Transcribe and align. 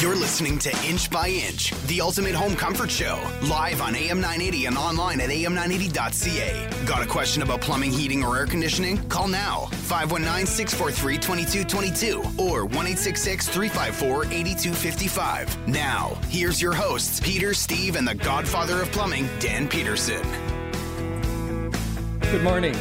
You're 0.00 0.16
listening 0.16 0.58
to 0.60 0.70
Inch 0.88 1.10
by 1.10 1.28
Inch, 1.28 1.72
the 1.86 2.00
ultimate 2.00 2.34
home 2.34 2.56
comfort 2.56 2.90
show, 2.90 3.22
live 3.42 3.82
on 3.82 3.94
AM 3.94 4.18
980 4.18 4.64
and 4.64 4.78
online 4.78 5.20
at 5.20 5.28
am980.ca. 5.28 6.86
Got 6.86 7.02
a 7.02 7.06
question 7.06 7.42
about 7.42 7.60
plumbing, 7.60 7.92
heating, 7.92 8.24
or 8.24 8.38
air 8.38 8.46
conditioning? 8.46 9.06
Call 9.10 9.28
now 9.28 9.66
519 9.66 10.46
643 10.46 11.18
2222 11.18 12.42
or 12.42 12.64
1 12.64 12.86
354 12.86 14.24
8255. 14.24 15.68
Now, 15.68 16.18
here's 16.30 16.62
your 16.62 16.72
hosts, 16.72 17.20
Peter, 17.20 17.52
Steve, 17.52 17.96
and 17.96 18.08
the 18.08 18.14
godfather 18.14 18.80
of 18.80 18.90
plumbing, 18.92 19.28
Dan 19.38 19.68
Peterson. 19.68 20.22
Good 22.20 22.42
morning. 22.42 22.74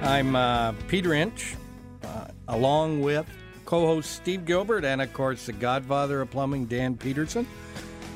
I'm 0.00 0.36
uh, 0.36 0.74
Peter 0.86 1.12
Inch, 1.12 1.56
uh, 2.04 2.28
along 2.46 3.00
with 3.00 3.26
co 3.70 3.86
host 3.86 4.10
Steve 4.16 4.44
Gilbert, 4.46 4.84
and 4.84 5.00
of 5.00 5.12
course, 5.12 5.46
the 5.46 5.52
godfather 5.52 6.20
of 6.20 6.30
plumbing, 6.32 6.66
Dan 6.66 6.96
Peterson. 6.96 7.46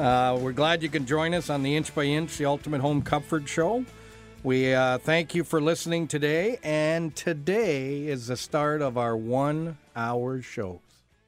Uh, 0.00 0.36
we're 0.40 0.50
glad 0.50 0.82
you 0.82 0.88
can 0.88 1.06
join 1.06 1.32
us 1.32 1.48
on 1.48 1.62
the 1.62 1.76
Inch 1.76 1.94
by 1.94 2.02
Inch, 2.02 2.36
the 2.36 2.44
Ultimate 2.44 2.80
Home 2.80 3.00
Comfort 3.02 3.48
Show. 3.48 3.84
We 4.42 4.74
uh, 4.74 4.98
thank 4.98 5.32
you 5.32 5.44
for 5.44 5.60
listening 5.60 6.08
today, 6.08 6.58
and 6.64 7.14
today 7.14 8.08
is 8.08 8.26
the 8.26 8.36
start 8.36 8.82
of 8.82 8.98
our 8.98 9.16
one 9.16 9.78
hour 9.94 10.42
shows. 10.42 10.80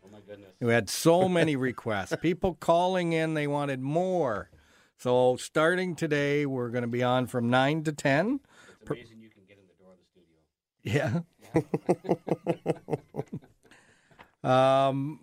Oh 0.04 0.08
my 0.12 0.18
goodness. 0.26 0.50
We 0.58 0.72
had 0.72 0.90
so 0.90 1.28
many 1.38 1.54
requests. 1.54 2.16
People 2.20 2.56
calling 2.58 3.12
in, 3.12 3.34
they 3.34 3.46
wanted 3.46 3.80
more. 3.80 4.50
So, 4.98 5.36
starting 5.36 5.95
today, 5.95 6.46
we're 6.46 6.70
going 6.70 6.82
to 6.82 6.88
be 6.88 7.04
on 7.04 7.28
from 7.28 7.48
9 7.48 7.84
to 7.84 7.92
10. 7.92 8.40
It's 8.80 8.90
amazing 8.90 9.20
you 9.20 9.30
can 9.30 9.45
get 9.46 9.58
in 9.58 9.66
the 9.68 9.84
door 9.84 9.92
of 9.92 10.00
the 10.02 10.90
studio. 10.90 11.24
Yeah. 13.22 13.42
um, 14.46 15.20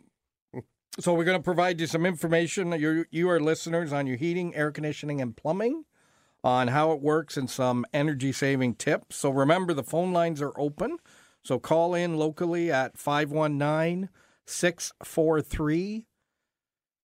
so 1.00 1.14
we're 1.14 1.24
going 1.24 1.40
to 1.40 1.44
provide 1.44 1.80
you 1.80 1.88
some 1.88 2.06
information. 2.06 2.72
You 2.74 3.06
you 3.10 3.30
are 3.30 3.40
listeners 3.40 3.94
on 3.94 4.06
your 4.06 4.18
heating, 4.18 4.54
air 4.54 4.72
conditioning, 4.72 5.22
and 5.22 5.36
plumbing, 5.36 5.86
on 6.44 6.68
how 6.68 6.92
it 6.92 7.02
works 7.02 7.38
and 7.38 7.50
some 7.50 7.86
energy 7.94 8.32
saving 8.32 8.76
tips. 8.76 9.16
So 9.16 9.30
remember, 9.32 9.74
the 9.74 9.84
phone 9.84 10.12
lines 10.12 10.42
are 10.42 10.54
open. 10.60 10.98
So 11.44 11.58
call 11.58 11.96
in 11.96 12.18
locally 12.18 12.72
at 12.72 12.98
519 12.98 14.10
643 14.46 16.06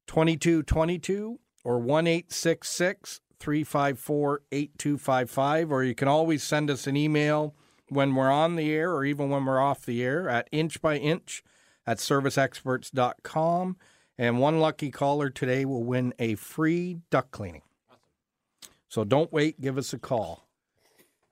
2222 0.08 1.40
or 1.64 1.80
1 1.80 2.06
354 3.40 4.42
8255. 4.52 5.72
Or 5.72 5.84
you 5.84 5.96
can 5.96 6.08
always 6.08 6.44
send 6.44 6.70
us 6.70 6.86
an 6.86 6.98
email 6.98 7.56
when 7.88 8.14
we're 8.14 8.30
on 8.32 8.56
the 8.56 8.72
air 8.72 8.92
or 8.92 9.04
even 9.06 9.30
when 9.30 9.46
we're 9.46 9.60
off 9.60 9.86
the 9.86 10.04
air 10.04 10.30
at 10.30 10.48
inch 10.52 10.82
by 10.82 10.98
inch 10.98 11.44
at 11.90 11.98
serviceexperts.com. 11.98 13.78
And 14.16 14.40
one 14.40 14.60
lucky 14.60 14.92
caller 14.92 15.32
today 15.32 15.66
will 15.66 15.84
win 15.84 16.14
a 16.20 16.36
free 16.36 17.00
duct 17.10 17.32
cleaning. 17.32 17.64
So 18.90 19.04
don't 19.04 19.34
wait, 19.34 19.60
give 19.60 19.76
us 19.78 19.92
a 19.92 19.98
call. 19.98 20.48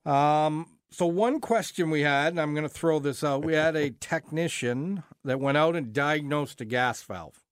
Um, 0.03 0.66
so, 0.89 1.05
one 1.05 1.41
question 1.41 1.89
we 1.89 2.02
had, 2.02 2.30
and 2.30 2.39
I'm 2.39 2.53
going 2.53 2.64
to 2.64 2.69
throw 2.69 2.99
this 2.99 3.23
out 3.23 3.45
we 3.45 3.53
had 3.53 3.75
a 3.75 3.89
technician 3.99 5.03
that 5.25 5.39
went 5.39 5.58
out 5.58 5.75
and 5.75 5.94
diagnosed 5.94 6.61
a 6.61 6.66
gas 6.66 7.03
valve. 7.03 7.44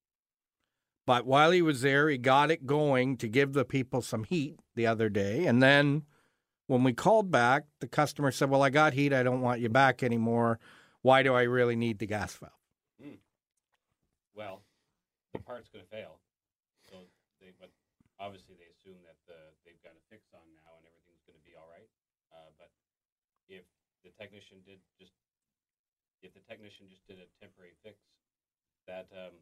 But 1.05 1.27
while 1.27 1.51
he 1.51 1.61
was 1.61 1.81
there, 1.81 2.09
he 2.09 2.17
got 2.17 2.49
it 2.49 2.65
going 2.65 3.17
to 3.17 3.27
give 3.27 3.53
the 3.53 3.65
people 3.65 4.01
some 4.01 4.23
heat 4.23 4.57
the 4.73 4.87
other 4.87 5.09
day. 5.09 5.45
And 5.45 5.61
then 5.61 6.03
when 6.65 6.83
we 6.83 6.93
called 6.93 7.29
back, 7.29 7.65
the 7.81 7.87
customer 7.87 8.31
said, 8.31 8.49
Well, 8.49 8.63
I 8.63 8.69
got 8.69 8.93
heat. 8.93 9.13
I 9.13 9.21
don't 9.21 9.41
want 9.41 9.59
you 9.59 9.69
back 9.69 10.01
anymore. 10.01 10.59
Why 11.01 11.21
do 11.21 11.35
I 11.35 11.43
really 11.43 11.75
need 11.75 11.99
the 11.99 12.07
gas 12.07 12.33
valve? 12.35 12.53
Well, 14.35 14.63
the 15.31 15.39
part's 15.43 15.71
going 15.71 15.83
to 15.83 15.91
fail. 15.91 16.19
So 16.91 17.07
they, 17.39 17.51
but 17.55 17.71
obviously 18.19 18.55
they 18.59 18.67
assume 18.71 18.99
that 19.07 19.15
the, 19.27 19.55
they've 19.63 19.79
got 19.83 19.95
a 19.95 20.03
fix 20.11 20.27
on 20.35 20.43
now 20.59 20.75
and 20.79 20.83
everything's 20.87 21.23
going 21.23 21.39
to 21.39 21.45
be 21.47 21.55
all 21.55 21.67
right. 21.71 21.87
Uh, 22.31 22.51
but 22.59 22.71
if 23.47 23.63
the 24.03 24.11
technician 24.19 24.59
did 24.67 24.83
just, 24.99 25.15
if 26.23 26.35
the 26.35 26.43
technician 26.43 26.87
just 26.91 27.03
did 27.07 27.19
a 27.19 27.27
temporary 27.39 27.75
fix, 27.83 27.99
that 28.87 29.07
um, 29.15 29.33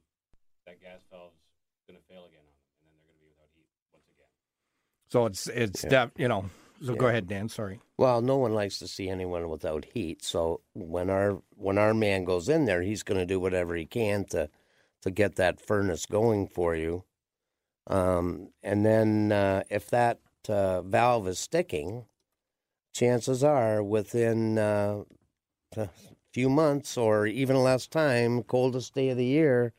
that 0.65 0.79
gas 0.79 1.01
valve's 1.11 1.41
going 1.89 1.99
to 1.99 2.05
fail 2.07 2.23
again 2.29 2.43
on 2.45 2.53
them, 2.53 2.69
and 2.79 2.83
then 2.87 2.93
they're 2.95 3.07
going 3.11 3.19
to 3.19 3.23
be 3.27 3.31
without 3.33 3.51
heat 3.57 3.67
once 3.91 4.07
again. 4.07 4.31
So 5.11 5.25
it's, 5.27 5.47
it's 5.51 5.83
Yeah. 5.83 6.07
def- 6.07 6.15
you 6.17 6.27
know, 6.31 6.47
so 6.83 6.95
go 6.95 7.07
ahead, 7.07 7.27
Dan. 7.27 7.49
Sorry. 7.49 7.79
Well, 7.97 8.21
no 8.21 8.37
one 8.37 8.53
likes 8.53 8.79
to 8.79 8.87
see 8.87 9.09
anyone 9.09 9.49
without 9.49 9.85
heat. 9.93 10.23
So 10.23 10.61
when 10.73 11.09
our 11.09 11.41
when 11.55 11.77
our 11.77 11.93
man 11.93 12.25
goes 12.25 12.49
in 12.49 12.65
there, 12.65 12.81
he's 12.81 13.03
going 13.03 13.19
to 13.19 13.25
do 13.25 13.39
whatever 13.39 13.75
he 13.75 13.85
can 13.85 14.25
to 14.25 14.49
to 15.01 15.11
get 15.11 15.35
that 15.35 15.59
furnace 15.59 16.05
going 16.05 16.47
for 16.47 16.75
you. 16.75 17.03
Um, 17.87 18.49
and 18.61 18.85
then 18.85 19.31
uh, 19.31 19.63
if 19.69 19.89
that 19.89 20.19
uh, 20.47 20.81
valve 20.81 21.27
is 21.27 21.39
sticking, 21.39 22.05
chances 22.93 23.43
are 23.43 23.83
within 23.83 24.57
uh, 24.57 25.03
a 25.75 25.89
few 26.31 26.49
months 26.49 26.97
or 26.97 27.27
even 27.27 27.57
less 27.57 27.87
time, 27.87 28.43
coldest 28.43 28.93
day 28.93 29.09
of 29.09 29.17
the 29.17 29.25
year, 29.25 29.73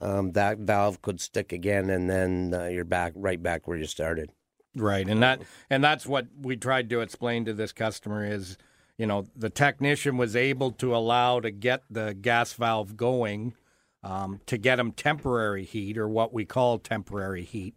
um, 0.00 0.32
that 0.32 0.58
valve 0.58 1.00
could 1.02 1.20
stick 1.20 1.52
again, 1.52 1.88
and 1.90 2.10
then 2.10 2.52
uh, 2.52 2.66
you're 2.66 2.84
back 2.84 3.12
right 3.14 3.42
back 3.42 3.66
where 3.66 3.78
you 3.78 3.86
started. 3.86 4.30
Right, 4.76 5.08
and 5.08 5.22
that 5.22 5.40
and 5.70 5.82
that's 5.82 6.04
what 6.04 6.26
we 6.38 6.56
tried 6.56 6.90
to 6.90 7.00
explain 7.00 7.46
to 7.46 7.54
this 7.54 7.72
customer 7.72 8.26
is, 8.26 8.58
you 8.98 9.06
know, 9.06 9.26
the 9.34 9.48
technician 9.48 10.18
was 10.18 10.36
able 10.36 10.70
to 10.72 10.94
allow 10.94 11.40
to 11.40 11.50
get 11.50 11.82
the 11.90 12.12
gas 12.12 12.52
valve 12.52 12.94
going, 12.94 13.54
um, 14.02 14.40
to 14.44 14.58
get 14.58 14.76
them 14.76 14.92
temporary 14.92 15.64
heat 15.64 15.96
or 15.96 16.06
what 16.06 16.34
we 16.34 16.44
call 16.44 16.78
temporary 16.78 17.42
heat. 17.42 17.74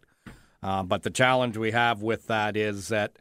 Uh, 0.62 0.82
but 0.82 1.02
the 1.02 1.10
challenge 1.10 1.56
we 1.56 1.70
have 1.70 2.02
with 2.02 2.26
that 2.26 2.54
is 2.54 2.88
that 2.88 3.16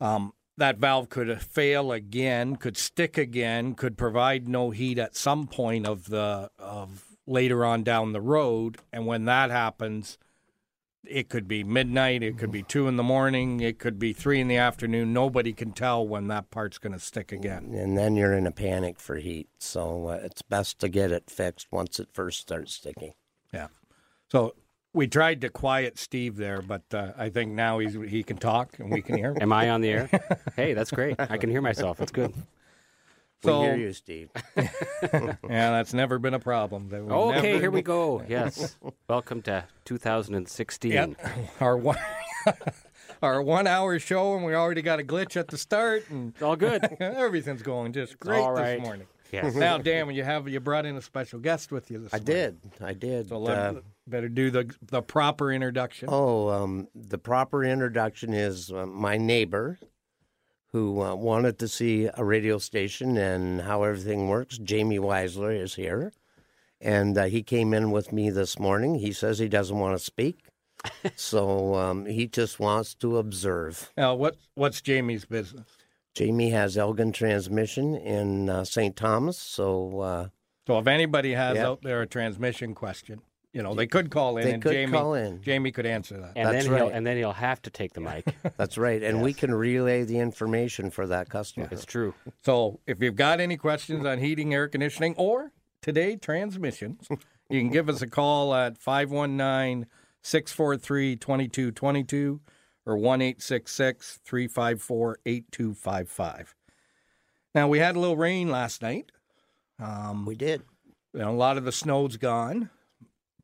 um, 0.00 0.32
that 0.56 0.78
valve 0.78 1.10
could 1.10 1.42
fail 1.42 1.92
again, 1.92 2.56
could 2.56 2.78
stick 2.78 3.18
again, 3.18 3.74
could 3.74 3.98
provide 3.98 4.48
no 4.48 4.70
heat 4.70 4.98
at 4.98 5.16
some 5.16 5.46
point 5.46 5.86
of 5.86 6.08
the 6.08 6.50
of 6.58 7.04
later 7.26 7.62
on 7.64 7.82
down 7.82 8.12
the 8.12 8.22
road, 8.22 8.78
and 8.90 9.06
when 9.06 9.26
that 9.26 9.50
happens, 9.50 10.16
it 11.08 11.28
could 11.28 11.46
be 11.46 11.64
midnight, 11.64 12.22
it 12.22 12.38
could 12.38 12.50
be 12.50 12.62
two 12.62 12.88
in 12.88 12.96
the 12.96 13.02
morning, 13.02 13.60
it 13.60 13.78
could 13.78 13.98
be 13.98 14.12
three 14.12 14.40
in 14.40 14.48
the 14.48 14.56
afternoon. 14.56 15.12
Nobody 15.12 15.52
can 15.52 15.72
tell 15.72 16.06
when 16.06 16.28
that 16.28 16.50
part's 16.50 16.78
going 16.78 16.92
to 16.92 16.98
stick 16.98 17.32
again. 17.32 17.74
and 17.74 17.96
then 17.96 18.16
you're 18.16 18.32
in 18.32 18.46
a 18.46 18.52
panic 18.52 18.98
for 18.98 19.16
heat. 19.16 19.48
So 19.58 20.08
uh, 20.08 20.20
it's 20.22 20.42
best 20.42 20.78
to 20.80 20.88
get 20.88 21.12
it 21.12 21.30
fixed 21.30 21.68
once 21.70 21.98
it 21.98 22.08
first 22.12 22.40
starts 22.40 22.74
sticking. 22.74 23.14
Yeah. 23.52 23.68
So 24.28 24.54
we 24.92 25.06
tried 25.06 25.40
to 25.42 25.50
quiet 25.50 25.98
Steve 25.98 26.36
there, 26.36 26.62
but 26.62 26.82
uh, 26.92 27.12
I 27.16 27.28
think 27.28 27.52
now 27.52 27.78
he's 27.78 27.94
he 27.94 28.22
can 28.22 28.36
talk 28.36 28.78
and 28.78 28.90
we 28.90 29.02
can 29.02 29.16
hear 29.16 29.32
him. 29.32 29.38
Am 29.42 29.52
I 29.52 29.70
on 29.70 29.80
the 29.80 29.90
air? 29.90 30.10
hey, 30.56 30.72
that's 30.72 30.90
great. 30.90 31.16
I 31.18 31.36
can 31.36 31.50
hear 31.50 31.60
myself. 31.60 32.00
It's 32.00 32.12
good. 32.12 32.32
So- 33.44 33.60
we 33.60 33.66
hear 33.66 33.76
you, 33.76 33.92
Steve. 33.92 34.30
yeah, 34.56 35.36
that's 35.42 35.92
never 35.94 36.18
been 36.18 36.34
a 36.34 36.38
problem. 36.40 36.88
That 36.88 37.02
we've 37.02 37.12
Okay, 37.12 37.42
never- 37.52 37.60
here 37.60 37.70
we 37.70 37.82
go. 37.82 38.22
Yes. 38.28 38.76
Welcome 39.08 39.42
to 39.42 39.64
2016. 39.84 40.92
Yeah, 40.92 41.06
our 41.60 41.76
one 41.76 41.98
our 43.22 43.42
one 43.42 43.66
hour 43.66 43.98
show, 43.98 44.34
and 44.34 44.44
we 44.44 44.54
already 44.54 44.82
got 44.82 45.00
a 45.00 45.02
glitch 45.02 45.36
at 45.36 45.48
the 45.48 45.58
start, 45.58 46.08
and 46.10 46.32
It's 46.34 46.42
all 46.42 46.56
good. 46.56 46.84
everything's 47.00 47.62
going 47.62 47.92
just 47.92 48.18
great 48.18 48.40
all 48.40 48.52
right. 48.52 48.76
this 48.78 48.82
morning. 48.82 49.06
Yes. 49.32 49.54
Now, 49.56 49.78
Dan, 49.78 50.10
you 50.10 50.22
have 50.22 50.46
you 50.48 50.60
brought 50.60 50.86
in 50.86 50.96
a 50.96 51.02
special 51.02 51.40
guest 51.40 51.72
with 51.72 51.90
you 51.90 51.98
this 51.98 52.14
I 52.14 52.18
morning. 52.18 52.26
did. 52.34 52.58
I 52.80 52.92
did. 52.92 53.28
So 53.30 53.38
let, 53.40 53.58
uh, 53.58 53.74
better 54.06 54.28
do 54.28 54.50
the 54.50 54.72
the 54.82 55.02
proper 55.02 55.50
introduction. 55.52 56.08
oh, 56.10 56.48
um, 56.50 56.88
the 56.94 57.18
proper 57.18 57.64
introduction 57.64 58.32
is 58.32 58.70
uh, 58.70 58.86
my 58.86 59.16
neighbor 59.16 59.78
who 60.74 61.00
uh, 61.00 61.14
wanted 61.14 61.56
to 61.56 61.68
see 61.68 62.10
a 62.16 62.24
radio 62.24 62.58
station 62.58 63.16
and 63.16 63.60
how 63.60 63.84
everything 63.84 64.26
works. 64.26 64.58
Jamie 64.58 64.98
Weisler 64.98 65.56
is 65.56 65.76
here. 65.76 66.12
And 66.80 67.16
uh, 67.16 67.26
he 67.26 67.44
came 67.44 67.72
in 67.72 67.92
with 67.92 68.12
me 68.12 68.28
this 68.28 68.58
morning. 68.58 68.96
He 68.96 69.12
says 69.12 69.38
he 69.38 69.48
doesn't 69.48 69.78
want 69.78 69.96
to 69.96 70.04
speak. 70.04 70.48
so 71.14 71.76
um, 71.76 72.06
he 72.06 72.26
just 72.26 72.58
wants 72.58 72.92
to 72.96 73.18
observe. 73.18 73.92
Now, 73.96 74.16
what 74.16 74.36
what's 74.56 74.80
Jamie's 74.80 75.24
business? 75.24 75.68
Jamie 76.12 76.50
has 76.50 76.76
Elgin 76.76 77.12
Transmission 77.12 77.94
in 77.94 78.48
uh, 78.48 78.64
St. 78.64 78.96
Thomas, 78.96 79.38
so 79.38 80.00
uh, 80.00 80.28
So 80.66 80.80
if 80.80 80.88
anybody 80.88 81.34
has 81.34 81.54
Yeah. 81.54 81.68
out 81.68 81.82
there 81.82 82.02
a 82.02 82.06
transmission 82.08 82.74
question, 82.74 83.22
you 83.54 83.62
know 83.62 83.74
they 83.74 83.86
could 83.86 84.10
call 84.10 84.36
in, 84.36 84.44
They 84.44 84.52
and 84.52 84.62
could 84.62 84.72
Jamie 84.72 84.92
call 84.92 85.14
in. 85.14 85.40
Jamie 85.40 85.72
could 85.72 85.86
answer 85.86 86.18
that. 86.20 86.32
And 86.36 86.46
That's 86.48 86.66
then 86.66 86.76
he'll 86.76 86.86
right. 86.88 86.94
and 86.94 87.06
then 87.06 87.16
he'll 87.16 87.32
have 87.32 87.62
to 87.62 87.70
take 87.70 87.94
the 87.94 88.00
mic. 88.10 88.26
that's 88.58 88.76
right. 88.76 89.02
And 89.02 89.22
we 89.22 89.32
can 89.32 89.54
relay 89.54 90.02
the 90.04 90.18
information 90.18 90.90
for 90.90 91.06
that 91.06 91.30
customer. 91.30 91.68
It's 91.70 91.86
true. 91.86 92.12
So 92.44 92.80
if 92.86 93.00
you've 93.00 93.16
got 93.16 93.40
any 93.40 93.56
questions 93.56 94.04
on 94.04 94.18
heating, 94.18 94.52
air 94.52 94.68
conditioning, 94.68 95.14
or 95.16 95.52
today 95.80 96.16
transmissions, 96.16 97.06
you 97.48 97.60
can 97.60 97.70
give 97.70 97.88
us 97.88 98.02
a 98.02 98.06
call 98.06 98.54
at 98.54 98.76
519 98.76 99.86
643 100.22 101.16
2222 101.16 102.40
or 102.86 102.96
1 102.96 103.20
354 103.20 105.18
8255. 105.26 106.54
Now, 107.54 107.68
we 107.68 107.78
had 107.78 107.94
a 107.96 108.00
little 108.00 108.16
rain 108.16 108.50
last 108.50 108.82
night. 108.82 109.12
Um, 109.78 110.24
We 110.26 110.34
did. 110.34 110.62
you 111.12 111.20
know, 111.20 111.30
a 111.30 111.32
lot 111.32 111.56
of 111.56 111.64
the 111.64 111.72
snow's 111.72 112.16
gone, 112.16 112.70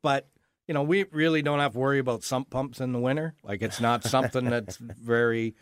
but 0.01 0.27
you 0.67 0.73
know, 0.73 0.83
we 0.83 1.05
really 1.11 1.41
don't 1.41 1.59
have 1.59 1.73
to 1.73 1.79
worry 1.79 1.99
about 1.99 2.23
sump 2.23 2.49
pumps 2.49 2.79
in 2.79 2.93
the 2.93 2.99
winter. 2.99 3.35
Like 3.43 3.61
it's 3.61 3.81
not 3.81 4.03
something 4.03 4.45
that's 4.45 4.77
very 4.77 5.55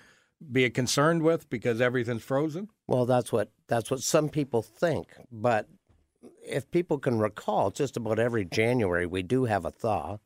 be 0.52 0.70
concerned 0.70 1.24
with 1.24 1.50
because 1.50 1.82
everything's 1.82 2.24
frozen. 2.24 2.70
Well, 2.88 3.06
that's 3.06 3.32
what 3.32 3.52
that's 3.68 3.90
what 3.90 4.02
some 4.02 4.30
people 4.30 4.62
think, 4.62 5.08
but 5.32 5.68
if 6.44 6.70
people 6.72 7.00
can 7.00 7.20
recall, 7.20 7.72
just 7.72 7.98
about 7.98 8.20
every 8.20 8.46
January 8.46 9.06
we 9.06 9.24
do 9.24 9.46
have 9.46 9.66
a 9.66 9.72
thaw 9.72 10.18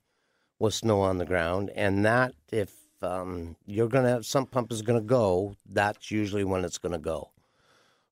with 0.60 0.74
snow 0.74 1.01
on 1.01 1.18
the 1.18 1.25
ground, 1.25 1.71
and 1.75 2.06
that 2.06 2.33
if 2.51 2.74
um, 3.01 3.56
you're 3.65 3.89
going 3.89 4.06
to 4.06 4.10
have 4.10 4.25
sump 4.25 4.51
pump 4.51 4.71
is 4.71 4.81
going 4.81 5.00
to 5.00 5.06
go, 5.06 5.56
that's 5.69 6.10
usually 6.10 6.44
when 6.44 6.63
it's 6.63 6.77
going 6.77 6.94
to 6.94 6.98
go. 6.98 7.31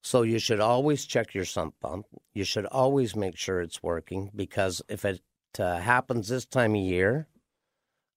So 0.02 0.24
you 0.24 0.40
should 0.40 0.60
always 0.60 1.06
check 1.06 1.34
your 1.34 1.46
sump 1.46 1.76
pump. 1.80 2.08
You 2.34 2.44
should 2.44 2.66
always 2.66 3.16
make 3.16 3.38
sure 3.38 3.62
it's 3.62 3.84
working 3.84 4.32
because 4.36 4.82
if 4.90 5.06
it 5.06 5.22
uh, 5.60 5.78
happens 5.78 6.28
this 6.28 6.46
time 6.46 6.76
of 6.76 6.82
year, 6.82 7.28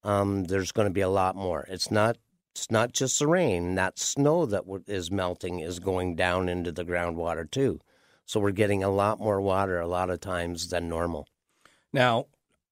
um, 0.03 0.45
there's 0.45 0.71
going 0.71 0.87
to 0.87 0.93
be 0.93 1.01
a 1.01 1.09
lot 1.09 1.35
more. 1.35 1.65
It's 1.69 1.91
not 1.91 2.17
it's 2.53 2.71
not 2.71 2.93
just 2.93 3.19
the 3.19 3.27
rain. 3.27 3.75
That 3.75 3.99
snow 3.99 4.45
that 4.45 4.63
is 4.87 5.11
melting 5.11 5.59
is 5.59 5.79
going 5.79 6.15
down 6.15 6.47
into 6.47 6.71
the 6.71 6.85
groundwater 6.85 7.49
too. 7.49 7.81
So 8.25 8.39
we're 8.39 8.51
getting 8.51 8.81
a 8.81 8.89
lot 8.89 9.19
more 9.19 9.41
water 9.41 9.79
a 9.79 9.87
lot 9.87 10.09
of 10.09 10.21
times 10.21 10.69
than 10.69 10.87
normal. 10.87 11.27
Now, 11.91 12.27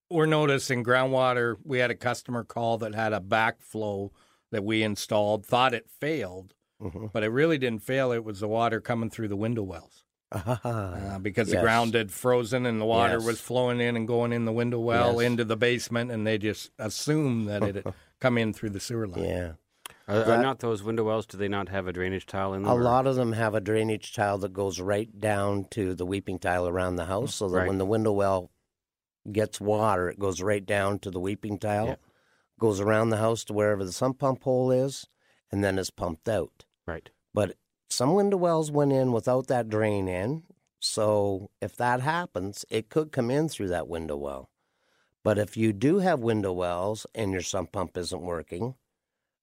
we're 0.09 0.25
noticing 0.25 0.85
groundwater. 0.85 1.57
We 1.65 1.79
had 1.79 1.91
a 1.91 1.95
customer 1.95 2.45
call 2.45 2.77
that 2.77 2.95
had 2.95 3.11
a 3.11 3.19
backflow 3.19 4.11
that 4.51 4.63
we 4.63 4.83
installed, 4.83 5.45
thought 5.45 5.73
it 5.73 5.89
failed, 5.89 6.53
Mhm. 6.81 7.11
but 7.11 7.23
it 7.23 7.29
really 7.29 7.57
didn't 7.57 7.83
fail. 7.83 8.11
It 8.11 8.23
was 8.23 8.39
the 8.39 8.47
water 8.47 8.79
coming 8.79 9.09
through 9.09 9.27
the 9.27 9.35
window 9.35 9.63
wells. 9.63 10.02
Uh, 10.33 11.19
because 11.19 11.49
the 11.49 11.59
ground 11.61 11.93
had 11.93 12.11
frozen 12.11 12.65
and 12.65 12.81
the 12.81 12.85
water 12.85 13.13
Yes. 13.15 13.25
was 13.25 13.39
flowing 13.39 13.79
in 13.79 13.95
and 13.95 14.07
going 14.07 14.33
in 14.33 14.45
the 14.45 14.51
window 14.51 14.79
well 14.79 15.21
Yes. 15.21 15.29
into 15.31 15.45
the 15.45 15.55
basement, 15.57 16.11
and 16.11 16.25
they 16.25 16.37
just 16.37 16.71
assumed 16.79 17.47
that 17.47 17.63
it 17.63 17.75
had 17.75 17.93
come 18.19 18.37
in 18.37 18.53
through 18.53 18.71
the 18.71 18.79
sewer 18.79 19.07
line. 19.07 19.23
yeah. 19.25 19.51
Are, 20.07 20.23
are 20.23 20.41
not 20.41 20.59
those 20.59 20.83
window 20.83 21.05
wells? 21.05 21.25
Do 21.25 21.37
they 21.37 21.47
not 21.47 21.69
have 21.69 21.87
a 21.87 21.93
drainage 21.93 22.25
tile 22.25 22.53
in 22.53 22.63
them? 22.63 22.71
A 22.71 22.75
or- 22.75 22.81
lot 22.81 23.07
of 23.07 23.15
them 23.15 23.31
have 23.33 23.55
a 23.55 23.61
drainage 23.61 24.13
tile 24.13 24.37
that 24.39 24.51
goes 24.51 24.79
right 24.81 25.17
down 25.19 25.65
to 25.71 25.93
the 25.95 26.05
weeping 26.05 26.39
tile 26.39 26.67
around 26.67 26.97
the 26.97 27.05
house, 27.05 27.35
so 27.35 27.47
that 27.49 27.57
Right. 27.59 27.67
when 27.69 27.77
the 27.77 27.85
window 27.85 28.11
well 28.11 28.51
gets 29.31 29.61
water, 29.61 30.09
it 30.09 30.19
goes 30.19 30.41
right 30.41 30.65
down 30.65 30.99
to 30.99 31.09
the 31.11 31.19
weeping 31.21 31.57
tile, 31.57 31.87
Yeah. 31.87 31.95
goes 32.59 32.81
around 32.81 33.09
the 33.11 33.17
house 33.17 33.45
to 33.45 33.53
wherever 33.53 33.85
the 33.85 33.93
sump 33.93 34.19
pump 34.19 34.43
hole 34.43 34.71
is, 34.71 35.07
and 35.51 35.63
then 35.63 35.79
is 35.79 35.89
pumped 35.89 36.27
out. 36.27 36.65
Right. 36.85 37.09
But 37.33 37.55
some 37.89 38.13
window 38.13 38.37
wells 38.37 38.71
went 38.71 38.91
in 38.91 39.11
without 39.11 39.47
that 39.47 39.69
drain 39.69 40.07
in, 40.07 40.43
so 40.79 41.49
if 41.61 41.75
that 41.77 42.01
happens, 42.01 42.65
it 42.69 42.89
could 42.89 43.11
come 43.11 43.29
in 43.31 43.47
through 43.49 43.69
that 43.69 43.87
window 43.87 44.15
well. 44.17 44.49
But 45.23 45.37
if 45.37 45.55
you 45.55 45.71
do 45.71 45.99
have 45.99 46.19
window 46.19 46.51
wells 46.51 47.05
and 47.15 47.31
your 47.31 47.41
sump 47.41 47.71
pump 47.71 47.97
isn't 47.97 48.21
working, 48.21 48.75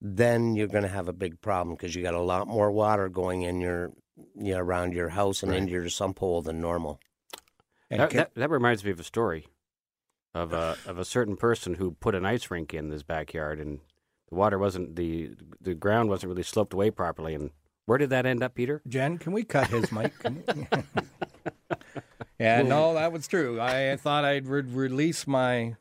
then 0.00 0.54
you're 0.54 0.66
going 0.66 0.82
to 0.82 0.88
have 0.88 1.08
a 1.08 1.12
big 1.14 1.40
problem 1.40 1.76
because 1.76 1.94
you 1.94 2.02
got 2.02 2.14
a 2.14 2.20
lot 2.22 2.46
more 2.48 2.70
water 2.70 3.08
going 3.08 3.42
in 3.42 3.60
your, 3.60 3.92
you 4.34 4.52
know, 4.52 4.58
around 4.58 4.92
your 4.92 5.10
house 5.10 5.42
and 5.42 5.52
Right. 5.52 5.58
into 5.58 5.72
your 5.72 5.88
sump 5.88 6.18
hole 6.18 6.42
than 6.42 6.60
normal. 6.60 7.00
That, 7.90 8.10
ca- 8.10 8.16
that, 8.18 8.34
that 8.34 8.50
reminds 8.50 8.84
me 8.84 8.90
of 8.90 9.00
a 9.00 9.04
story 9.04 9.46
of 10.34 10.52
a 10.52 10.76
of 10.84 10.98
a 10.98 11.04
certain 11.04 11.36
person 11.36 11.74
who 11.74 11.90
put 11.92 12.14
an 12.14 12.24
ice 12.24 12.50
rink 12.50 12.72
in 12.72 12.90
his 12.90 13.02
backyard, 13.02 13.58
and 13.58 13.80
the 14.28 14.36
water 14.36 14.58
wasn't 14.58 14.96
the 14.96 15.30
the 15.60 15.74
ground 15.74 16.08
wasn't 16.08 16.30
really 16.30 16.44
sloped 16.44 16.72
away 16.72 16.90
properly. 16.90 17.34
And 17.34 17.50
where 17.86 17.98
did 17.98 18.10
that 18.10 18.26
end 18.26 18.42
up, 18.42 18.54
Peter? 18.54 18.82
Jen, 18.86 19.18
can 19.18 19.32
we 19.32 19.42
cut 19.44 19.68
his 19.68 19.90
mic? 19.92 20.12
Yeah, 22.38 22.62
no, 22.62 22.94
that 22.94 23.12
was 23.12 23.28
true. 23.28 23.60
I 23.60 23.96
thought 23.96 24.24
I'd 24.24 24.46
re- 24.46 24.62
release 24.62 25.26
my 25.26 25.76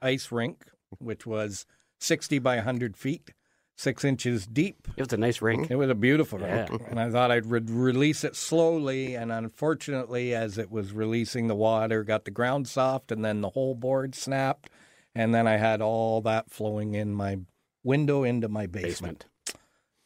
ice 0.00 0.32
rink, 0.32 0.64
which 0.98 1.26
was 1.26 1.66
60 2.00 2.38
by 2.38 2.56
100 2.56 2.96
feet, 2.96 3.32
six 3.76 4.04
inches 4.04 4.46
deep. 4.46 4.88
It 4.96 5.02
was 5.02 5.12
a 5.12 5.18
nice 5.18 5.42
rink. 5.42 5.70
It 5.70 5.76
was 5.76 5.90
a 5.90 5.94
beautiful 5.94 6.40
Yeah. 6.40 6.66
rink. 6.70 6.82
And 6.88 6.98
I 6.98 7.10
thought 7.10 7.30
I'd 7.30 7.44
re- 7.44 7.60
release 7.62 8.24
it 8.24 8.36
slowly. 8.36 9.16
And 9.16 9.30
unfortunately, 9.30 10.34
as 10.34 10.56
it 10.56 10.70
was 10.70 10.92
releasing 10.94 11.46
the 11.46 11.54
water, 11.54 12.04
got 12.04 12.24
the 12.24 12.30
ground 12.30 12.68
soft, 12.68 13.12
and 13.12 13.22
then 13.22 13.42
the 13.42 13.50
whole 13.50 13.74
board 13.74 14.14
snapped. 14.14 14.70
And 15.14 15.34
then 15.34 15.46
I 15.46 15.58
had 15.58 15.82
all 15.82 16.22
that 16.22 16.50
flowing 16.50 16.94
in 16.94 17.12
my 17.12 17.40
window 17.84 18.24
into 18.24 18.48
my 18.48 18.66
basement. 18.66 18.86
Basement. 18.88 19.26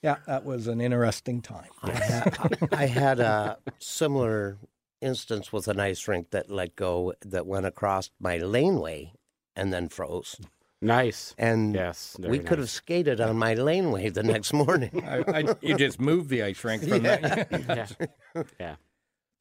Yeah, 0.02 0.16
that 0.26 0.44
was 0.44 0.66
an 0.66 0.80
interesting 0.80 1.40
time. 1.42 1.70
I 1.82 1.90
had, 1.92 2.58
I 2.72 2.86
had 2.86 3.20
a 3.20 3.58
similar 3.78 4.58
instance 5.00 5.52
with 5.52 5.68
an 5.68 5.78
ice 5.80 6.08
rink 6.08 6.30
that 6.30 6.50
let 6.50 6.74
go 6.76 7.14
that 7.24 7.46
went 7.46 7.66
across 7.66 8.10
my 8.20 8.38
laneway 8.38 9.12
and 9.54 9.72
then 9.72 9.88
froze. 9.88 10.40
Nice. 10.80 11.34
And 11.38 11.74
Yes. 11.74 12.16
we 12.18 12.40
could 12.40 12.58
have 12.58 12.70
skated 12.70 13.20
on 13.20 13.36
my 13.36 13.54
laneway 13.54 14.08
the 14.10 14.24
next 14.24 14.52
morning. 14.52 15.04
I, 15.06 15.18
I, 15.40 15.54
you 15.60 15.76
just 15.76 16.00
moved 16.00 16.28
the 16.28 16.42
ice 16.42 16.64
rink 16.64 16.82
from 16.82 17.02
that. 17.04 17.48
Yeah. 17.68 18.42
yeah. 18.58 18.74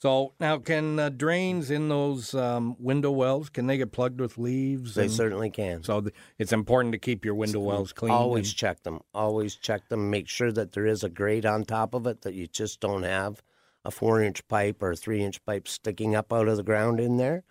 So 0.02 0.34
now, 0.40 0.58
can 0.58 0.98
uh, 0.98 1.10
drains 1.10 1.70
in 1.70 1.88
those 1.88 2.34
um, 2.34 2.76
window 2.80 3.12
wells 3.12 3.50
can 3.50 3.68
they 3.68 3.78
get 3.78 3.92
plugged 3.92 4.20
with 4.20 4.40
leaves? 4.40 4.96
They 4.96 5.04
and- 5.04 5.12
certainly 5.12 5.52
can. 5.52 5.84
So 5.84 6.02
th- 6.02 6.16
it's 6.40 6.52
important 6.52 6.94
to 6.94 6.98
keep 6.98 7.24
your 7.24 7.36
window 7.36 7.60
wells 7.60 7.94
clean. 7.94 8.12
Always 8.12 8.50
and- 8.50 8.58
check 8.58 8.82
them. 8.82 9.02
Always 9.14 9.56
check 9.56 9.90
them. 9.90 10.10
Make 10.10 10.28
sure 10.28 10.52
that 10.52 10.72
there 10.72 10.88
is 10.88 11.04
a 11.04 11.10
grate 11.10 11.46
on 11.46 11.66
top 11.66 11.94
of 11.94 12.08
it 12.08 12.22
that 12.22 12.34
you 12.34 12.48
just 12.48 12.80
don't 12.80 13.04
have 13.04 13.44
a 13.86 13.92
four 13.92 14.24
inch 14.24 14.48
pipe 14.48 14.82
or 14.82 14.92
a 14.92 14.96
three 14.96 15.24
inch 15.24 15.44
pipe 15.46 15.68
sticking 15.68 16.16
up 16.16 16.34
out 16.34 16.48
of 16.48 16.58
the 16.58 16.64
ground 16.64 17.00
in 17.00 17.18
there. 17.18 17.44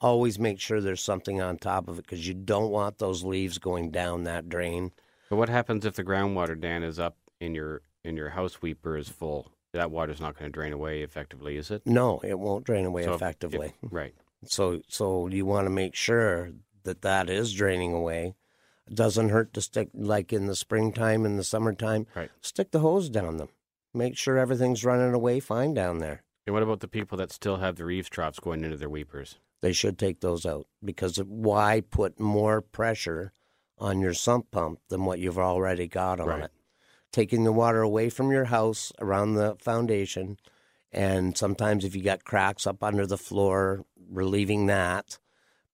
Always 0.00 0.40
make 0.40 0.58
sure 0.58 0.80
there's 0.80 1.04
something 1.04 1.40
on 1.40 1.56
top 1.56 1.86
of 1.86 2.00
it 2.00 2.02
because 2.02 2.26
you 2.26 2.34
don't 2.34 2.72
want 2.72 2.98
those 2.98 3.22
leaves 3.22 3.58
going 3.58 3.92
down 3.92 4.24
that 4.24 4.48
drain. 4.48 4.90
But 5.30 5.36
what 5.36 5.48
happens 5.48 5.86
if 5.86 5.94
the 5.94 6.02
groundwater 6.02 6.60
Dan 6.60 6.82
is 6.82 6.98
up 6.98 7.16
in 7.38 7.54
your 7.54 7.82
in 8.02 8.16
your 8.16 8.30
house 8.30 8.60
Weeper 8.60 8.98
is 8.98 9.08
full? 9.08 9.52
That 9.72 9.90
water's 9.90 10.20
not 10.20 10.38
going 10.38 10.50
to 10.50 10.52
drain 10.54 10.72
away 10.72 11.02
effectively, 11.02 11.56
is 11.56 11.70
it? 11.70 11.82
No, 11.86 12.20
it 12.22 12.38
won't 12.38 12.64
drain 12.64 12.84
away 12.84 13.04
So 13.04 13.14
effectively. 13.14 13.72
if- 13.82 13.92
right. 13.92 14.14
So, 14.44 14.82
so 14.88 15.28
you 15.28 15.46
want 15.46 15.66
to 15.66 15.70
make 15.70 15.94
sure 15.94 16.50
that 16.82 17.02
that 17.02 17.30
is 17.30 17.52
draining 17.52 17.94
away. 17.94 18.34
It 18.88 18.94
doesn't 18.96 19.28
hurt 19.30 19.54
to 19.54 19.60
stick 19.62 19.88
like 19.94 20.32
in 20.32 20.46
the 20.46 20.56
springtime 20.56 21.24
and 21.24 21.38
the 21.38 21.44
summertime. 21.44 22.06
Right. 22.14 22.30
Stick 22.40 22.72
the 22.72 22.80
hose 22.80 23.08
down 23.08 23.36
them. 23.36 23.48
Make 23.94 24.16
sure 24.18 24.36
everything's 24.38 24.84
running 24.84 25.14
away 25.14 25.38
fine 25.40 25.74
down 25.74 25.98
there. 25.98 26.22
And 26.46 26.54
what 26.54 26.62
about 26.64 26.80
the 26.80 26.88
people 26.88 27.16
that 27.18 27.30
still 27.30 27.58
have 27.58 27.76
their 27.76 27.90
eaves 27.90 28.08
troughs 28.08 28.40
going 28.40 28.64
into 28.64 28.76
their 28.76 28.88
weepers? 28.90 29.38
They 29.60 29.72
should 29.72 29.96
take 29.96 30.20
those 30.20 30.44
out 30.44 30.66
because 30.84 31.18
why 31.18 31.82
put 31.88 32.18
more 32.18 32.60
pressure 32.60 33.32
on 33.78 34.00
your 34.00 34.12
sump 34.14 34.50
pump 34.50 34.80
than 34.88 35.04
what 35.04 35.20
you've 35.20 35.38
already 35.38 35.86
got 35.86 36.18
on 36.18 36.26
Right. 36.26 36.42
it? 36.44 36.50
Taking 37.12 37.44
the 37.44 37.52
water 37.52 37.82
away 37.82 38.08
from 38.08 38.30
your 38.30 38.46
house 38.46 38.92
around 38.98 39.34
the 39.34 39.56
foundation, 39.60 40.38
and 40.90 41.36
sometimes 41.36 41.84
if 41.84 41.94
you 41.94 42.02
got 42.02 42.24
cracks 42.24 42.66
up 42.66 42.82
under 42.82 43.06
the 43.06 43.18
floor, 43.18 43.84
relieving 44.10 44.66
that. 44.66 45.18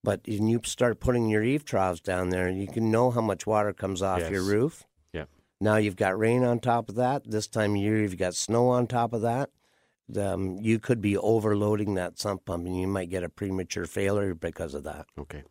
But 0.02 0.22
when 0.26 0.48
you 0.48 0.60
start 0.64 1.00
putting 1.00 1.28
your 1.28 1.42
eave 1.42 1.64
troughs 1.64 2.00
down 2.00 2.30
there, 2.30 2.48
you 2.48 2.66
can 2.66 2.90
know 2.90 3.10
how 3.10 3.20
much 3.20 3.46
water 3.46 3.72
comes 3.72 4.02
off 4.02 4.30
your 4.30 4.42
roof. 4.42 4.84
Yeah. 5.12 5.24
Now 5.60 5.76
you've 5.76 5.96
got 5.96 6.18
rain 6.18 6.44
on 6.44 6.60
top 6.60 6.88
of 6.88 6.94
that. 6.96 7.28
This 7.28 7.46
time 7.46 7.72
of 7.74 7.82
year, 7.82 8.00
you've 8.00 8.18
got 8.18 8.34
snow 8.34 8.68
on 8.68 8.86
top 8.86 9.12
of 9.12 9.22
that. 9.22 9.50
Um, 10.16 10.56
you 10.60 10.78
could 10.78 11.00
be 11.00 11.16
overloading 11.16 11.94
that 11.94 12.18
sump 12.18 12.46
pump, 12.46 12.66
and 12.66 12.80
you 12.80 12.86
might 12.86 13.10
get 13.10 13.24
a 13.24 13.28
premature 13.28 13.84
failure 13.84 14.34
because 14.34 14.74
of 14.74 14.84
that. 14.84 15.06
Okay. 15.18 15.42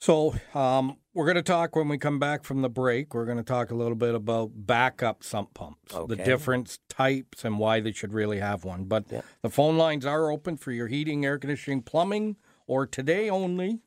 So 0.00 0.34
um, 0.54 0.96
we're 1.12 1.26
going 1.26 1.36
to 1.36 1.42
talk 1.42 1.76
when 1.76 1.88
we 1.88 1.98
come 1.98 2.18
back 2.18 2.42
from 2.42 2.62
the 2.62 2.70
break. 2.70 3.12
We're 3.12 3.26
going 3.26 3.36
to 3.36 3.42
talk 3.44 3.70
a 3.70 3.74
little 3.74 3.94
bit 3.94 4.14
about 4.14 4.50
backup 4.54 5.22
sump 5.22 5.52
pumps, 5.52 5.92
the 5.92 5.98
Okay. 5.98 6.24
different 6.24 6.78
types, 6.88 7.44
and 7.44 7.58
why 7.58 7.80
they 7.80 7.92
should 7.92 8.14
really 8.14 8.38
have 8.40 8.64
one. 8.64 8.84
But 8.84 9.04
Yeah. 9.10 9.20
the 9.42 9.50
phone 9.50 9.76
lines 9.76 10.06
are 10.06 10.30
open 10.30 10.56
for 10.56 10.72
your 10.72 10.86
heating, 10.86 11.26
air 11.26 11.38
conditioning, 11.38 11.82
plumbing, 11.82 12.36
or 12.66 12.86
today 12.86 13.28
only 13.28 13.80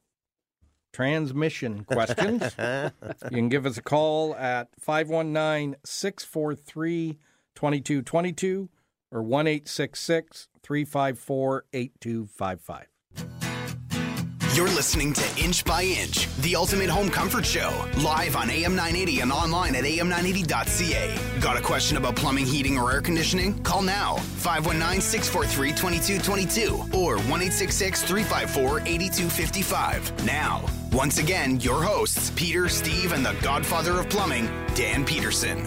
transmission 0.91 1.83
questions. 1.85 2.43
you 2.59 3.29
can 3.31 3.49
give 3.49 3.65
us 3.65 3.77
a 3.77 3.81
call 3.81 4.35
at 4.35 4.69
519 4.79 5.77
643 5.83 7.17
2222 7.55 8.69
or 9.11 9.23
1 9.23 9.45
354 9.45 11.65
8255. 11.73 12.87
You're 14.53 14.67
listening 14.67 15.13
to 15.13 15.43
Inch 15.43 15.65
by 15.65 15.81
Inch, 15.81 16.27
the 16.41 16.55
ultimate 16.55 16.87
home 16.87 17.09
comfort 17.09 17.43
show, 17.43 17.87
live 18.03 18.35
on 18.35 18.51
AM 18.51 18.75
980 18.75 19.21
and 19.21 19.31
online 19.31 19.73
at 19.73 19.83
am980.ca. 19.83 21.39
Got 21.39 21.57
a 21.57 21.61
question 21.61 21.97
about 21.97 22.15
plumbing, 22.15 22.45
heating, 22.45 22.77
or 22.77 22.91
air 22.91 23.01
conditioning? 23.01 23.63
Call 23.63 23.81
now 23.81 24.17
519 24.17 25.01
643 25.01 25.69
2222 25.71 26.95
or 26.95 27.17
1 27.17 27.39
354 27.49 28.81
8255. 28.81 30.23
Now, 30.23 30.63
once 30.91 31.17
again, 31.17 31.59
your 31.59 31.81
hosts, 31.81 32.31
Peter, 32.35 32.69
Steve, 32.69 33.11
and 33.11 33.25
the 33.25 33.33
godfather 33.41 33.93
of 33.93 34.07
plumbing, 34.07 34.51
Dan 34.75 35.03
Peterson. 35.03 35.63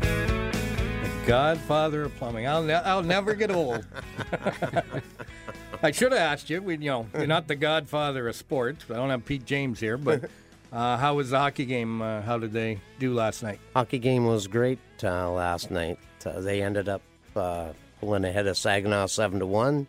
The 0.00 1.10
godfather 1.26 2.02
of 2.02 2.14
plumbing. 2.16 2.46
I'll, 2.46 2.62
ne- 2.62 2.74
I'll 2.74 3.02
never 3.02 3.32
get 3.34 3.50
old. 3.50 3.86
I 5.82 5.92
should 5.92 6.12
have 6.12 6.20
asked 6.20 6.50
you. 6.50 6.60
We, 6.60 6.74
you 6.74 6.90
know, 6.90 7.06
you're 7.14 7.26
not 7.26 7.46
the 7.46 7.54
godfather 7.54 8.26
of 8.28 8.34
sports. 8.34 8.84
I 8.90 8.94
don't 8.94 9.10
have 9.10 9.24
Pete 9.24 9.44
James 9.44 9.78
here, 9.78 9.96
but 9.96 10.24
uh, 10.72 10.96
how 10.96 11.14
was 11.14 11.30
the 11.30 11.38
hockey 11.38 11.66
game? 11.66 12.02
Uh, 12.02 12.20
how 12.22 12.38
did 12.38 12.52
they 12.52 12.80
do 12.98 13.14
last 13.14 13.42
night? 13.42 13.60
Hockey 13.74 13.98
game 13.98 14.24
was 14.26 14.48
great 14.48 14.80
uh, 15.04 15.30
last 15.30 15.70
night. 15.70 15.98
Uh, 16.26 16.40
they 16.40 16.62
ended 16.62 16.88
up 16.88 17.02
uh, 17.36 17.68
pulling 18.00 18.24
ahead 18.24 18.48
of 18.48 18.58
Saginaw 18.58 19.06
seven 19.06 19.38
to 19.38 19.46
one, 19.46 19.86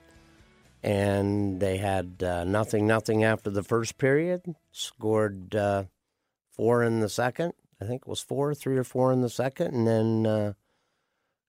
and 0.83 1.59
they 1.59 1.77
had 1.77 2.21
uh, 2.21 2.43
nothing 2.43 2.85
nothing 2.85 3.23
after 3.23 3.49
the 3.49 3.63
first 3.63 3.97
period. 3.97 4.43
Scored 4.71 5.55
uh, 5.55 5.85
four 6.51 6.83
in 6.83 6.99
the 6.99 7.09
second. 7.09 7.53
I 7.81 7.85
think 7.85 8.03
it 8.03 8.07
was 8.07 8.19
four, 8.19 8.53
three 8.53 8.77
or 8.77 8.83
four 8.83 9.11
in 9.11 9.21
the 9.21 9.29
second, 9.29 9.73
and 9.73 9.87
then 9.87 10.27
uh, 10.27 10.53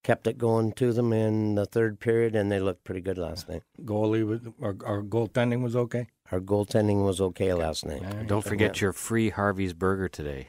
kept 0.02 0.26
it 0.26 0.38
going 0.38 0.72
to 0.72 0.92
them 0.92 1.12
in 1.12 1.54
the 1.54 1.66
third 1.66 2.00
period, 2.00 2.34
and 2.34 2.50
they 2.50 2.60
looked 2.60 2.84
pretty 2.84 3.00
good 3.00 3.18
last 3.18 3.48
night. 3.48 3.62
Goalie 3.84 4.26
was, 4.26 4.40
or, 4.60 4.76
or 4.84 5.02
goaltending 5.02 5.62
was 5.62 5.76
okay. 5.76 6.06
Our 6.32 6.40
goaltending 6.40 7.04
was 7.04 7.20
okay 7.20 7.52
last 7.54 7.84
night. 7.84 8.26
Don't 8.26 8.44
forget 8.44 8.80
your 8.80 8.92
free 8.92 9.30
Harvey's 9.30 9.72
Burger 9.74 10.08
today. 10.08 10.48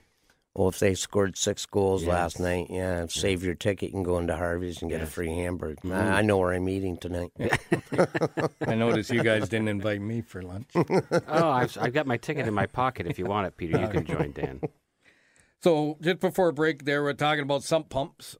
Well, 0.53 0.67
if 0.67 0.79
they 0.79 0.95
scored 0.95 1.37
six 1.37 1.65
goals 1.65 2.03
Yes. 2.03 2.09
last 2.09 2.39
night, 2.41 2.67
yeah, 2.69 3.05
save 3.07 3.41
your 3.41 3.55
ticket 3.55 3.93
and 3.93 4.03
go 4.03 4.19
into 4.19 4.35
Harvey's 4.35 4.81
and 4.81 4.91
get 4.91 5.01
a 5.01 5.05
free 5.05 5.33
hamburger. 5.33 5.77
I, 5.85 5.87
mm-hmm. 5.87 6.13
I 6.13 6.21
know 6.23 6.39
where 6.39 6.51
I'm 6.51 6.67
eating 6.67 6.97
tonight. 6.97 7.31
I 8.67 8.75
noticed 8.75 9.11
you 9.11 9.23
guys 9.23 9.47
didn't 9.47 9.69
invite 9.69 10.01
me 10.01 10.21
for 10.21 10.41
lunch. 10.41 10.69
Oh, 11.27 11.49
I've, 11.49 11.77
I've 11.79 11.93
got 11.93 12.05
my 12.05 12.17
ticket 12.17 12.47
in 12.47 12.53
my 12.53 12.65
pocket. 12.65 13.07
If 13.07 13.17
you 13.17 13.25
want 13.25 13.47
it, 13.47 13.55
Peter, 13.55 13.79
you 13.79 13.87
can 13.87 14.05
join 14.05 14.31
Dan. 14.33 14.61
So 15.63 15.99
just 16.01 16.19
before 16.19 16.51
break, 16.51 16.85
there 16.85 17.03
we're 17.03 17.13
talking 17.13 17.43
about 17.43 17.61
sump 17.63 17.89
pumps, 17.89 18.35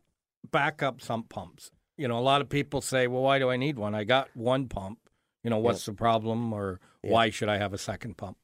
backup 0.51 1.01
sump 1.01 1.29
pumps. 1.29 1.72
You 1.98 2.08
know, 2.08 2.17
a 2.17 2.22
lot 2.22 2.41
of 2.41 2.50
people 2.50 2.81
say, 2.81 3.08
"Well, 3.08 3.22
why 3.22 3.39
do 3.39 3.50
I 3.50 3.58
need 3.58 3.77
one? 3.77 3.96
I 3.96 4.03
got 4.03 4.29
one 4.36 4.67
pump. 4.67 5.00
You 5.43 5.50
know, 5.50 5.58
what's 5.58 5.86
the 5.86 5.93
problem, 5.93 6.53
or 6.53 6.79
why 7.01 7.29
should 7.29 7.50
I 7.50 7.58
have 7.58 7.74
a 7.74 7.77
second 7.77 8.17
pump?" 8.17 8.38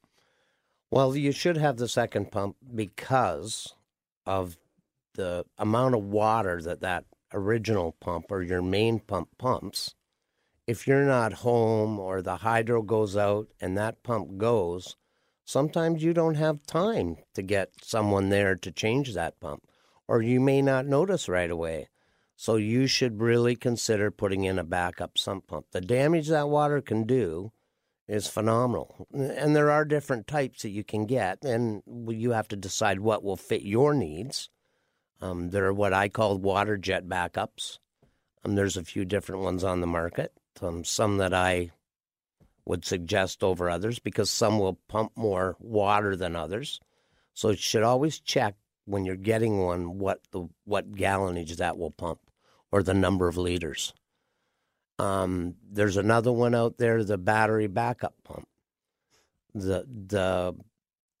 Well, 0.90 1.14
you 1.14 1.32
should 1.32 1.56
have 1.56 1.76
the 1.76 1.88
second 1.88 2.30
pump 2.32 2.56
because 2.74 3.74
of 4.24 4.58
the 5.14 5.44
amount 5.58 5.94
of 5.94 6.04
water 6.04 6.62
that 6.62 6.80
that 6.80 7.04
original 7.32 7.92
pump 8.00 8.26
or 8.30 8.42
your 8.42 8.62
main 8.62 9.00
pump 9.00 9.28
pumps. 9.38 9.94
If 10.66 10.86
you're 10.86 11.04
not 11.04 11.32
home 11.44 11.98
or 11.98 12.22
the 12.22 12.36
hydro 12.36 12.82
goes 12.82 13.16
out 13.16 13.48
and 13.60 13.76
that 13.76 14.02
pump 14.02 14.38
goes, 14.38 14.96
sometimes 15.44 16.02
you 16.02 16.12
don't 16.12 16.36
have 16.36 16.66
time 16.66 17.16
to 17.34 17.42
get 17.42 17.70
someone 17.82 18.28
there 18.28 18.54
to 18.56 18.70
change 18.70 19.14
that 19.14 19.40
pump, 19.40 19.62
or 20.06 20.22
you 20.22 20.40
may 20.40 20.62
not 20.62 20.86
notice 20.86 21.28
right 21.28 21.50
away. 21.50 21.88
So 22.40 22.54
you 22.54 22.86
should 22.86 23.20
really 23.20 23.56
consider 23.56 24.12
putting 24.12 24.44
in 24.44 24.60
a 24.60 24.64
backup 24.64 25.18
sump 25.18 25.48
pump. 25.48 25.66
The 25.72 25.80
damage 25.80 26.28
that 26.28 26.48
water 26.48 26.80
can 26.80 27.02
do 27.02 27.50
is 28.06 28.28
phenomenal. 28.28 29.08
And 29.12 29.56
there 29.56 29.72
are 29.72 29.84
different 29.84 30.28
types 30.28 30.62
that 30.62 30.68
you 30.68 30.84
can 30.84 31.04
get, 31.04 31.42
and 31.42 31.82
you 32.06 32.30
have 32.30 32.46
to 32.48 32.56
decide 32.56 33.00
what 33.00 33.24
will 33.24 33.36
fit 33.36 33.62
your 33.62 33.92
needs. 33.92 34.50
Um, 35.20 35.50
there 35.50 35.66
are 35.66 35.74
what 35.74 35.92
I 35.92 36.08
call 36.08 36.38
water 36.38 36.76
jet 36.76 37.08
backups. 37.08 37.80
Um, 38.44 38.54
there's 38.54 38.76
a 38.76 38.84
few 38.84 39.04
different 39.04 39.42
ones 39.42 39.64
on 39.64 39.80
the 39.80 39.88
market. 39.88 40.32
Um, 40.62 40.84
some 40.84 41.16
that 41.16 41.34
I 41.34 41.72
would 42.64 42.84
suggest 42.84 43.42
over 43.42 43.68
others 43.68 43.98
because 43.98 44.30
some 44.30 44.60
will 44.60 44.78
pump 44.86 45.10
more 45.16 45.56
water 45.58 46.14
than 46.14 46.36
others. 46.36 46.78
So 47.34 47.50
you 47.50 47.56
should 47.56 47.82
always 47.82 48.20
check 48.20 48.54
when 48.84 49.04
you're 49.04 49.16
getting 49.16 49.58
one 49.58 49.98
what 49.98 50.20
the 50.30 50.48
what 50.64 50.92
gallonage 50.92 51.56
that 51.56 51.76
will 51.76 51.90
pump 51.90 52.20
or 52.70 52.82
the 52.82 52.94
number 52.94 53.28
of 53.28 53.36
liters. 53.36 53.92
Um, 54.98 55.54
there's 55.70 55.96
another 55.96 56.32
one 56.32 56.54
out 56.54 56.78
there, 56.78 57.04
the 57.04 57.18
battery 57.18 57.68
backup 57.68 58.14
pump. 58.24 58.48
The 59.54 59.86
the 59.88 60.54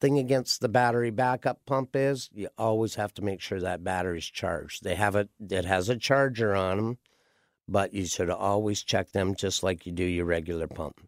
thing 0.00 0.18
against 0.18 0.60
the 0.60 0.68
battery 0.68 1.10
backup 1.10 1.64
pump 1.66 1.90
is 1.94 2.28
you 2.32 2.48
always 2.56 2.94
have 2.96 3.12
to 3.14 3.22
make 3.22 3.40
sure 3.40 3.60
that 3.60 3.84
battery's 3.84 4.26
charged. 4.26 4.84
They 4.84 4.94
have 4.94 5.16
it 5.16 5.28
it 5.48 5.64
has 5.64 5.88
a 5.88 5.96
charger 5.96 6.54
on 6.54 6.76
them, 6.76 6.98
but 7.68 7.94
you 7.94 8.06
should 8.06 8.30
always 8.30 8.82
check 8.82 9.12
them 9.12 9.34
just 9.34 9.62
like 9.62 9.86
you 9.86 9.92
do 9.92 10.04
your 10.04 10.24
regular 10.24 10.66
pump. 10.66 11.00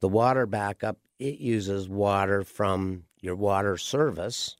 The 0.00 0.08
water 0.08 0.46
backup, 0.46 0.98
it 1.18 1.38
uses 1.38 1.88
water 1.88 2.42
from 2.42 3.04
your 3.20 3.36
water 3.36 3.76
service 3.76 4.56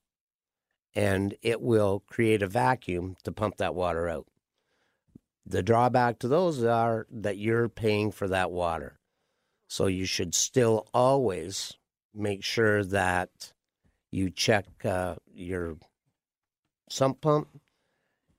and 0.94 1.35
it 1.42 1.61
will 1.61 2.00
create 2.06 2.42
a 2.42 2.47
vacuum 2.47 3.16
to 3.25 3.32
pump 3.32 3.56
that 3.56 3.75
water 3.75 4.09
out. 4.09 4.26
The 5.44 5.62
drawback 5.62 6.18
to 6.20 6.28
those 6.28 6.62
are 6.62 7.06
that 7.11 7.37
you're 7.37 7.68
paying 7.68 8.12
for 8.12 8.28
that 8.28 8.50
water. 8.50 8.99
So 9.68 9.87
you 9.87 10.04
should 10.04 10.34
still 10.34 10.87
always 10.92 11.75
make 12.14 12.44
sure 12.44 12.84
that 12.84 13.52
you 14.11 14.30
check 14.30 14.66
uh, 14.84 15.16
your 15.34 15.76
sump 16.88 17.20
pump. 17.20 17.49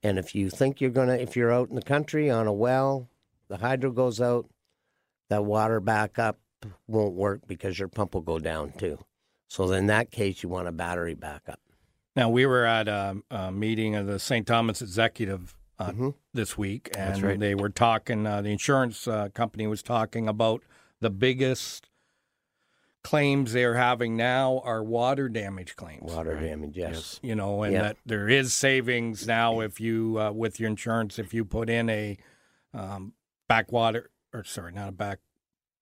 And 0.02 0.18
if 0.18 0.34
you 0.34 0.48
think 0.48 0.80
you're 0.80 0.90
going 0.90 1.08
to, 1.08 1.20
if 1.20 1.36
you're 1.36 1.52
out 1.52 1.70
in 1.70 1.74
the 1.74 1.82
country 1.82 2.30
on 2.30 2.46
a 2.46 2.52
well, 2.52 3.08
the 3.48 3.56
hydro 3.56 3.90
goes 3.90 4.20
out, 4.20 4.46
that 5.28 5.44
water 5.44 5.80
backup 5.80 6.38
won't 6.86 7.14
work 7.14 7.40
because 7.46 7.78
your 7.78 7.88
pump 7.88 8.14
will 8.14 8.22
go 8.22 8.38
down 8.38 8.72
too. 8.72 8.98
So 9.48 9.70
in 9.72 9.86
that 9.86 10.10
case, 10.10 10.42
you 10.42 10.48
want 10.48 10.68
a 10.68 10.72
battery 10.72 11.14
backup. 11.14 11.60
Now 12.16 12.28
we 12.28 12.46
were 12.46 12.64
at 12.64 12.86
a, 12.86 13.16
a 13.30 13.50
meeting 13.50 13.96
of 13.96 14.06
the 14.06 14.18
St. 14.18 14.46
Thomas 14.46 14.80
Executive 14.80 15.54
uh, 15.78 15.92
this 16.32 16.56
week, 16.58 16.90
and 16.96 17.22
right. 17.22 17.38
they 17.40 17.54
were 17.54 17.68
talking. 17.70 18.26
Uh, 18.26 18.42
the 18.42 18.50
insurance 18.50 19.08
uh, 19.08 19.28
company 19.34 19.66
was 19.66 19.82
talking 19.82 20.28
about 20.28 20.62
the 21.00 21.10
biggest 21.10 21.88
claims 23.02 23.52
they're 23.52 23.74
having 23.74 24.16
now 24.16 24.62
are 24.64 24.82
water 24.82 25.28
damage 25.28 25.76
claims. 25.76 26.10
Water 26.10 26.40
damage, 26.40 26.76
yes. 26.76 27.20
You 27.22 27.34
know, 27.34 27.62
and 27.62 27.72
Yeah. 27.74 27.82
that 27.82 27.96
there 28.06 28.28
is 28.28 28.54
savings 28.54 29.26
now 29.26 29.60
if 29.60 29.78
you 29.78 30.18
uh, 30.18 30.32
with 30.32 30.58
your 30.58 30.70
insurance 30.70 31.18
if 31.18 31.34
you 31.34 31.44
put 31.44 31.68
in 31.68 31.90
a 31.90 32.16
um, 32.72 33.12
backwater 33.46 34.10
or 34.32 34.42
sorry, 34.44 34.72
not 34.72 34.88
a 34.88 34.92
back 34.92 35.18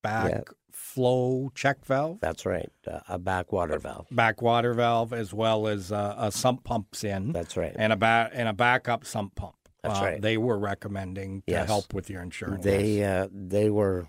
back 0.02 0.30
Yeah. 0.30 0.40
flow 0.72 1.52
check 1.54 1.84
valve. 1.84 2.18
That's 2.20 2.44
right. 2.44 2.72
Uh, 2.84 3.00
a 3.08 3.18
backwater 3.20 3.78
valve. 3.78 4.08
backwater 4.10 4.74
valve 4.74 5.12
as 5.12 5.32
well 5.32 5.68
as 5.68 5.92
uh, 5.92 6.16
a 6.18 6.32
sump 6.32 6.64
pumps 6.64 7.04
in 7.04 7.30
That's 7.32 7.56
right. 7.56 7.72
and 7.76 7.92
a 7.92 7.96
ba- 7.96 8.30
and 8.32 8.48
a 8.48 8.52
backup 8.52 9.04
sump 9.04 9.36
pump. 9.36 9.54
That's 9.82 10.00
uh, 10.00 10.04
right. 10.04 10.22
They 10.22 10.36
were 10.36 10.58
recommending 10.58 11.42
to 11.42 11.52
Yes. 11.52 11.66
help 11.66 11.92
with 11.94 12.08
your 12.08 12.22
insurance. 12.22 12.64
They 12.64 13.04
uh, 13.04 13.28
they 13.32 13.68
were 13.70 14.08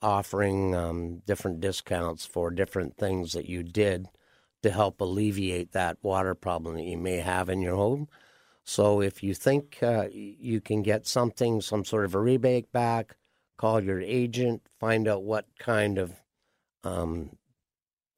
offering 0.00 0.74
um, 0.74 1.22
different 1.26 1.60
discounts 1.60 2.24
for 2.26 2.50
different 2.50 2.96
things 2.96 3.32
that 3.32 3.48
you 3.48 3.62
did 3.62 4.06
to 4.62 4.70
help 4.70 5.00
alleviate 5.00 5.72
that 5.72 5.98
water 6.02 6.34
problem 6.34 6.74
that 6.76 6.84
you 6.84 6.98
may 6.98 7.16
have 7.16 7.48
in 7.48 7.60
your 7.62 7.76
home. 7.76 8.08
So 8.64 9.00
if 9.00 9.22
you 9.22 9.34
think 9.34 9.78
uh, 9.82 10.08
you 10.12 10.60
can 10.60 10.82
get 10.82 11.06
something, 11.06 11.60
some 11.60 11.84
sort 11.84 12.04
of 12.04 12.14
a 12.14 12.20
rebate 12.20 12.70
back, 12.70 13.16
call 13.56 13.82
your 13.82 14.00
agent, 14.00 14.62
find 14.78 15.08
out 15.08 15.22
what 15.22 15.46
kind 15.58 15.98
of 15.98 16.12
um, 16.84 17.30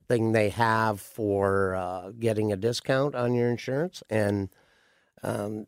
thing 0.08 0.32
they 0.32 0.48
have 0.48 1.00
for 1.00 1.76
uh, 1.76 2.10
getting 2.18 2.52
a 2.52 2.56
discount 2.56 3.14
on 3.14 3.32
your 3.32 3.48
insurance, 3.48 4.02
and 4.10 4.48
um, 5.22 5.66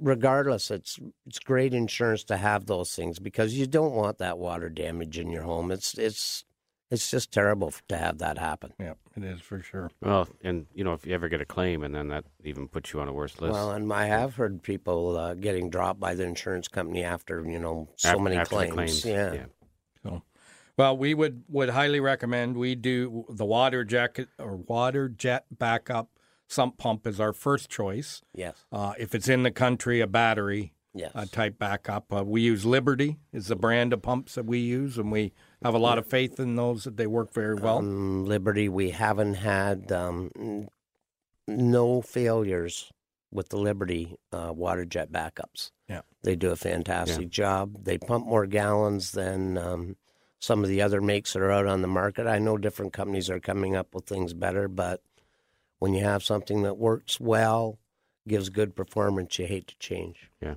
regardless, 0.00 0.70
it's 0.70 0.98
it's 1.26 1.38
great 1.38 1.74
insurance 1.74 2.24
to 2.24 2.36
have 2.36 2.66
those 2.66 2.94
things 2.94 3.18
because 3.18 3.54
you 3.54 3.66
don't 3.66 3.92
want 3.94 4.18
that 4.18 4.38
water 4.38 4.68
damage 4.68 5.18
in 5.18 5.30
your 5.30 5.42
home. 5.42 5.70
It's 5.70 5.96
it's 5.98 6.44
it's 6.90 7.10
just 7.10 7.32
terrible 7.32 7.72
to 7.88 7.96
have 7.96 8.18
that 8.18 8.36
happen. 8.36 8.74
yeah, 8.78 8.92
it 9.16 9.24
is 9.24 9.40
for 9.40 9.60
sure. 9.62 9.90
Well, 10.02 10.28
and 10.42 10.66
you 10.74 10.84
know, 10.84 10.92
if 10.92 11.06
you 11.06 11.14
ever 11.14 11.28
get 11.30 11.40
a 11.40 11.46
claim, 11.46 11.82
and 11.82 11.94
then 11.94 12.08
that 12.08 12.24
even 12.44 12.68
puts 12.68 12.92
you 12.92 13.00
on 13.00 13.08
a 13.08 13.12
worse 13.12 13.40
list. 13.40 13.52
Well, 13.54 13.70
and 13.70 13.90
I 13.92 14.06
have 14.06 14.34
heard 14.34 14.62
people 14.62 15.16
uh, 15.16 15.34
getting 15.34 15.70
dropped 15.70 16.00
by 16.00 16.14
the 16.14 16.24
insurance 16.24 16.68
company 16.68 17.02
after 17.02 17.42
you 17.48 17.58
know 17.58 17.88
so 17.96 18.16
Af- 18.16 18.20
many 18.20 18.36
after 18.36 18.56
claims. 18.56 18.72
claims. 18.74 19.04
Yeah. 19.06 19.44
So, 20.02 20.22
well, 20.76 20.96
we 20.96 21.14
would 21.14 21.44
would 21.48 21.70
highly 21.70 22.00
recommend 22.00 22.56
we 22.56 22.74
do 22.74 23.24
the 23.30 23.44
water 23.46 23.84
jacket 23.84 24.28
or 24.38 24.56
water 24.56 25.08
jet 25.08 25.46
backup 25.50 26.10
sump 26.52 26.76
pump 26.78 27.06
is 27.06 27.18
our 27.18 27.32
first 27.32 27.70
choice. 27.70 28.22
Yes. 28.34 28.64
Uh, 28.70 28.92
if 28.98 29.14
it's 29.14 29.28
in 29.28 29.42
the 29.42 29.50
country, 29.50 30.00
a 30.00 30.06
battery 30.06 30.74
Yes. 30.94 31.12
uh, 31.14 31.24
type 31.24 31.58
backup. 31.58 32.12
Uh, 32.12 32.22
we 32.22 32.42
use 32.42 32.66
Liberty 32.66 33.16
is 33.32 33.46
the 33.46 33.56
brand 33.56 33.94
of 33.94 34.02
pumps 34.02 34.34
that 34.34 34.44
we 34.44 34.58
use, 34.58 34.98
and 34.98 35.10
we 35.10 35.32
have 35.64 35.72
a 35.74 35.78
lot 35.78 35.96
of 35.96 36.06
faith 36.06 36.38
in 36.38 36.54
those 36.56 36.84
that 36.84 36.98
they 36.98 37.06
work 37.06 37.32
very 37.32 37.54
well. 37.54 37.78
Um, 37.78 38.26
Liberty, 38.26 38.68
we 38.68 38.90
haven't 38.90 39.34
had 39.34 39.90
um, 39.90 40.30
no 41.48 42.02
failures 42.02 42.92
with 43.30 43.48
the 43.48 43.56
Liberty 43.56 44.16
uh, 44.32 44.52
water 44.54 44.84
jet 44.84 45.10
backups. 45.10 45.70
Yeah. 45.88 46.02
They 46.22 46.36
do 46.36 46.50
a 46.50 46.56
fantastic 46.56 47.30
job. 47.30 47.84
They 47.84 47.96
pump 47.96 48.26
more 48.26 48.46
gallons 48.46 49.12
than 49.12 49.56
um, 49.56 49.96
some 50.40 50.62
of 50.62 50.68
the 50.68 50.82
other 50.82 51.00
makes 51.00 51.32
that 51.32 51.40
are 51.40 51.50
out 51.50 51.66
on 51.66 51.80
the 51.80 51.88
market. 51.88 52.26
I 52.26 52.38
know 52.38 52.58
different 52.58 52.92
companies 52.92 53.30
are 53.30 53.40
coming 53.40 53.74
up 53.74 53.94
with 53.94 54.04
things 54.04 54.34
better, 54.34 54.68
but 54.68 55.00
when 55.82 55.94
you 55.94 56.04
have 56.04 56.22
something 56.22 56.62
that 56.62 56.78
works 56.78 57.18
well, 57.18 57.80
gives 58.28 58.50
good 58.50 58.76
performance, 58.76 59.36
you 59.40 59.46
hate 59.46 59.66
to 59.66 59.76
change. 59.80 60.30
yeah. 60.40 60.54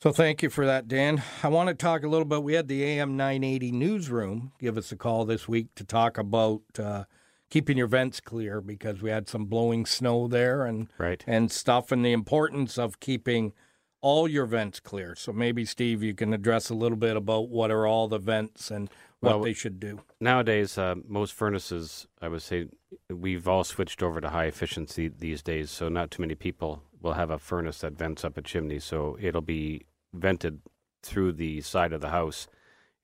So 0.00 0.10
thank 0.10 0.42
you 0.42 0.48
for 0.48 0.64
that, 0.64 0.88
Dan. 0.88 1.22
I 1.42 1.48
want 1.48 1.68
to 1.68 1.74
talk 1.74 2.02
a 2.02 2.08
little 2.08 2.24
bit. 2.24 2.42
We 2.42 2.54
had 2.54 2.66
the 2.66 2.82
AM 2.82 3.14
980 3.18 3.72
newsroom 3.72 4.52
give 4.58 4.78
us 4.78 4.90
a 4.90 4.96
call 4.96 5.26
this 5.26 5.46
week 5.48 5.74
to 5.74 5.84
talk 5.84 6.16
about 6.16 6.62
uh, 6.78 7.04
keeping 7.50 7.76
your 7.76 7.86
vents 7.86 8.20
clear 8.20 8.62
because 8.62 9.02
we 9.02 9.10
had 9.10 9.28
some 9.28 9.44
blowing 9.44 9.84
snow 9.84 10.28
there 10.28 10.64
and 10.64 10.88
Right. 10.96 11.22
and 11.26 11.52
stuff, 11.52 11.92
and 11.92 12.02
the 12.02 12.12
importance 12.12 12.78
of 12.78 13.00
keeping 13.00 13.52
all 14.00 14.26
your 14.28 14.46
vents 14.46 14.80
clear. 14.80 15.14
So 15.14 15.30
maybe 15.30 15.66
Steve, 15.66 16.02
you 16.02 16.14
can 16.14 16.32
address 16.32 16.70
a 16.70 16.74
little 16.74 16.98
bit 16.98 17.16
about 17.16 17.50
what 17.50 17.70
are 17.70 17.86
all 17.86 18.08
the 18.08 18.18
vents 18.18 18.70
and 18.70 18.88
what 19.24 19.36
Well, 19.36 19.42
they 19.42 19.52
should 19.52 19.80
do. 19.80 20.00
Nowadays, 20.20 20.78
uh, 20.78 20.94
most 21.06 21.32
furnaces, 21.32 22.06
I 22.20 22.28
would 22.28 22.42
say, 22.42 22.68
we've 23.08 23.48
all 23.48 23.64
switched 23.64 24.02
over 24.02 24.20
to 24.20 24.28
high 24.30 24.44
efficiency 24.46 25.08
these 25.08 25.42
days. 25.42 25.70
So 25.70 25.88
not 25.88 26.10
too 26.10 26.22
many 26.22 26.34
people 26.34 26.82
will 27.00 27.14
have 27.14 27.30
a 27.30 27.38
furnace 27.38 27.78
that 27.80 27.94
vents 27.94 28.24
up 28.24 28.36
a 28.36 28.42
chimney. 28.42 28.78
So 28.78 29.16
it'll 29.20 29.40
be 29.40 29.86
vented 30.12 30.60
through 31.02 31.32
the 31.32 31.60
side 31.60 31.92
of 31.92 32.00
the 32.00 32.10
house, 32.10 32.46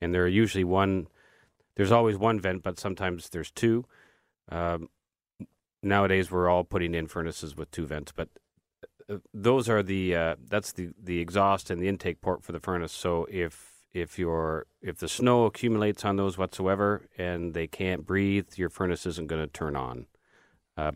and 0.01 0.15
there 0.15 0.25
are 0.25 0.29
usually 0.29 0.65
one. 0.65 1.09
There's 1.77 1.93
always 1.93 2.17
one 2.17 2.41
vent, 2.41 2.63
but 2.63 2.79
sometimes 2.79 3.29
there's 3.29 3.51
two. 3.51 3.85
Um, 4.49 4.89
nowadays, 5.83 6.31
we're 6.31 6.49
all 6.49 6.65
putting 6.65 6.95
in 6.95 7.07
furnaces 7.07 7.57
with 7.57 7.71
two 7.71 7.87
vents, 7.87 8.13
but 8.13 8.29
uh, 9.09 9.19
those 9.33 9.69
are 9.69 9.83
the 9.83 10.17
uh, 10.17 10.37
that's 10.49 10.73
the 10.73 10.91
the 11.03 11.21
exhaust 11.21 11.71
and 11.71 11.81
the 11.81 11.89
intake 11.89 12.21
port 12.21 12.43
for 12.43 12.53
the 12.53 12.61
furnace. 12.61 12.93
So 12.93 13.27
if 13.31 13.70
if 13.93 14.19
your 14.19 14.67
if 14.83 14.99
the 14.99 15.09
snow 15.09 15.45
accumulates 15.47 16.05
on 16.05 16.17
those 16.17 16.39
whatsoever 16.39 17.09
and 17.19 17.55
they 17.55 17.67
can't 17.67 18.07
breathe, 18.07 18.49
your 18.57 18.69
furnace 18.69 19.07
isn't 19.07 19.29
going 19.29 19.43
to 19.43 19.49
turn 19.49 19.77
on. 19.77 20.07
Uh, 20.77 20.93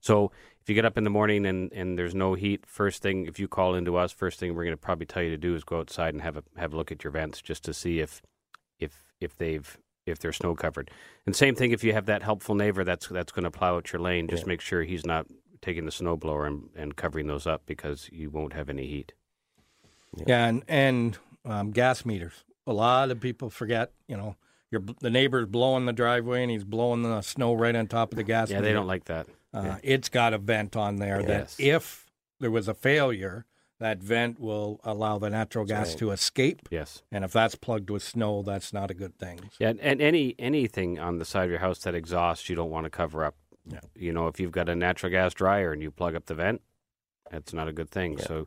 so 0.00 0.30
if 0.60 0.68
you 0.68 0.74
get 0.74 0.84
up 0.84 0.98
in 0.98 1.04
the 1.04 1.10
morning 1.10 1.46
and, 1.46 1.72
and 1.72 1.98
there's 1.98 2.14
no 2.14 2.34
heat, 2.34 2.64
first 2.66 3.02
thing 3.02 3.26
if 3.26 3.38
you 3.38 3.48
call 3.48 3.74
into 3.74 3.96
us, 3.96 4.12
first 4.12 4.38
thing 4.38 4.54
we're 4.54 4.64
going 4.64 4.76
to 4.76 4.80
probably 4.80 5.06
tell 5.06 5.22
you 5.22 5.30
to 5.30 5.36
do 5.36 5.54
is 5.54 5.64
go 5.64 5.80
outside 5.80 6.14
and 6.14 6.22
have 6.22 6.36
a 6.36 6.42
have 6.56 6.72
a 6.72 6.76
look 6.76 6.90
at 6.92 7.04
your 7.04 7.10
vents 7.10 7.40
just 7.42 7.64
to 7.64 7.74
see 7.74 8.00
if 8.00 8.22
if 8.78 9.12
if 9.20 9.36
they've 9.36 9.78
if 10.06 10.18
they're 10.18 10.32
snow 10.32 10.54
covered. 10.54 10.90
And 11.26 11.36
same 11.36 11.54
thing 11.54 11.72
if 11.72 11.84
you 11.84 11.92
have 11.92 12.06
that 12.06 12.22
helpful 12.22 12.54
neighbor 12.54 12.84
that's 12.84 13.08
that's 13.08 13.32
going 13.32 13.44
to 13.44 13.50
plow 13.50 13.76
out 13.76 13.92
your 13.92 14.00
lane, 14.00 14.26
just 14.28 14.46
make 14.46 14.60
sure 14.60 14.82
he's 14.82 15.04
not 15.04 15.26
taking 15.60 15.84
the 15.84 15.90
snow 15.90 16.16
blower 16.16 16.46
and, 16.46 16.70
and 16.76 16.96
covering 16.96 17.26
those 17.26 17.46
up 17.46 17.62
because 17.66 18.08
you 18.12 18.30
won't 18.30 18.52
have 18.52 18.68
any 18.68 18.86
heat. 18.86 19.12
Yeah, 20.26 20.46
and 20.46 20.62
and 20.66 21.18
um, 21.48 21.70
gas 21.70 22.04
meters. 22.04 22.44
A 22.66 22.72
lot 22.72 23.10
of 23.10 23.18
people 23.20 23.50
forget. 23.50 23.92
You 24.06 24.16
know, 24.16 24.36
your 24.70 24.82
the 25.00 25.10
neighbor's 25.10 25.46
blowing 25.46 25.86
the 25.86 25.92
driveway 25.92 26.42
and 26.42 26.50
he's 26.50 26.64
blowing 26.64 27.02
the 27.02 27.22
snow 27.22 27.54
right 27.54 27.74
on 27.74 27.86
top 27.86 28.12
of 28.12 28.16
the 28.16 28.22
gas. 28.24 28.50
Yeah, 28.50 28.56
meter. 28.56 28.66
they 28.68 28.72
don't 28.72 28.86
like 28.86 29.04
that. 29.06 29.26
Uh, 29.52 29.76
It's 29.82 30.08
got 30.08 30.34
a 30.34 30.38
vent 30.38 30.76
on 30.76 30.96
there 30.96 31.20
Yes. 31.22 31.56
that 31.56 31.62
if 31.64 32.06
there 32.38 32.50
was 32.50 32.68
a 32.68 32.74
failure, 32.74 33.46
that 33.80 33.98
vent 34.02 34.38
will 34.38 34.78
allow 34.84 35.18
the 35.18 35.30
natural 35.30 35.64
gas 35.64 35.90
right. 35.90 35.98
to 35.98 36.10
escape. 36.10 36.68
Yes. 36.70 37.02
And 37.10 37.24
if 37.24 37.32
that's 37.32 37.54
plugged 37.54 37.88
with 37.88 38.02
snow, 38.02 38.42
that's 38.42 38.72
not 38.72 38.90
a 38.90 38.94
good 38.94 39.18
thing. 39.18 39.40
Yeah, 39.58 39.70
and- 39.70 39.80
and 39.80 40.02
any 40.02 40.34
anything 40.38 40.98
on 40.98 41.18
the 41.18 41.24
side 41.24 41.44
of 41.44 41.50
your 41.50 41.60
house 41.60 41.78
that 41.80 41.94
exhausts, 41.94 42.48
you 42.50 42.56
don't 42.56 42.70
want 42.70 42.84
to 42.84 42.90
cover 42.90 43.24
up. 43.24 43.36
Yeah. 43.64 43.80
You 43.94 44.12
know, 44.12 44.26
if 44.28 44.38
you've 44.38 44.52
got 44.52 44.68
a 44.68 44.74
natural 44.76 45.10
gas 45.10 45.32
dryer 45.32 45.72
and 45.72 45.80
you 45.82 45.90
plug 45.90 46.14
up 46.14 46.26
the 46.26 46.34
vent, 46.34 46.60
that's 47.30 47.52
not 47.54 47.68
a 47.68 47.72
good 47.72 47.90
thing. 47.90 48.18
Yeah. 48.18 48.24
So, 48.26 48.46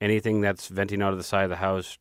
anything 0.00 0.40
that's 0.40 0.68
venting 0.68 1.02
out 1.02 1.12
of 1.12 1.18
the 1.18 1.24
side 1.24 1.44
of 1.44 1.50
the 1.50 1.56
house, 1.56 1.98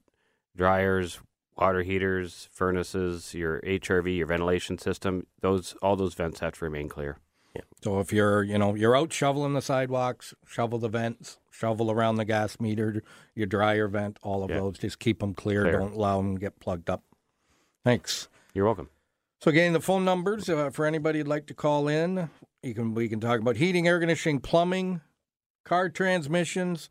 dryers, 0.55 1.19
water 1.57 1.83
heaters, 1.83 2.49
furnaces, 2.51 3.33
your 3.33 3.59
HRV, 3.61 4.17
your 4.17 4.27
ventilation 4.27 4.77
system, 4.77 5.25
those 5.41 5.75
all 5.81 5.95
those 5.95 6.13
vents 6.13 6.39
have 6.39 6.53
to 6.59 6.65
remain 6.65 6.89
clear. 6.89 7.17
Yeah. 7.55 7.61
So 7.83 7.99
if 7.99 8.13
you're, 8.13 8.43
you 8.43 8.57
know, 8.59 8.75
you're 8.75 8.95
out 8.95 9.11
shoveling 9.11 9.53
the 9.53 9.61
sidewalks, 9.61 10.33
shovel 10.45 10.77
the 10.77 10.87
vents, 10.89 11.39
shovel 11.49 11.89
around 11.89 12.15
the 12.15 12.25
gas 12.25 12.59
meter, 12.59 13.01
your 13.33 13.47
dryer 13.47 13.87
vent, 13.87 14.19
all 14.21 14.43
of 14.43 14.49
Yeah. 14.51 14.57
those, 14.59 14.77
just 14.77 14.99
keep 14.99 15.19
them 15.19 15.33
clear. 15.33 15.63
Clear. 15.63 15.79
Don't 15.79 15.93
allow 15.95 16.17
them 16.17 16.35
to 16.35 16.39
get 16.39 16.59
plugged 16.59 16.89
up. 16.89 17.03
Thanks. 17.83 18.27
You're 18.53 18.65
welcome. 18.65 18.89
So 19.41 19.49
again, 19.49 19.73
the 19.73 19.79
phone 19.79 20.05
numbers 20.05 20.47
uh, 20.49 20.69
for 20.69 20.85
anybody 20.85 21.19
who'd 21.19 21.27
like 21.27 21.47
to 21.47 21.53
call 21.53 21.87
in. 21.87 22.29
You 22.61 22.73
can 22.73 22.93
we 22.93 23.07
can 23.07 23.19
talk 23.19 23.39
about 23.39 23.55
heating, 23.55 23.87
air 23.87 23.99
conditioning, 23.99 24.41
plumbing, 24.41 25.01
car 25.63 25.89
transmissions. 25.89 26.89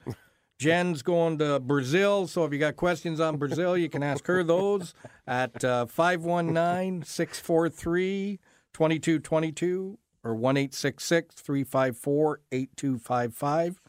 Jen's 0.58 1.02
going 1.02 1.38
to 1.38 1.60
Brazil, 1.60 2.26
so 2.26 2.44
if 2.44 2.52
you 2.52 2.58
got 2.58 2.76
questions 2.76 3.20
on 3.20 3.36
Brazil, 3.36 3.76
you 3.76 3.88
can 3.88 4.02
ask 4.02 4.26
her 4.26 4.42
those 4.42 4.92
at 5.26 5.64
uh, 5.64 5.86
519 5.86 7.04
643 7.04 8.40
2222 8.72 9.98
or 10.24 10.34
1 10.34 10.54
354 10.68 12.40
8255. 12.52 13.80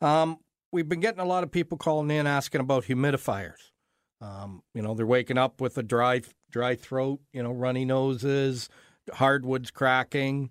Um, 0.00 0.38
We've 0.70 0.88
been 0.88 1.00
getting 1.00 1.20
a 1.20 1.24
lot 1.24 1.44
of 1.44 1.50
people 1.50 1.78
calling 1.78 2.10
in 2.10 2.26
asking 2.26 2.60
about 2.60 2.84
humidifiers. 2.84 3.70
Um, 4.20 4.62
you 4.74 4.82
know, 4.82 4.94
they're 4.94 5.06
waking 5.06 5.38
up 5.38 5.60
with 5.60 5.78
a 5.78 5.82
dry 5.82 6.20
dry 6.50 6.74
throat, 6.74 7.20
you 7.32 7.42
know, 7.42 7.52
runny 7.52 7.84
noses, 7.84 8.68
hardwoods 9.14 9.70
cracking. 9.70 10.50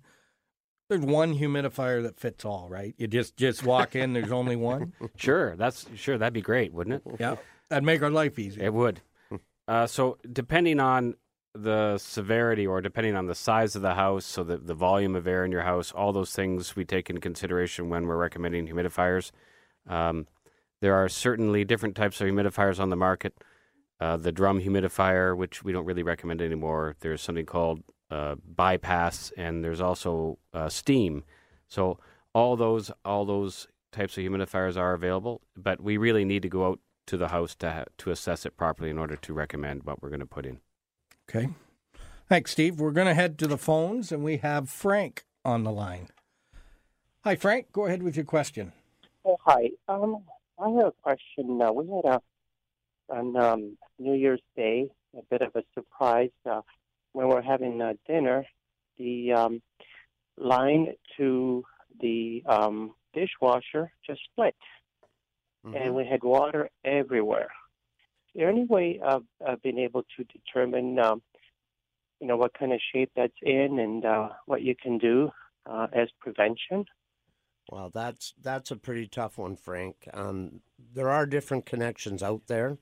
There's 0.88 1.02
one 1.02 1.38
humidifier 1.38 2.02
that 2.04 2.18
fits 2.18 2.44
all, 2.44 2.68
right? 2.68 2.94
You 2.96 3.06
just 3.06 3.36
just 3.36 3.62
walk 3.62 3.94
in, 3.94 4.12
there's 4.14 4.32
only 4.32 4.56
one. 4.56 4.92
Sure, 5.16 5.56
that's 5.56 5.86
sure 5.96 6.16
that'd 6.16 6.32
be 6.32 6.40
great, 6.40 6.72
wouldn't 6.72 7.02
it? 7.04 7.16
Yeah. 7.20 7.36
That'd 7.68 7.84
make 7.84 8.02
our 8.02 8.10
life 8.10 8.38
easier. 8.38 8.64
It 8.64 8.72
would. 8.72 9.02
Uh, 9.66 9.86
so 9.86 10.16
depending 10.32 10.80
on 10.80 11.14
the 11.54 11.98
severity 11.98 12.66
or 12.66 12.80
depending 12.80 13.16
on 13.16 13.26
the 13.26 13.34
size 13.34 13.76
of 13.76 13.82
the 13.82 13.94
house, 13.94 14.24
so 14.24 14.42
the, 14.44 14.56
the 14.56 14.74
volume 14.74 15.14
of 15.14 15.26
air 15.26 15.44
in 15.44 15.52
your 15.52 15.62
house, 15.62 15.92
all 15.92 16.12
those 16.12 16.32
things 16.32 16.74
we 16.76 16.84
take 16.84 17.10
into 17.10 17.20
consideration 17.20 17.90
when 17.90 18.06
we're 18.06 18.16
recommending 18.16 18.66
humidifiers. 18.66 19.30
Um, 19.86 20.26
there 20.80 20.94
are 20.94 21.08
certainly 21.08 21.64
different 21.64 21.96
types 21.96 22.20
of 22.20 22.28
humidifiers 22.28 22.78
on 22.80 22.88
the 22.90 22.96
market. 22.96 23.34
Uh, 24.00 24.16
the 24.16 24.30
drum 24.32 24.60
humidifier, 24.60 25.36
which 25.36 25.64
we 25.64 25.72
don't 25.72 25.84
really 25.84 26.04
recommend 26.04 26.40
anymore. 26.40 26.94
There's 27.00 27.20
something 27.20 27.46
called 27.46 27.82
uh, 28.10 28.36
bypass, 28.44 29.32
and 29.36 29.64
there's 29.64 29.80
also 29.80 30.38
uh, 30.52 30.68
steam. 30.68 31.24
So 31.66 31.98
all 32.34 32.56
those 32.56 32.90
all 33.04 33.24
those 33.24 33.68
types 33.92 34.16
of 34.16 34.24
humidifiers 34.24 34.76
are 34.76 34.94
available, 34.94 35.42
but 35.56 35.80
we 35.80 35.96
really 35.96 36.24
need 36.24 36.42
to 36.42 36.48
go 36.48 36.66
out 36.66 36.80
to 37.06 37.16
the 37.16 37.28
house 37.28 37.54
to 37.56 37.70
ha- 37.70 37.84
to 37.98 38.10
assess 38.10 38.46
it 38.46 38.56
properly 38.56 38.90
in 38.90 38.98
order 38.98 39.16
to 39.16 39.32
recommend 39.32 39.84
what 39.84 40.02
we're 40.02 40.10
going 40.10 40.20
to 40.20 40.26
put 40.26 40.46
in. 40.46 40.60
Okay. 41.28 41.48
Thanks, 42.28 42.52
Steve. 42.52 42.78
We're 42.78 42.92
going 42.92 43.06
to 43.06 43.14
head 43.14 43.38
to 43.38 43.46
the 43.46 43.56
phones, 43.56 44.12
and 44.12 44.22
we 44.22 44.38
have 44.38 44.68
Frank 44.68 45.24
on 45.44 45.64
the 45.64 45.72
line. 45.72 46.08
Hi, 47.24 47.36
Frank. 47.36 47.72
Go 47.72 47.86
ahead 47.86 48.02
with 48.02 48.16
your 48.16 48.26
question. 48.26 48.72
Oh, 49.24 49.38
hi. 49.44 49.70
Um, 49.88 50.22
I 50.58 50.68
have 50.68 50.86
a 50.86 50.92
question. 51.02 51.60
Uh, 51.60 51.72
we 51.72 51.86
had 51.86 52.04
a 52.04 52.20
on 53.10 53.36
um, 53.36 53.78
New 53.98 54.12
Year's 54.12 54.42
Day 54.54 54.90
a 55.16 55.22
bit 55.30 55.42
of 55.42 55.54
a 55.56 55.62
surprise 55.74 56.30
uh, 56.48 56.60
when 57.18 57.26
we're 57.26 57.42
having 57.42 57.82
uh, 57.82 57.94
dinner. 58.06 58.46
The 58.96 59.32
um, 59.32 59.60
line 60.36 60.94
to 61.16 61.64
the 62.00 62.44
um, 62.46 62.94
dishwasher 63.12 63.90
just 64.06 64.20
split, 64.30 64.54
and 65.64 65.96
we 65.96 66.06
had 66.06 66.22
water 66.22 66.70
everywhere. 66.84 67.50
Is 68.28 68.36
there 68.36 68.48
any 68.48 68.66
way 68.66 69.00
of, 69.02 69.24
of 69.44 69.60
being 69.62 69.78
able 69.78 70.04
to 70.16 70.24
determine, 70.24 71.00
um, 71.00 71.22
you 72.20 72.28
know, 72.28 72.36
what 72.36 72.54
kind 72.56 72.72
of 72.72 72.78
shape 72.92 73.10
that's 73.16 73.40
in 73.42 73.80
and 73.80 74.04
uh, 74.04 74.28
what 74.46 74.62
you 74.62 74.76
can 74.80 74.96
do 74.98 75.30
uh, 75.66 75.88
as 75.92 76.08
prevention? 76.20 76.84
Well, 77.68 77.90
that's 77.92 78.32
that's 78.40 78.70
a 78.70 78.76
pretty 78.76 79.08
tough 79.08 79.38
one, 79.38 79.56
Frank. 79.56 80.08
Um, 80.14 80.60
there 80.94 81.10
are 81.10 81.26
different 81.26 81.66
connections 81.66 82.22
out 82.22 82.46
there. 82.46 82.78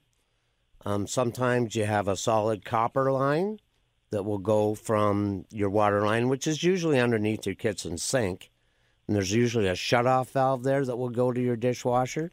Um, 0.85 1.07
sometimes 1.07 1.75
you 1.75 1.87
have 1.87 2.07
a 2.07 2.17
solid 2.17 2.67
copper 2.67 3.11
line 3.11 3.61
that 4.11 4.25
will 4.25 4.39
go 4.39 4.75
from 4.75 5.45
your 5.51 5.71
water 5.71 6.03
line, 6.03 6.29
which 6.29 6.47
is 6.47 6.63
usually 6.63 6.99
underneath 7.01 7.45
your 7.47 7.55
kitchen 7.55 7.99
sink, 7.99 8.51
and 9.07 9.17
there's 9.17 9.33
usually 9.33 9.67
a 9.67 9.75
shut-off 9.75 10.31
valve 10.31 10.63
there 10.63 10.85
that 10.85 10.97
will 10.97 11.09
go 11.11 11.33
to 11.33 11.41
your 11.41 11.57
dishwasher. 11.57 12.31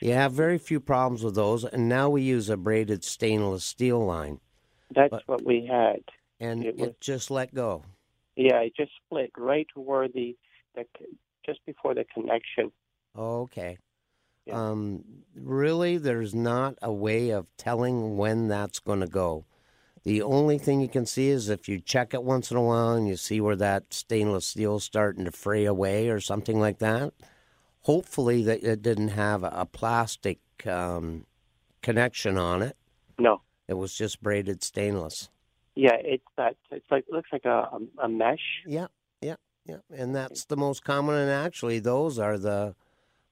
You 0.00 0.12
have 0.12 0.32
very 0.32 0.58
few 0.58 0.78
problems 0.80 1.24
with 1.24 1.34
those, 1.34 1.64
and 1.64 1.88
now 1.88 2.08
we 2.10 2.22
use 2.22 2.48
a 2.48 2.56
braided 2.56 3.02
stainless 3.04 3.64
steel 3.64 4.04
line, 4.04 4.40
That's 4.94 5.10
But- 5.10 5.26
what 5.26 5.44
we 5.44 5.66
had. 5.66 6.00
and 6.38 6.64
It 6.64 6.68
it, 6.68 6.76
was- 6.78 6.90
just 7.00 7.30
let 7.30 7.52
go. 7.54 7.84
Yeah, 8.36 8.60
it 8.60 8.76
just 8.76 8.92
split 9.04 9.30
right 9.36 9.66
where 9.74 10.06
the, 10.08 10.36
the 10.74 10.84
just 11.44 11.64
before 11.66 11.94
the 11.94 12.04
connection. 12.04 12.70
Okay. 13.16 13.78
Yeah. 14.44 14.70
Um, 14.70 15.04
really, 15.34 15.96
there's 15.96 16.34
not 16.34 16.76
a 16.82 16.92
way 16.92 17.30
of 17.30 17.46
telling 17.56 18.16
when 18.16 18.46
that's 18.48 18.78
going 18.78 19.00
to 19.00 19.06
go. 19.08 19.44
The 20.06 20.22
only 20.22 20.56
thing 20.56 20.80
you 20.80 20.88
can 20.88 21.04
see 21.04 21.30
is 21.30 21.48
if 21.48 21.68
you 21.68 21.80
check 21.80 22.14
it 22.14 22.22
once 22.22 22.52
in 22.52 22.56
a 22.56 22.62
while 22.62 22.92
and 22.92 23.08
you 23.08 23.16
see 23.16 23.40
where 23.40 23.56
that 23.56 23.92
stainless 23.92 24.46
steel's 24.46 24.84
starting 24.84 25.24
to 25.24 25.32
fray 25.32 25.64
away 25.64 26.10
or 26.10 26.20
something 26.20 26.60
like 26.60 26.78
that. 26.78 27.12
Hopefully, 27.80 28.44
that 28.44 28.62
it 28.62 28.82
didn't 28.82 29.08
have 29.08 29.42
a 29.42 29.66
plastic 29.66 30.38
um, 30.64 31.26
connection 31.82 32.38
on 32.38 32.62
it. 32.62 32.76
No. 33.18 33.42
It 33.66 33.74
was 33.74 33.94
just 33.94 34.22
braided 34.22 34.62
stainless. 34.62 35.28
Yeah, 35.74 35.96
it's 35.98 36.22
that. 36.36 36.54
It's 36.70 36.86
like 36.88 37.06
looks 37.10 37.30
like 37.32 37.44
a 37.44 37.68
a, 37.72 38.04
a 38.04 38.08
mesh. 38.08 38.62
Yeah, 38.64 38.86
yeah, 39.20 39.34
yeah. 39.64 39.78
And 39.92 40.14
that's 40.14 40.44
the 40.44 40.56
most 40.56 40.84
common. 40.84 41.16
And 41.16 41.32
actually, 41.32 41.80
those 41.80 42.20
are 42.20 42.38
the 42.38 42.76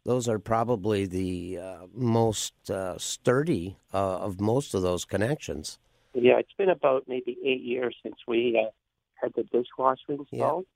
those 0.05 0.29
are 0.29 0.41
probably 0.41 1.07
the 1.07 1.57
uh, 1.57 1.87
most 1.95 2.69
uh, 2.69 2.99
sturdy 2.99 3.77
uh, 3.93 4.19
of 4.19 4.41
most 4.41 4.75
of 4.75 4.83
those 4.83 5.05
connections. 5.05 5.79
Yeah, 6.15 6.39
it's 6.39 6.53
been 6.57 6.71
about 6.71 7.05
maybe 7.09 7.37
eight 7.45 7.63
years 7.63 7.97
since 8.03 8.17
we 8.27 8.59
uh, 8.61 8.71
had 9.15 9.33
the 9.35 9.43
dishwasher 9.45 10.01
installed. 10.11 10.67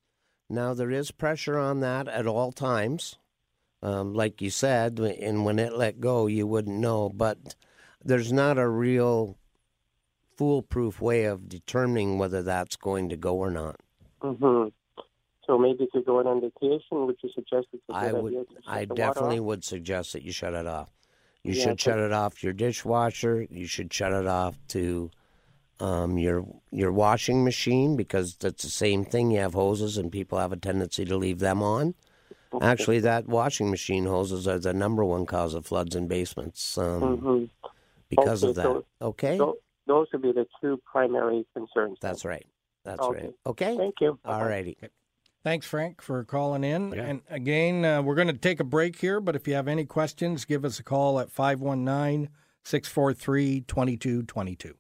Now 0.51 0.75
there 0.75 0.91
is 0.91 1.11
pressure 1.11 1.59
on 1.59 1.81
that 1.81 2.09
at 2.09 2.27
all 2.27 2.53
times, 2.53 3.19
um, 3.83 4.15
like 4.15 4.43
you 4.43 4.51
said, 4.51 4.99
and 4.99 5.45
when 5.45 5.59
it 5.59 5.75
let 5.75 6.01
go, 6.01 6.27
you 6.27 6.47
wouldn't 6.47 6.79
know. 6.79 7.11
But 7.11 7.55
there's 8.05 8.33
not 8.33 8.59
a 8.59 8.69
real 8.69 9.39
foolproof 10.37 11.01
way 11.01 11.25
of 11.25 11.49
determining 11.49 12.19
whether 12.19 12.43
that's 12.43 12.77
going 12.77 13.09
to 13.11 13.17
go 13.17 13.37
or 13.37 13.51
not. 13.51 13.77
Mm-hmm. 14.23 14.69
So 15.47 15.59
maybe 15.59 15.85
if 15.85 15.91
you're 15.95 16.03
going 16.03 16.27
on 16.27 16.41
vacation, 16.41 17.07
would 17.07 17.17
you 17.23 17.31
suggest 17.35 17.69
it's 17.73 17.83
a 17.91 17.95
I 17.95 18.13
would, 18.13 18.33
idea 18.33 18.45
to 18.45 18.55
shut 18.55 18.75
I 18.75 18.85
definitely 18.85 19.41
would 19.41 19.65
suggest 19.65 20.13
that 20.13 20.23
you 20.23 20.33
shut 20.33 20.55
it 20.55 20.67
off. 20.67 20.91
You 21.43 21.53
Yeah, 21.55 21.65
should 21.65 21.81
shut 21.81 21.99
it 21.99 22.13
off 22.13 22.43
your 22.43 22.53
dishwasher. 22.53 23.47
You 23.51 23.67
should 23.67 23.93
shut 23.93 24.13
it 24.13 24.27
off 24.27 24.59
to 24.69 25.11
um, 25.81 26.19
your 26.19 26.45
your 26.71 26.93
washing 26.93 27.45
machine 27.45 27.97
because 27.97 28.37
that's 28.37 28.63
the 28.65 28.71
same 28.71 29.05
thing. 29.05 29.31
You 29.31 29.41
have 29.41 29.55
hoses, 29.55 29.97
and 29.97 30.11
people 30.11 30.39
have 30.39 30.53
a 30.53 30.57
tendency 30.57 31.05
to 31.05 31.17
leave 31.17 31.39
them 31.39 31.63
on. 31.63 31.95
Actually, 32.63 33.01
that 33.01 33.29
washing 33.29 33.71
machine 33.71 34.07
hoses 34.07 34.49
are 34.49 34.59
the 34.59 34.73
number 34.73 35.05
one 35.05 35.27
cause 35.27 35.53
of 35.55 35.67
floods 35.67 35.95
in 35.95 36.09
basements 36.09 36.79
um, 36.79 37.19
Mhm. 37.19 37.51
because 38.09 38.43
of 38.43 38.55
that. 38.55 38.63
so- 38.65 38.85
okay, 39.03 39.37
So 39.37 39.59
those 39.87 40.07
would 40.13 40.23
be 40.23 40.33
the 40.33 40.47
two 40.61 40.81
primary 40.91 41.47
concerns. 41.55 41.99
that's 42.01 42.25
right. 42.25 42.47
That's 42.85 43.01
Okay. 43.03 43.21
right. 43.25 43.35
Okay. 43.47 43.77
Thank 43.77 43.97
you. 44.01 44.19
All 44.25 44.45
righty. 44.47 44.79
Thanks, 45.45 45.67
Frank, 45.67 46.01
for 46.01 46.25
calling 46.25 46.65
in. 46.65 46.93
Yeah. 46.93 47.05
And 47.05 47.21
again, 47.29 47.85
uh, 47.85 48.03
we're 48.03 48.15
going 48.15 48.29
to 48.29 48.33
take 48.33 48.61
a 48.61 48.65
break 48.65 48.97
here, 48.97 49.21
but 49.21 49.37
if 49.37 49.47
you 49.47 49.55
have 49.55 49.69
any 49.69 49.85
questions, 49.85 50.45
give 50.47 50.65
us 50.65 50.79
a 50.79 50.83
call 50.83 51.21
at 51.21 51.31
519 51.31 52.31
643 52.65 53.61
2222. 53.63 54.75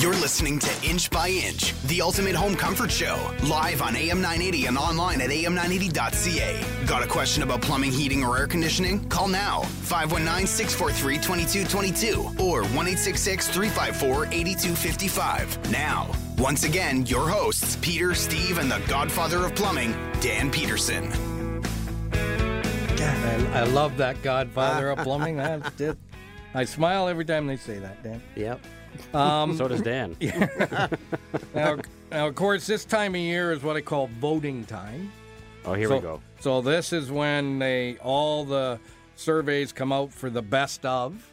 You're 0.00 0.14
listening 0.14 0.58
to 0.58 0.86
Inch 0.86 1.08
by 1.08 1.28
Inch, 1.28 1.72
the 1.84 2.02
ultimate 2.02 2.34
home 2.34 2.56
comfort 2.56 2.90
show, 2.90 3.32
live 3.44 3.80
on 3.80 3.96
AM 3.96 4.20
980 4.20 4.66
and 4.66 4.76
online 4.76 5.20
at 5.20 5.30
am980.ca. 5.30 6.86
Got 6.86 7.02
a 7.02 7.06
question 7.06 7.42
about 7.42 7.62
plumbing, 7.62 7.92
heating, 7.92 8.24
or 8.24 8.36
air 8.36 8.46
conditioning? 8.46 9.08
Call 9.08 9.28
now 9.28 9.62
519 9.62 10.46
643 10.46 11.16
2222 11.16 12.42
or 12.42 12.64
1 12.64 12.86
354 12.86 14.26
8255. 14.26 15.70
Now, 15.70 16.10
once 16.38 16.64
again, 16.64 17.06
your 17.06 17.28
hosts, 17.28 17.78
Peter, 17.80 18.14
Steve, 18.14 18.58
and 18.58 18.70
the 18.70 18.82
godfather 18.88 19.46
of 19.46 19.54
plumbing, 19.54 19.92
Dan 20.20 20.50
Peterson. 20.50 21.10
I, 23.00 23.60
I 23.60 23.62
love 23.64 23.96
that 23.98 24.22
Godfather 24.22 24.90
of 24.90 24.98
plumbing. 24.98 25.36
That's 25.36 25.80
it. 25.80 25.96
I 26.52 26.64
smile 26.64 27.08
every 27.08 27.24
time 27.24 27.46
they 27.46 27.56
say 27.56 27.78
that, 27.78 28.02
Dan. 28.02 28.22
Yep. 28.36 28.60
Um, 29.12 29.56
So 29.56 29.68
does 29.68 29.82
Dan. 29.82 30.16
now, 31.54 31.78
now, 32.10 32.26
of 32.26 32.34
course, 32.34 32.66
this 32.66 32.84
time 32.84 33.14
of 33.14 33.20
year 33.20 33.52
is 33.52 33.62
what 33.62 33.76
I 33.76 33.80
call 33.80 34.08
voting 34.20 34.64
time. 34.64 35.12
Oh, 35.64 35.74
here 35.74 35.88
so, 35.88 35.94
we 35.96 36.00
go. 36.00 36.20
So 36.40 36.60
this 36.60 36.92
is 36.92 37.10
when 37.10 37.58
they 37.58 37.96
all 38.02 38.44
the 38.44 38.78
surveys 39.16 39.72
come 39.72 39.92
out 39.92 40.12
for 40.12 40.30
the 40.30 40.42
best 40.42 40.84
of. 40.84 41.30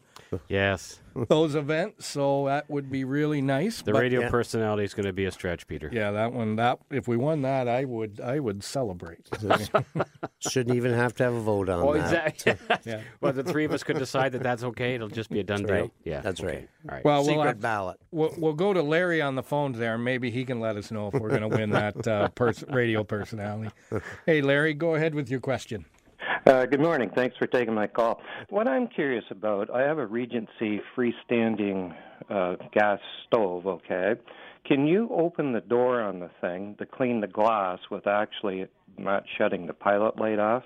Yes. 0.48 1.00
those 1.28 1.54
events. 1.54 2.06
So 2.06 2.46
that 2.46 2.68
would 2.68 2.90
be 2.90 3.04
really 3.04 3.40
nice. 3.40 3.82
The 3.82 3.92
But- 3.92 4.00
radio 4.00 4.22
Yeah. 4.22 4.30
personality 4.30 4.82
is 4.84 4.94
going 4.94 5.06
to 5.06 5.12
be 5.12 5.26
a 5.26 5.30
stretch, 5.30 5.66
Peter. 5.66 5.88
yeah, 5.92 6.10
that 6.10 6.32
one. 6.32 6.56
That 6.56 6.78
if 6.90 7.06
we 7.06 7.16
won 7.16 7.42
that, 7.42 7.68
I 7.68 7.84
would 7.84 8.20
I 8.20 8.40
would 8.40 8.64
celebrate. 8.64 9.28
Shouldn't 10.40 10.74
even 10.76 10.92
have 10.92 11.14
to 11.16 11.24
have 11.24 11.34
a 11.34 11.40
vote 11.40 11.68
on 11.68 11.80
Oh, 11.82 11.92
that. 11.94 12.34
exactly. 12.34 12.54
Yeah. 12.92 13.00
well, 13.20 13.32
the 13.32 13.44
three 13.44 13.64
of 13.64 13.72
us 13.72 13.82
could 13.82 13.98
decide 13.98 14.32
that 14.32 14.42
that's 14.42 14.62
okay. 14.64 14.94
It'll 14.94 15.08
just 15.08 15.30
be 15.30 15.40
a 15.40 15.44
done 15.44 15.62
That's 15.62 15.70
deal. 15.72 15.80
right. 15.82 15.92
Yeah. 16.04 16.20
That's 16.20 16.40
okay. 16.40 16.48
right. 16.54 16.68
All 16.88 16.94
right. 16.96 17.04
Well, 17.04 17.20
we'll, 17.22 17.28
Secret 17.36 17.46
have- 17.46 17.60
ballot. 17.60 17.96
we'll 18.10 18.34
we'll 18.36 18.52
go 18.52 18.72
to 18.72 18.82
Larry 18.82 19.22
on 19.22 19.36
the 19.36 19.42
phone 19.42 19.72
there, 19.72 19.94
and 19.94 20.04
maybe 20.04 20.30
he 20.30 20.44
can 20.44 20.60
let 20.60 20.76
us 20.76 20.90
know 20.90 21.08
if 21.08 21.14
we're 21.14 21.30
going 21.30 21.42
to 21.42 21.48
win 21.48 21.70
that 21.70 22.06
uh, 22.06 22.28
pers- 22.30 22.64
radio 22.68 23.04
personality. 23.04 23.70
Hey, 24.26 24.42
Larry, 24.42 24.74
go 24.74 24.94
ahead 24.96 25.14
with 25.14 25.30
your 25.30 25.40
question. 25.40 25.84
Uh, 26.46 26.66
good 26.66 26.80
morning. 26.80 27.10
Thanks 27.14 27.36
for 27.36 27.46
taking 27.46 27.74
my 27.74 27.86
call. 27.86 28.20
What 28.50 28.68
I'm 28.68 28.86
curious 28.88 29.24
about, 29.30 29.70
I 29.70 29.82
have 29.82 29.98
a 29.98 30.06
Regency 30.06 30.80
freestanding 30.96 31.94
uh, 32.28 32.56
gas 32.72 33.00
stove, 33.26 33.66
okay? 33.66 34.14
Can 34.66 34.86
you 34.86 35.08
open 35.10 35.52
the 35.52 35.60
door 35.60 36.00
on 36.00 36.20
the 36.20 36.30
thing 36.40 36.74
to 36.78 36.86
clean 36.86 37.20
the 37.20 37.26
glass 37.26 37.78
with 37.90 38.06
actually 38.06 38.66
not 38.98 39.24
shutting 39.36 39.66
the 39.66 39.74
pilot 39.74 40.18
light 40.18 40.38
off? 40.38 40.64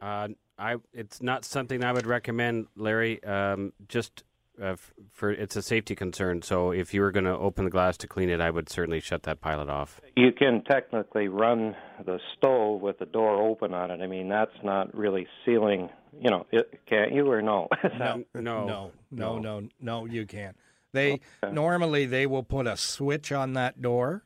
Uh, 0.00 0.28
I 0.58 0.76
it's 0.92 1.22
not 1.22 1.44
something 1.44 1.84
I 1.84 1.92
would 1.92 2.06
recommend, 2.06 2.66
Larry. 2.76 3.22
Um, 3.24 3.72
just 3.88 4.24
uh, 4.60 4.76
for 5.10 5.30
it's 5.30 5.56
a 5.56 5.62
safety 5.62 5.94
concern. 5.94 6.42
So 6.42 6.70
if 6.72 6.92
you 6.92 7.00
were 7.00 7.10
going 7.10 7.24
to 7.24 7.36
open 7.36 7.64
the 7.64 7.70
glass 7.70 7.96
to 7.98 8.06
clean 8.08 8.28
it, 8.28 8.40
I 8.40 8.50
would 8.50 8.68
certainly 8.68 9.00
shut 9.00 9.22
that 9.24 9.40
pilot 9.40 9.68
off. 9.68 10.00
You 10.16 10.32
can 10.32 10.62
technically 10.64 11.28
run 11.28 11.74
the 12.04 12.18
stove 12.36 12.80
with 12.80 12.98
the 12.98 13.06
door 13.06 13.40
open 13.48 13.72
on 13.74 13.90
it. 13.90 14.00
I 14.02 14.06
mean, 14.06 14.28
that's 14.28 14.54
not 14.62 14.94
really 14.94 15.26
sealing, 15.44 15.88
you 16.20 16.30
know, 16.30 16.46
it, 16.50 16.80
can't 16.86 17.12
you 17.12 17.30
or 17.30 17.40
no? 17.42 17.68
No, 17.98 18.24
no, 18.34 18.66
no, 18.66 18.90
no, 19.10 19.38
no, 19.38 19.68
no, 19.80 20.04
you 20.06 20.26
can't. 20.26 20.56
They 20.92 21.20
normally 21.50 22.04
they 22.06 22.26
will 22.26 22.42
put 22.42 22.66
a 22.66 22.76
switch 22.76 23.32
on 23.32 23.54
that 23.54 23.80
door 23.80 24.24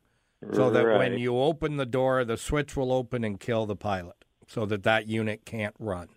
so 0.53 0.71
that 0.71 0.85
when 0.99 1.19
you 1.19 1.39
open 1.39 1.77
the 1.77 1.87
door, 1.87 2.25
the 2.25 2.37
switch 2.37 2.77
will 2.77 2.93
open 2.93 3.23
and 3.25 3.39
kill 3.39 3.67
the 3.67 3.77
pilot, 3.77 4.17
so 4.49 4.67
that 4.67 4.83
that 4.83 5.07
unit 5.07 5.45
can't 5.45 5.75
run. 5.79 6.09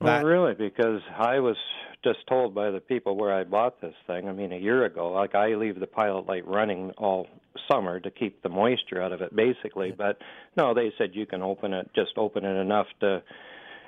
That- 0.00 0.24
Well, 0.24 0.24
really, 0.24 0.54
because 0.54 1.00
I 1.16 1.38
was 1.40 1.56
just 2.04 2.26
told 2.28 2.54
by 2.54 2.70
the 2.70 2.80
people 2.80 3.16
where 3.16 3.32
I 3.32 3.44
bought 3.44 3.80
this 3.80 3.94
thing, 4.06 4.28
I 4.28 4.32
mean, 4.32 4.52
a 4.52 4.58
year 4.58 4.84
ago, 4.84 5.12
like 5.12 5.34
I 5.34 5.54
leave 5.54 5.78
the 5.78 5.86
pilot 5.86 6.26
light 6.26 6.46
running 6.46 6.90
all 6.98 7.26
summer 7.70 8.00
to 8.00 8.10
keep 8.10 8.42
the 8.42 8.48
moisture 8.48 9.00
out 9.02 9.12
of 9.12 9.20
it, 9.20 9.34
basically. 9.34 9.92
But 9.96 10.18
no, 10.56 10.74
they 10.74 10.92
said 10.98 11.10
you 11.14 11.26
can 11.26 11.42
open 11.42 11.72
it, 11.72 11.90
just 11.94 12.12
open 12.16 12.44
it 12.44 12.60
enough 12.60 12.86
to, 13.00 13.22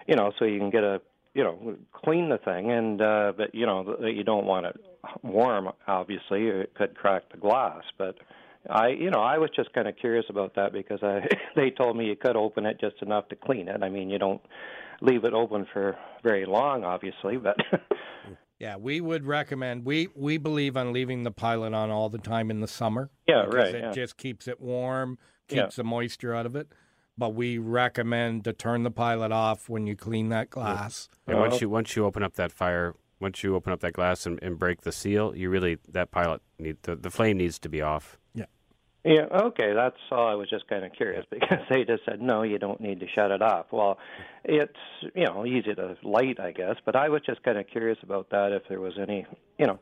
you 0.06 0.16
know, 0.16 0.32
so 0.38 0.44
you 0.44 0.58
can 0.58 0.70
get 0.70 0.84
a, 0.84 1.00
you 1.34 1.42
know, 1.42 1.76
clean 1.92 2.28
the 2.28 2.38
thing, 2.38 2.70
and 2.70 3.02
uh, 3.02 3.32
but 3.36 3.54
you 3.54 3.66
know, 3.66 3.96
you 4.02 4.22
don't 4.22 4.46
want 4.46 4.66
it 4.66 4.76
warm. 5.22 5.68
Obviously, 5.88 6.48
or 6.48 6.62
it 6.62 6.74
could 6.74 6.94
crack 6.96 7.22
the 7.32 7.38
glass, 7.38 7.82
but. 7.98 8.16
I, 8.66 8.88
you 8.88 9.10
know, 9.10 9.20
I 9.20 9.36
was 9.36 9.50
just 9.54 9.74
kind 9.74 9.86
of 9.86 9.94
curious 9.98 10.24
about 10.30 10.54
that 10.54 10.72
because 10.72 11.00
I, 11.02 11.26
they 11.54 11.68
told 11.68 11.98
me 11.98 12.06
you 12.06 12.16
could 12.16 12.34
open 12.34 12.64
it 12.64 12.80
just 12.80 13.02
enough 13.02 13.28
to 13.28 13.36
clean 13.36 13.68
it. 13.68 13.82
I 13.82 13.90
mean, 13.90 14.08
you 14.08 14.18
don't 14.18 14.40
leave 15.04 15.24
it 15.24 15.32
open 15.34 15.66
for 15.72 15.96
very 16.22 16.46
long, 16.46 16.82
obviously, 16.84 17.36
but 17.36 17.56
Yeah, 18.58 18.76
we 18.76 19.00
would 19.00 19.26
recommend. 19.26 19.84
We 19.84 20.08
we 20.14 20.38
believe 20.38 20.76
on 20.76 20.92
leaving 20.92 21.22
the 21.24 21.30
pilot 21.32 21.74
on 21.74 21.90
all 21.90 22.08
the 22.08 22.18
time 22.18 22.50
in 22.50 22.60
the 22.60 22.68
summer. 22.68 23.10
Yeah, 23.26 23.42
because 23.44 23.54
right, 23.54 23.74
It 23.74 23.82
yeah. 23.82 23.92
just 23.92 24.16
keeps 24.16 24.48
it 24.48 24.60
warm, 24.60 25.18
Yeah. 25.50 25.62
keeps 25.64 25.76
the 25.76 25.84
moisture 25.84 26.34
out 26.34 26.46
of 26.46 26.56
it. 26.56 26.68
But 27.18 27.34
we 27.34 27.58
recommend 27.58 28.44
to 28.44 28.52
turn 28.52 28.82
the 28.82 28.90
pilot 28.90 29.32
off 29.32 29.68
when 29.68 29.86
you 29.86 29.94
clean 29.96 30.30
that 30.30 30.50
glass. 30.50 31.08
And 31.26 31.36
Oh. 31.36 31.40
once 31.40 31.60
you 31.60 31.68
once 31.68 31.94
you 31.96 32.04
open 32.06 32.22
up 32.22 32.34
that 32.34 32.52
fire, 32.52 32.94
once 33.20 33.42
you 33.42 33.54
open 33.54 33.72
up 33.72 33.80
that 33.80 33.92
glass 33.92 34.24
and, 34.24 34.38
and 34.42 34.58
break 34.58 34.82
the 34.82 34.92
seal, 34.92 35.36
you 35.36 35.50
really 35.50 35.78
that 35.88 36.10
pilot 36.10 36.40
need 36.58 36.76
the, 36.82 36.96
the 36.96 37.10
flame 37.10 37.36
needs 37.38 37.58
to 37.58 37.68
be 37.68 37.82
off. 37.82 38.18
Yeah, 38.34 38.46
okay, 39.06 39.72
that's 39.74 39.96
all. 40.10 40.26
I 40.28 40.34
was 40.34 40.48
just 40.48 40.66
kind 40.68 40.84
of 40.84 40.92
curious 40.92 41.24
because 41.30 41.58
they 41.68 41.84
just 41.84 42.04
said 42.04 42.20
no, 42.20 42.42
you 42.42 42.58
don't 42.58 42.80
need 42.80 43.00
to 43.00 43.06
shut 43.14 43.30
it 43.30 43.42
off. 43.42 43.66
Well, 43.70 43.98
it's 44.44 44.72
you 45.14 45.24
know 45.24 45.44
easy 45.46 45.74
to 45.74 45.96
light, 46.02 46.40
I 46.40 46.52
guess, 46.52 46.76
but 46.84 46.96
I 46.96 47.08
was 47.08 47.22
just 47.26 47.42
kind 47.42 47.58
of 47.58 47.66
curious 47.66 47.98
about 48.02 48.30
that. 48.30 48.52
If 48.52 48.62
there 48.68 48.80
was 48.80 48.94
any, 49.00 49.26
you 49.58 49.66
know, 49.66 49.78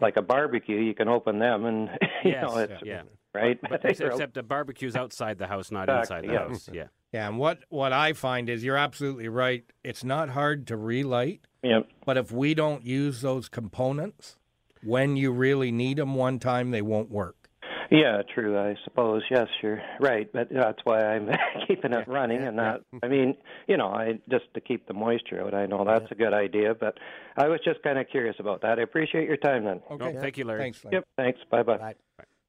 like 0.00 0.16
a 0.16 0.22
barbecue, 0.22 0.76
you 0.80 0.94
can 0.94 1.08
open 1.08 1.38
them, 1.38 1.64
and 1.64 1.88
you 2.24 2.32
Yes, 2.32 2.42
know 2.42 2.56
it's 2.58 2.82
yeah. 2.84 3.02
right. 3.34 3.58
But 3.60 3.80
except, 3.84 4.12
except 4.12 4.34
the 4.34 4.42
barbecue's 4.42 4.96
outside 4.96 5.38
the 5.38 5.46
house, 5.46 5.70
not 5.70 5.88
inside 5.88 6.24
the 6.24 6.32
yes. 6.32 6.48
house. 6.48 6.70
Yeah. 6.72 6.84
Yeah, 7.12 7.28
and 7.28 7.38
what 7.38 7.60
what 7.68 7.92
I 7.92 8.12
find 8.12 8.48
is 8.50 8.64
you're 8.64 8.76
absolutely 8.76 9.28
right. 9.28 9.64
It's 9.84 10.04
not 10.04 10.30
hard 10.30 10.66
to 10.66 10.76
relight, 10.76 11.46
yeah, 11.62 11.80
but 12.04 12.16
if 12.18 12.32
we 12.32 12.52
don't 12.52 12.84
use 12.84 13.22
those 13.22 13.48
components 13.48 14.36
when 14.82 15.16
you 15.16 15.30
really 15.30 15.70
need 15.72 15.98
them 15.98 16.14
one 16.14 16.38
time, 16.38 16.72
they 16.72 16.82
won't 16.82 17.10
work. 17.10 17.45
Yeah, 17.90 18.22
true. 18.34 18.58
I 18.58 18.74
suppose 18.84 19.22
yes, 19.30 19.46
you're 19.62 19.80
right, 20.00 20.30
but 20.32 20.48
that's 20.50 20.78
why 20.84 21.04
I'm 21.04 21.28
keeping 21.68 21.92
it 21.92 22.08
running 22.08 22.42
and 22.42 22.56
not. 22.56 22.80
I 23.02 23.08
mean, 23.08 23.36
you 23.68 23.76
know, 23.76 23.88
I 23.88 24.18
just 24.30 24.44
to 24.54 24.60
keep 24.60 24.86
the 24.88 24.94
moisture 24.94 25.44
out. 25.44 25.54
I 25.54 25.66
know 25.66 25.84
that's 25.84 26.10
a 26.10 26.14
good 26.14 26.34
idea, 26.34 26.74
but 26.74 26.98
I 27.36 27.48
was 27.48 27.60
just 27.64 27.82
kind 27.82 27.98
of 27.98 28.08
curious 28.08 28.36
about 28.38 28.62
that. 28.62 28.78
I 28.78 28.82
appreciate 28.82 29.26
your 29.28 29.36
time 29.36 29.64
then. 29.64 29.80
Okay, 29.90 30.12
No, 30.12 30.20
thank 30.20 30.36
you, 30.36 30.44
Larry. 30.44 30.60
Thanks. 30.62 30.84
Larry. 30.84 30.96
Yep, 30.96 31.04
thanks. 31.16 31.40
Bye 31.50 31.62
bye. 31.62 31.78
Right. 31.78 31.96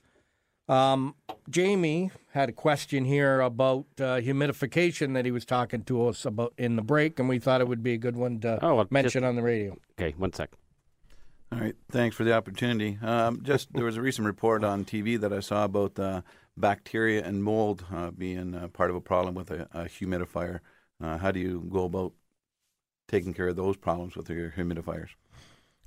Um, 0.67 1.13
Jamie 1.47 2.09
had 2.31 2.49
a 2.49 2.51
question 2.51 3.05
here 3.05 3.39
about 3.39 3.85
uh, 3.99 4.19
humidification 4.19 5.13
that 5.13 5.23
he 5.23 5.31
was 5.31 5.45
talking 5.45 5.83
to 5.83 6.07
us 6.07 6.25
about 6.25 6.53
in 6.57 6.75
the 6.75 6.81
break, 6.81 7.19
and 7.19 7.29
we 7.29 7.37
thought 7.37 7.61
it 7.61 7.67
would 7.67 7.83
be 7.83 7.93
a 7.93 7.97
good 7.97 8.15
one 8.15 8.39
to 8.39 8.57
Oh, 8.65 8.75
well, 8.75 8.87
mention 8.89 9.23
on 9.23 9.35
the 9.35 9.43
radio. 9.43 9.77
Okay, 9.99 10.15
one 10.17 10.33
sec. 10.33 10.49
All 11.51 11.59
right, 11.59 11.75
thanks 11.91 12.15
for 12.15 12.23
the 12.23 12.33
opportunity. 12.33 12.97
Um, 13.03 13.41
just 13.43 13.71
there 13.73 13.85
was 13.85 13.97
a 13.97 14.01
recent 14.01 14.25
report 14.25 14.63
on 14.63 14.85
TV 14.85 15.19
that 15.19 15.31
I 15.31 15.39
saw 15.39 15.65
about 15.65 15.99
uh, 15.99 16.21
bacteria 16.57 17.23
and 17.23 17.43
mold 17.43 17.85
uh, 17.93 18.09
being 18.09 18.55
uh, 18.55 18.67
part 18.69 18.89
of 18.89 18.95
a 18.95 19.01
problem 19.01 19.35
with 19.35 19.51
a, 19.51 19.67
a 19.71 19.83
humidifier. 19.83 20.61
Uh, 20.99 21.19
how 21.19 21.31
do 21.31 21.39
you 21.39 21.63
go 21.69 21.83
about 21.85 22.13
taking 23.07 23.35
care 23.35 23.49
of 23.49 23.55
those 23.55 23.77
problems 23.77 24.15
with 24.15 24.31
your 24.31 24.49
humidifiers? 24.49 25.09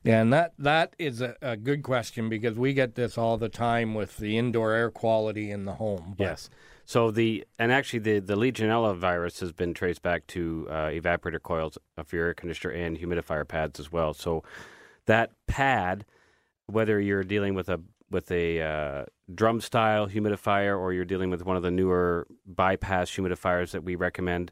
Yeah, 0.04 0.20
and 0.20 0.32
that 0.32 0.52
that 0.58 0.94
is 0.98 1.20
a, 1.20 1.36
a 1.42 1.56
good 1.56 1.82
question 1.82 2.28
because 2.28 2.56
we 2.56 2.72
get 2.72 2.94
this 2.94 3.18
all 3.18 3.36
the 3.36 3.48
time 3.48 3.94
with 3.94 4.16
the 4.16 4.38
indoor 4.38 4.72
air 4.72 4.90
quality 4.90 5.50
in 5.50 5.64
the 5.64 5.74
home. 5.74 6.14
But 6.16 6.24
Yes. 6.24 6.50
So 6.84 7.10
the 7.10 7.44
and 7.58 7.70
actually 7.70 7.98
the 7.98 8.18
the 8.20 8.36
Legionella 8.36 8.96
virus 8.96 9.40
has 9.40 9.52
been 9.52 9.74
traced 9.74 10.02
back 10.02 10.26
to 10.28 10.66
uh, 10.70 10.86
evaporator 10.86 11.42
coils 11.42 11.76
of 11.96 12.12
your 12.12 12.28
air 12.28 12.34
conditioner 12.34 12.72
and 12.72 12.98
humidifier 12.98 13.46
pads 13.46 13.78
as 13.78 13.92
well. 13.92 14.14
So 14.14 14.42
that 15.04 15.32
pad, 15.46 16.06
whether 16.66 16.98
you're 16.98 17.24
dealing 17.24 17.54
with 17.54 17.68
a 17.68 17.80
with 18.10 18.30
a 18.30 18.62
uh, 18.62 19.04
drum 19.34 19.60
style 19.60 20.08
humidifier 20.08 20.78
or 20.78 20.92
you're 20.94 21.04
dealing 21.04 21.28
with 21.28 21.44
one 21.44 21.56
of 21.56 21.62
the 21.62 21.70
newer 21.70 22.26
bypass 22.46 23.10
humidifiers 23.10 23.72
that 23.72 23.84
we 23.84 23.94
recommend, 23.94 24.50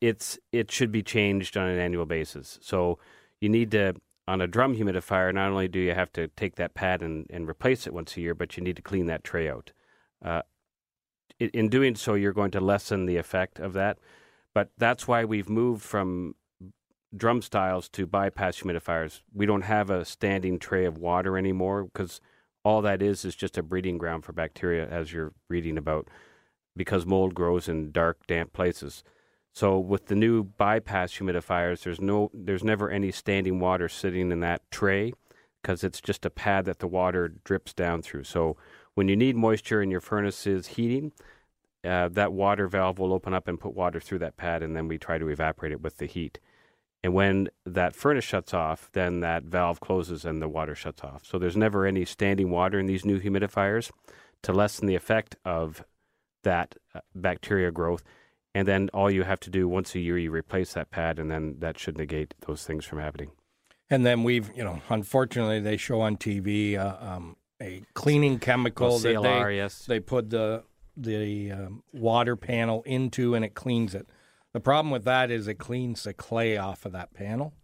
it's 0.00 0.38
it 0.52 0.70
should 0.70 0.92
be 0.92 1.02
changed 1.02 1.56
on 1.56 1.68
an 1.68 1.78
annual 1.78 2.06
basis. 2.06 2.60
So 2.62 3.00
you 3.40 3.48
need 3.48 3.72
to 3.72 3.94
on 4.26 4.40
a 4.40 4.46
drum 4.46 4.76
humidifier. 4.76 5.34
Not 5.34 5.50
only 5.50 5.68
do 5.68 5.78
you 5.78 5.94
have 5.94 6.12
to 6.12 6.28
take 6.28 6.56
that 6.56 6.74
pad 6.74 7.02
and, 7.02 7.26
and 7.30 7.48
replace 7.48 7.86
it 7.86 7.94
once 7.94 8.16
a 8.16 8.20
year, 8.20 8.34
but 8.34 8.56
you 8.56 8.62
need 8.62 8.76
to 8.76 8.82
clean 8.82 9.06
that 9.06 9.24
tray 9.24 9.48
out. 9.48 9.72
Uh, 10.24 10.42
in 11.38 11.68
doing 11.68 11.96
so, 11.96 12.14
you're 12.14 12.32
going 12.32 12.52
to 12.52 12.60
lessen 12.60 13.06
the 13.06 13.16
effect 13.16 13.58
of 13.58 13.72
that. 13.72 13.98
But 14.54 14.70
that's 14.78 15.08
why 15.08 15.24
we've 15.24 15.48
moved 15.48 15.82
from 15.82 16.34
drum 17.16 17.42
styles 17.42 17.88
to 17.90 18.06
bypass 18.06 18.60
humidifiers. 18.60 19.20
We 19.34 19.46
don't 19.46 19.62
have 19.62 19.90
a 19.90 20.04
standing 20.04 20.58
tray 20.58 20.84
of 20.84 20.98
water 20.98 21.36
anymore 21.36 21.84
because 21.84 22.20
all 22.64 22.82
that 22.82 23.02
is 23.02 23.24
is 23.24 23.34
just 23.34 23.58
a 23.58 23.62
breeding 23.62 23.98
ground 23.98 24.24
for 24.24 24.32
bacteria, 24.32 24.86
as 24.88 25.12
you're 25.12 25.32
reading 25.48 25.76
about, 25.76 26.08
because 26.76 27.04
mold 27.04 27.34
grows 27.34 27.68
in 27.68 27.90
dark, 27.90 28.26
damp 28.26 28.52
places. 28.52 29.02
So 29.52 29.78
with 29.78 30.06
the 30.06 30.14
new 30.14 30.44
bypass 30.44 31.12
humidifiers, 31.12 31.82
there's 31.82 32.00
no, 32.00 32.30
there's 32.32 32.64
never 32.64 32.90
any 32.90 33.12
standing 33.12 33.60
water 33.60 33.88
sitting 33.88 34.32
in 34.32 34.40
that 34.40 34.62
tray 34.70 35.12
because 35.60 35.84
it's 35.84 36.00
just 36.00 36.24
a 36.24 36.30
pad 36.30 36.64
that 36.64 36.78
the 36.78 36.88
water 36.88 37.34
drips 37.44 37.72
down 37.72 38.02
through. 38.02 38.24
So 38.24 38.56
when 38.94 39.08
you 39.08 39.16
need 39.16 39.36
moisture 39.36 39.82
in 39.82 39.90
your 39.90 40.00
furnace 40.00 40.46
is 40.46 40.68
heating, 40.68 41.12
uh, 41.84 42.08
that 42.08 42.32
water 42.32 42.68
valve 42.68 42.98
will 42.98 43.12
open 43.12 43.34
up 43.34 43.48
and 43.48 43.60
put 43.60 43.74
water 43.74 44.00
through 44.00 44.20
that 44.20 44.36
pad, 44.36 44.62
and 44.62 44.76
then 44.76 44.88
we 44.88 44.98
try 44.98 45.18
to 45.18 45.28
evaporate 45.28 45.72
it 45.72 45.80
with 45.80 45.98
the 45.98 46.06
heat. 46.06 46.38
And 47.02 47.14
when 47.14 47.48
that 47.66 47.96
furnace 47.96 48.24
shuts 48.24 48.54
off, 48.54 48.88
then 48.92 49.20
that 49.20 49.44
valve 49.44 49.80
closes 49.80 50.24
and 50.24 50.40
the 50.40 50.48
water 50.48 50.74
shuts 50.74 51.02
off. 51.02 51.24
So 51.26 51.38
there's 51.38 51.56
never 51.56 51.84
any 51.84 52.04
standing 52.04 52.50
water 52.50 52.78
in 52.78 52.86
these 52.86 53.04
new 53.04 53.20
humidifiers 53.20 53.90
to 54.42 54.52
lessen 54.52 54.86
the 54.86 54.94
effect 54.94 55.34
of 55.44 55.84
that 56.44 56.76
uh, 56.94 57.00
bacteria 57.14 57.72
growth. 57.72 58.04
And 58.54 58.68
then 58.68 58.90
all 58.92 59.10
you 59.10 59.22
have 59.22 59.40
to 59.40 59.50
do 59.50 59.66
once 59.66 59.94
a 59.94 59.98
year, 60.00 60.18
you 60.18 60.30
replace 60.30 60.74
that 60.74 60.90
pad, 60.90 61.18
and 61.18 61.30
then 61.30 61.56
that 61.60 61.78
should 61.78 61.96
negate 61.96 62.34
those 62.46 62.64
things 62.64 62.84
from 62.84 62.98
happening. 62.98 63.30
And 63.88 64.04
then 64.04 64.24
we've, 64.24 64.50
you 64.54 64.64
know, 64.64 64.80
unfortunately, 64.88 65.60
they 65.60 65.76
show 65.76 66.00
on 66.00 66.16
TV 66.16 66.78
uh, 66.78 66.96
um, 67.00 67.36
a 67.60 67.82
cleaning 67.94 68.38
chemical 68.38 68.88
Well, 68.88 68.98
that 68.98 69.22
they 69.22 69.56
yes. 69.56 69.86
they 69.86 70.00
put 70.00 70.30
the 70.30 70.64
the 70.96 71.52
um, 71.52 71.82
water 71.92 72.36
panel 72.36 72.82
into, 72.84 73.34
and 73.34 73.44
it 73.44 73.54
cleans 73.54 73.94
it. 73.94 74.06
The 74.52 74.60
problem 74.60 74.90
with 74.90 75.04
that 75.04 75.30
is 75.30 75.48
it 75.48 75.54
cleans 75.54 76.02
the 76.02 76.12
clay 76.12 76.56
off 76.58 76.84
of 76.84 76.92
that 76.92 77.14
panel, 77.14 77.54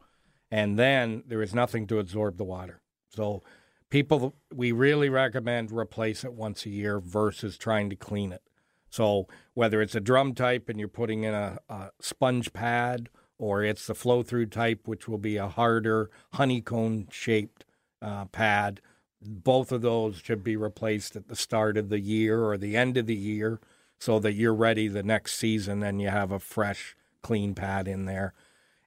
and 0.51 0.79
then 0.79 1.25
there 1.27 1.43
is 1.43 1.55
nothing 1.55 1.87
to 1.89 1.99
absorb 1.99 2.39
the 2.39 2.45
water. 2.45 2.81
So, 3.11 3.43
people, 3.91 4.35
we 4.55 4.73
really 4.73 5.11
recommend 5.11 5.71
replace 5.71 6.25
it 6.25 6.33
once 6.33 6.65
a 6.65 6.71
year 6.71 7.01
versus 7.01 7.59
trying 7.59 7.91
to 7.91 7.97
clean 7.97 8.33
it. 8.33 8.43
So 8.91 9.27
whether 9.55 9.83
it's 9.83 9.95
a 9.95 10.01
drum 10.01 10.35
type 10.35 10.69
and 10.69 10.79
you're 10.79 10.89
putting 10.89 11.25
in 11.25 11.35
a, 11.35 11.59
a 11.69 11.91
sponge 12.01 12.53
pad, 12.53 13.09
or 13.39 13.63
it's 13.63 13.87
the 13.87 13.95
flow 13.95 14.23
through 14.23 14.47
type, 14.47 14.87
which 14.87 15.07
will 15.07 15.19
be 15.19 15.37
a 15.37 15.49
harder 15.49 16.11
honeycomb 16.35 17.07
shaped 17.11 17.65
uh, 18.03 18.25
pad, 18.27 18.81
both 19.21 19.73
of 19.73 19.83
those 19.83 20.19
should 20.19 20.43
be 20.45 20.57
replaced 20.57 21.17
at 21.17 21.29
the 21.29 21.37
start 21.37 21.77
of 21.77 21.89
the 21.89 22.01
year 22.01 22.43
or 22.45 22.57
the 22.57 22.77
end 22.77 22.97
of 22.97 23.07
the 23.07 23.17
year, 23.17 23.61
so 23.99 24.19
that 24.21 24.35
you're 24.35 24.55
ready 24.55 24.87
the 24.87 25.03
next 25.03 25.35
season 25.35 25.83
and 25.83 26.01
you 26.01 26.09
have 26.09 26.31
a 26.31 26.39
fresh, 26.39 26.97
clean 27.21 27.55
pad 27.55 27.89
in 27.89 28.05
there. 28.05 28.33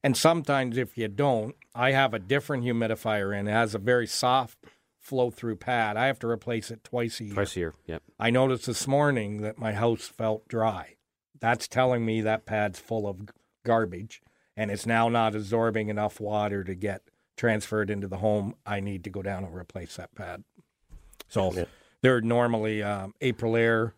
And 0.03 0.15
sometimes 0.17 0.77
if 0.77 0.97
you 0.97 1.07
don't, 1.09 1.55
I 1.75 1.91
have 1.91 2.13
a 2.13 2.19
different 2.19 2.63
humidifier 2.63 3.37
in. 3.37 3.47
It 3.47 3.51
has 3.51 3.75
a 3.75 3.79
very 3.79 4.07
soft 4.07 4.57
flow 5.01 5.31
through 5.31 5.55
pad. 5.57 5.97
I 5.97 6.05
have 6.05 6.19
to 6.19 6.27
replace 6.27 6.71
it 6.71 6.83
twice 6.83 7.19
a 7.19 7.25
year. 7.25 7.33
Twice 7.33 7.55
a 7.55 7.59
year. 7.59 7.73
Yep. 7.87 8.03
I 8.19 8.29
noticed 8.29 8.67
this 8.67 8.87
morning 8.87 9.41
that 9.41 9.57
my 9.57 9.73
house 9.73 10.07
felt 10.07 10.47
dry. 10.47 10.95
That's 11.39 11.67
telling 11.67 12.05
me 12.05 12.21
that 12.21 12.45
pad's 12.45 12.79
full 12.79 13.07
of 13.07 13.19
garbage 13.65 14.21
and 14.55 14.69
it's 14.69 14.85
now 14.85 15.09
not 15.09 15.35
absorbing 15.35 15.89
enough 15.89 16.19
water 16.19 16.63
to 16.63 16.75
get 16.75 17.01
transferred 17.35 17.89
into 17.89 18.07
the 18.07 18.17
home. 18.17 18.53
I 18.65 18.79
need 18.79 19.03
to 19.05 19.09
go 19.09 19.21
down 19.23 19.43
and 19.43 19.55
replace 19.55 19.95
that 19.95 20.13
pad. 20.13 20.43
So 21.27 21.51
Yeah. 21.51 21.65
they're 22.01 22.21
normally 22.21 22.83
um, 22.83 23.13
Aprilaire. 23.21 23.93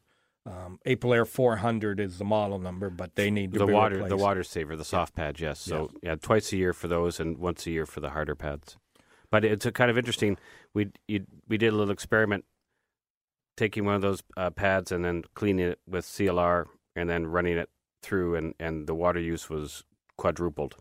Um, 0.45 0.79
Aprilaire 0.85 1.27
400 1.27 1.99
is 2.01 2.17
the 2.17 2.25
model 2.25 2.59
number, 2.59 2.89
but 2.89 3.15
they 3.15 3.31
need 3.31 3.53
to 3.53 3.59
The 3.59 3.65
be 3.65 3.73
water, 3.73 3.95
replaced. 3.95 4.09
the 4.09 4.17
water 4.17 4.43
saver, 4.43 4.75
the 4.75 4.83
soft 4.85 5.15
pads, 5.15 5.39
yes. 5.39 5.59
So 5.59 5.89
yeah. 6.01 6.15
twice 6.15 6.51
a 6.53 6.57
year 6.57 6.73
for 6.73 6.87
those, 6.89 7.19
and 7.19 7.37
once 7.37 7.65
a 7.65 7.71
year 7.71 7.85
for 7.85 7.99
the 8.01 8.09
harder 8.11 8.35
pads. 8.35 8.77
But 9.31 9.43
it's 9.45 9.65
a 9.65 9.71
kind 9.71 9.89
of 9.89 9.97
interesting. 9.97 10.37
We 10.73 10.89
you, 11.07 11.25
we 11.47 11.57
did 11.57 11.73
a 11.73 11.75
little 11.75 11.91
experiment, 11.93 12.45
taking 13.57 13.85
one 13.85 13.95
of 13.95 14.01
those 14.01 14.23
uh, 14.37 14.49
pads 14.49 14.91
and 14.91 15.03
then 15.05 15.23
cleaning 15.35 15.67
it 15.67 15.79
with 15.87 16.05
CLR, 16.05 16.65
and 16.95 17.09
then 17.09 17.27
running 17.27 17.57
it 17.57 17.69
through, 18.01 18.35
and 18.35 18.53
and 18.59 18.87
the 18.87 18.95
water 18.95 19.19
use 19.19 19.49
was 19.49 19.83
quadrupled. 20.17 20.75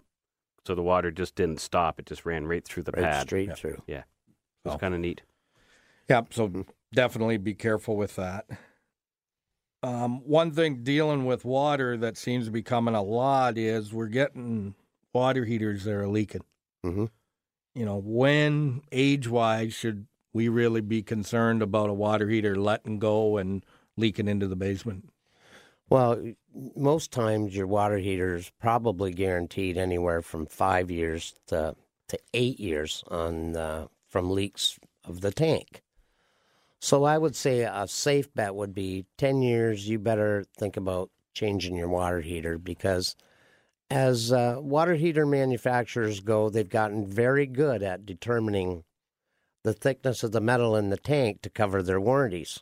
So 0.66 0.74
the 0.74 0.83
water 0.83 1.11
just 1.11 1.35
didn't 1.35 1.61
stop; 1.61 1.98
it 1.98 2.07
just 2.07 2.24
ran 2.24 2.46
right 2.46 2.64
through 2.64 2.85
the 2.85 2.92
Right 2.92 3.02
pad. 3.05 3.26
straight 3.26 3.48
Yeah. 3.48 3.55
through. 3.55 3.83
It 3.88 4.05
was 4.64 4.74
Oh. 4.74 4.78
kind 4.78 4.94
of 4.94 5.00
neat. 5.00 5.22
Yep. 6.09 6.33
So 6.35 6.64
definitely 6.92 7.37
be 7.37 7.55
careful 7.55 7.96
with 7.96 8.16
that. 8.16 8.46
Um, 9.83 10.20
one 10.24 10.52
thing 10.52 10.85
dealing 10.85 11.24
with 11.24 11.44
water 11.44 11.96
that 11.96 12.16
seems 12.16 12.44
to 12.46 12.52
be 12.52 12.62
coming 12.62 12.94
a 12.94 13.02
lot 13.02 13.59
is 13.59 13.92
we're 13.92 14.07
getting 14.07 14.76
water 15.12 15.44
heaters 15.44 15.83
that 15.85 15.94
are 15.94 16.07
leaking. 16.09 16.42
hmm 16.85 17.07
You 17.74 17.85
know, 17.85 18.00
when 18.04 18.82
age 18.92 19.28
wise 19.28 19.72
should 19.72 20.06
we 20.32 20.48
really 20.48 20.80
be 20.80 21.02
concerned 21.02 21.62
about 21.62 21.90
a 21.90 21.94
water 21.94 22.28
heater 22.28 22.56
letting 22.56 22.98
go 22.98 23.37
and 23.37 23.64
leaking 23.96 24.28
into 24.28 24.46
the 24.46 24.56
basement? 24.56 25.11
Well, 25.88 26.32
most 26.74 27.12
times 27.12 27.54
your 27.54 27.66
water 27.66 27.98
heater 27.98 28.35
is 28.35 28.50
probably 28.61 29.12
guaranteed 29.12 29.76
anywhere 29.76 30.22
from 30.22 30.46
five 30.46 30.90
years 30.90 31.35
to 31.48 31.76
to 32.08 32.18
eight 32.35 32.61
years 32.61 33.02
on 33.08 33.56
uh, 33.56 33.87
from 34.06 34.30
leaks 34.30 34.78
of 35.04 35.22
the 35.22 35.30
tank. 35.30 35.82
So 36.78 37.04
I 37.04 37.16
would 37.16 37.37
say 37.37 37.61
a 37.61 37.87
safe 37.88 38.32
bet 38.35 38.54
would 38.54 38.74
be 38.74 39.06
10 39.16 39.40
years, 39.40 39.88
you 39.88 39.98
better 39.98 40.44
think 40.58 40.76
about 40.76 41.11
changing 41.32 41.76
your 41.76 41.88
water 41.88 42.20
heater 42.20 42.58
because 42.58 43.16
as 43.92 44.33
uh, 44.33 44.57
water 44.59 44.94
heater 44.94 45.26
manufacturers 45.26 46.20
go, 46.20 46.48
they've 46.48 46.68
gotten 46.68 47.07
very 47.07 47.44
good 47.44 47.83
at 47.83 48.07
determining 48.07 48.85
the 49.64 49.74
thickness 49.74 50.22
of 50.22 50.33
the 50.33 50.40
metal 50.40 50.74
in 50.74 50.88
the 50.88 50.96
tank 50.96 51.42
to 51.42 51.50
cover 51.50 51.83
their 51.83 52.00
warranties. 52.00 52.61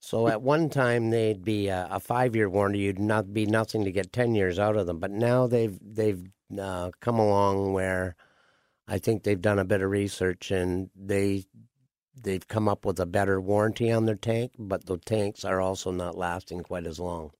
So 0.00 0.26
at 0.26 0.40
one 0.40 0.70
time 0.70 1.10
they'd 1.10 1.44
be 1.44 1.68
a, 1.68 1.86
a 1.90 2.00
five-year 2.00 2.48
warranty; 2.48 2.78
you'd 2.78 2.98
not 2.98 3.34
be 3.34 3.44
nothing 3.44 3.84
to 3.84 3.92
get 3.92 4.10
ten 4.10 4.34
years 4.34 4.58
out 4.58 4.76
of 4.76 4.86
them. 4.86 5.00
But 5.00 5.10
now 5.10 5.46
they've 5.46 5.78
they've 5.82 6.24
uh, 6.58 6.92
come 7.00 7.18
along 7.18 7.74
where 7.74 8.16
I 8.86 8.98
think 8.98 9.24
they've 9.24 9.40
done 9.40 9.58
a 9.58 9.66
bit 9.66 9.82
of 9.82 9.90
research 9.90 10.50
and 10.50 10.88
they 10.96 11.44
they've 12.18 12.48
come 12.48 12.68
up 12.68 12.86
with 12.86 12.98
a 12.98 13.06
better 13.06 13.38
warranty 13.38 13.92
on 13.92 14.06
their 14.06 14.16
tank, 14.16 14.52
but 14.58 14.86
the 14.86 14.96
tanks 14.96 15.44
are 15.44 15.60
also 15.60 15.90
not 15.90 16.16
lasting 16.16 16.62
quite 16.62 16.86
as 16.86 16.98
long. 16.98 17.32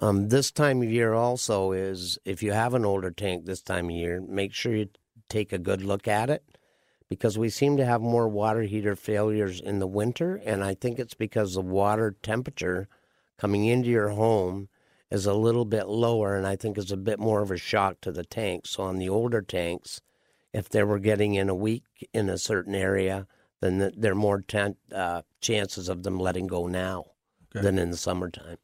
Um, 0.00 0.28
this 0.28 0.50
time 0.50 0.82
of 0.82 0.90
year 0.90 1.14
also 1.14 1.72
is 1.72 2.18
if 2.24 2.42
you 2.42 2.52
have 2.52 2.74
an 2.74 2.84
older 2.84 3.10
tank 3.10 3.44
this 3.44 3.62
time 3.62 3.86
of 3.86 3.92
year, 3.92 4.20
make 4.20 4.52
sure 4.52 4.74
you 4.74 4.88
take 5.28 5.52
a 5.52 5.58
good 5.58 5.82
look 5.82 6.06
at 6.06 6.28
it 6.28 6.44
because 7.08 7.38
we 7.38 7.48
seem 7.48 7.76
to 7.78 7.84
have 7.84 8.00
more 8.00 8.28
water 8.28 8.62
heater 8.62 8.94
failures 8.94 9.60
in 9.60 9.78
the 9.78 9.86
winter, 9.86 10.36
and 10.44 10.62
I 10.62 10.74
think 10.74 10.98
it's 10.98 11.14
because 11.14 11.54
the 11.54 11.60
water 11.62 12.14
temperature 12.22 12.88
coming 13.38 13.64
into 13.64 13.88
your 13.88 14.10
home 14.10 14.68
is 15.10 15.24
a 15.24 15.34
little 15.34 15.64
bit 15.64 15.86
lower, 15.86 16.34
and 16.36 16.46
I 16.46 16.56
think 16.56 16.76
it's 16.76 16.90
a 16.90 16.96
bit 16.96 17.18
more 17.18 17.40
of 17.40 17.50
a 17.50 17.56
shock 17.56 18.00
to 18.02 18.12
the 18.12 18.24
tank. 18.24 18.66
So 18.66 18.82
on 18.82 18.98
the 18.98 19.08
older 19.08 19.40
tanks, 19.40 20.00
if 20.52 20.68
they 20.68 20.82
were 20.82 20.98
getting 20.98 21.34
in 21.34 21.48
a 21.48 21.54
week 21.54 21.84
in 22.12 22.28
a 22.28 22.38
certain 22.38 22.74
area, 22.74 23.26
then 23.60 23.92
there 23.96 24.12
are 24.12 24.16
more 24.16 24.40
ten, 24.42 24.76
uh, 24.92 25.22
chances 25.40 25.88
of 25.88 26.02
them 26.02 26.18
letting 26.18 26.48
go 26.48 26.66
now 26.66 27.04
Okay. 27.54 27.62
than 27.62 27.78
in 27.78 27.90
the 27.90 27.96
summertime. 27.96 28.58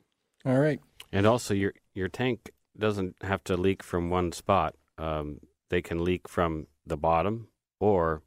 All 0.44 0.58
right. 0.58 0.80
And 1.12 1.26
also, 1.26 1.54
your 1.54 1.74
your 1.94 2.08
tank 2.08 2.50
doesn't 2.78 3.16
have 3.22 3.44
to 3.44 3.56
leak 3.56 3.82
from 3.82 4.10
one 4.10 4.32
spot. 4.32 4.74
Um, 4.98 5.40
they 5.68 5.82
can 5.82 6.02
leak 6.02 6.28
from 6.28 6.66
the 6.86 6.96
bottom, 6.96 7.48
or 7.80 8.22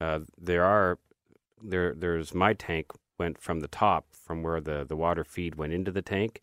uh, 0.00 0.20
there 0.36 0.64
are 0.64 0.98
there. 1.62 1.94
There's 1.94 2.34
my 2.34 2.54
tank 2.54 2.86
went 3.18 3.38
from 3.38 3.60
the 3.60 3.68
top, 3.68 4.06
from 4.12 4.42
where 4.42 4.60
the 4.60 4.84
the 4.84 4.96
water 4.96 5.24
feed 5.24 5.54
went 5.54 5.72
into 5.72 5.92
the 5.92 6.02
tank. 6.02 6.42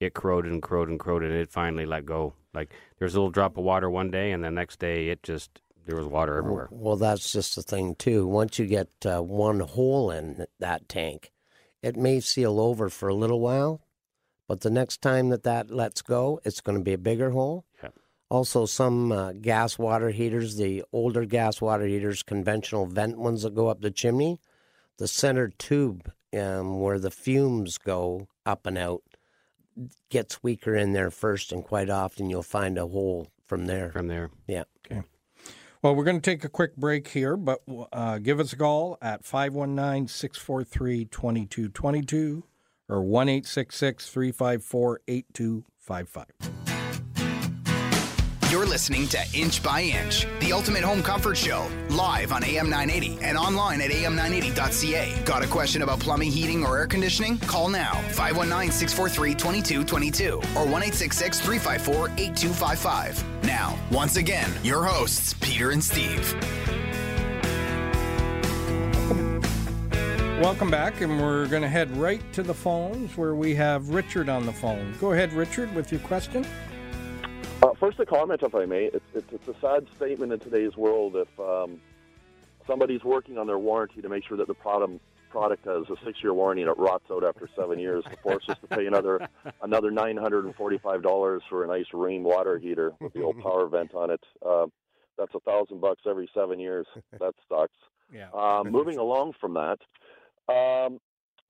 It 0.00 0.14
corroded 0.14 0.52
and 0.52 0.62
corroded 0.62 0.90
and 0.90 1.00
corroded, 1.00 1.30
and 1.30 1.40
it 1.40 1.50
finally 1.50 1.86
let 1.86 2.04
go. 2.04 2.34
Like 2.52 2.72
there's 2.98 3.14
a 3.14 3.18
little 3.18 3.30
drop 3.30 3.56
of 3.56 3.64
water 3.64 3.88
one 3.88 4.10
day, 4.10 4.32
and 4.32 4.42
the 4.42 4.50
next 4.50 4.78
day 4.80 5.08
it 5.08 5.22
just 5.22 5.60
there 5.86 5.96
was 5.96 6.06
water 6.06 6.38
everywhere. 6.38 6.68
Well, 6.70 6.96
that's 6.96 7.32
just 7.32 7.54
the 7.54 7.62
thing 7.62 7.94
too. 7.94 8.26
Once 8.26 8.58
you 8.58 8.66
get 8.66 8.88
uh, 9.04 9.22
one 9.22 9.60
hole 9.60 10.10
in 10.10 10.46
that 10.58 10.88
tank, 10.88 11.30
it 11.82 11.96
may 11.96 12.20
seal 12.20 12.58
over 12.58 12.88
for 12.88 13.08
a 13.08 13.14
little 13.14 13.40
while, 13.40 13.82
but 14.46 14.60
the 14.60 14.70
next 14.70 15.00
time 15.00 15.30
that 15.30 15.42
that 15.44 15.70
lets 15.70 16.02
go, 16.02 16.40
it's 16.44 16.60
going 16.60 16.78
to 16.78 16.84
be 16.84 16.92
a 16.92 16.98
bigger 16.98 17.30
hole. 17.30 17.64
Yeah. 17.82 17.90
Also, 18.28 18.66
some 18.66 19.12
uh, 19.12 19.32
gas 19.32 19.78
water 19.78 20.10
heaters, 20.10 20.56
the 20.56 20.82
older 20.92 21.24
gas 21.24 21.60
water 21.60 21.86
heaters, 21.86 22.22
conventional 22.22 22.86
vent 22.86 23.18
ones 23.18 23.42
that 23.42 23.54
go 23.54 23.68
up 23.68 23.80
the 23.80 23.90
chimney, 23.90 24.40
the 24.98 25.08
center 25.08 25.48
tube 25.48 26.10
um, 26.36 26.80
where 26.80 26.98
the 26.98 27.10
fumes 27.10 27.78
go 27.78 28.28
up 28.44 28.66
and 28.66 28.76
out 28.76 29.02
gets 30.08 30.42
weaker 30.42 30.74
in 30.74 30.92
there 30.92 31.10
first, 31.10 31.52
and 31.52 31.64
quite 31.64 31.90
often 31.90 32.30
you'll 32.30 32.42
find 32.42 32.78
a 32.78 32.86
hole 32.86 33.28
from 33.44 33.66
there. 33.66 33.90
From 33.90 34.08
there, 34.08 34.30
Yeah. 34.46 34.64
Okay. 34.90 35.02
Well, 35.82 35.94
we're 35.94 36.04
going 36.04 36.20
to 36.20 36.30
take 36.30 36.44
a 36.44 36.48
quick 36.48 36.76
break 36.76 37.08
here, 37.08 37.36
but 37.36 37.60
uh, 37.92 38.18
give 38.18 38.40
us 38.40 38.54
a 38.54 38.56
call 38.56 38.96
at 39.02 39.22
519 39.24 40.08
643 40.08 41.04
2222 41.04 42.42
or 42.88 43.02
1 43.02 43.26
354 43.42 45.00
8255. 45.08 46.26
You're 48.54 48.66
listening 48.66 49.08
to 49.08 49.18
Inch 49.34 49.64
by 49.64 49.82
Inch, 49.82 50.28
the 50.38 50.52
ultimate 50.52 50.84
home 50.84 51.02
comfort 51.02 51.36
show, 51.36 51.68
live 51.90 52.30
on 52.30 52.44
AM 52.44 52.70
980 52.70 53.18
and 53.20 53.36
online 53.36 53.80
at 53.80 53.90
am980.ca. 53.90 55.24
Got 55.24 55.42
a 55.42 55.48
question 55.48 55.82
about 55.82 55.98
plumbing, 55.98 56.30
heating, 56.30 56.64
or 56.64 56.78
air 56.78 56.86
conditioning? 56.86 57.36
Call 57.38 57.68
now 57.68 57.94
519 58.10 58.70
643 58.70 59.34
2222 59.34 60.34
or 60.56 60.66
1 60.68 60.82
354 60.82 62.10
8255. 62.10 63.24
Now, 63.42 63.76
once 63.90 64.16
again, 64.16 64.52
your 64.62 64.84
hosts, 64.84 65.34
Peter 65.34 65.72
and 65.72 65.82
Steve. 65.82 66.36
Welcome 70.44 70.70
back, 70.70 71.00
and 71.00 71.22
we're 71.22 71.48
going 71.48 71.62
to 71.62 71.70
head 71.70 71.90
right 71.96 72.20
to 72.34 72.42
the 72.42 72.52
phones 72.52 73.16
where 73.16 73.34
we 73.34 73.54
have 73.54 73.88
Richard 73.88 74.28
on 74.28 74.44
the 74.44 74.52
phone. 74.52 74.94
Go 75.00 75.12
ahead, 75.12 75.32
Richard, 75.32 75.74
with 75.74 75.90
your 75.90 76.02
question. 76.02 76.46
Uh, 77.62 77.72
first, 77.80 77.98
a 77.98 78.04
comment, 78.04 78.42
if 78.42 78.54
I 78.54 78.66
may. 78.66 78.90
It's, 78.92 79.06
it's, 79.14 79.32
it's 79.32 79.48
a 79.48 79.54
sad 79.58 79.86
statement 79.96 80.34
in 80.34 80.40
today's 80.40 80.76
world 80.76 81.16
if 81.16 81.40
um, 81.40 81.80
somebody's 82.66 83.02
working 83.02 83.38
on 83.38 83.46
their 83.46 83.58
warranty 83.58 84.02
to 84.02 84.08
make 84.10 84.22
sure 84.26 84.36
that 84.36 84.46
the 84.46 84.52
product 84.52 85.00
product 85.30 85.64
has 85.64 85.88
a 85.88 85.96
six-year 86.04 86.34
warranty 86.34 86.60
and 86.60 86.70
it 86.70 86.76
rots 86.76 87.06
out 87.10 87.24
after 87.24 87.48
seven 87.56 87.78
years 87.78 88.04
to 88.04 88.16
force 88.18 88.44
us 88.50 88.58
to 88.60 88.66
pay 88.66 88.84
another 88.84 89.26
another 89.62 89.90
nine 89.90 90.18
hundred 90.18 90.44
and 90.44 90.54
forty-five 90.56 91.02
dollars 91.02 91.42
for 91.48 91.64
a 91.64 91.66
nice 91.66 91.86
rain 91.94 92.22
water 92.22 92.58
heater 92.58 92.92
with 93.00 93.14
the 93.14 93.22
old 93.22 93.38
power 93.42 93.66
vent 93.66 93.94
on 93.94 94.10
it. 94.10 94.20
Uh, 94.46 94.66
that's 95.16 95.34
a 95.34 95.40
thousand 95.40 95.80
bucks 95.80 96.02
every 96.06 96.28
seven 96.34 96.60
years. 96.60 96.86
That 97.18 97.34
sucks. 97.48 97.72
Yeah. 98.12 98.28
Um, 98.34 98.70
moving 98.70 98.98
along 98.98 99.34
from 99.40 99.54
that, 99.54 99.78
um, 100.48 100.98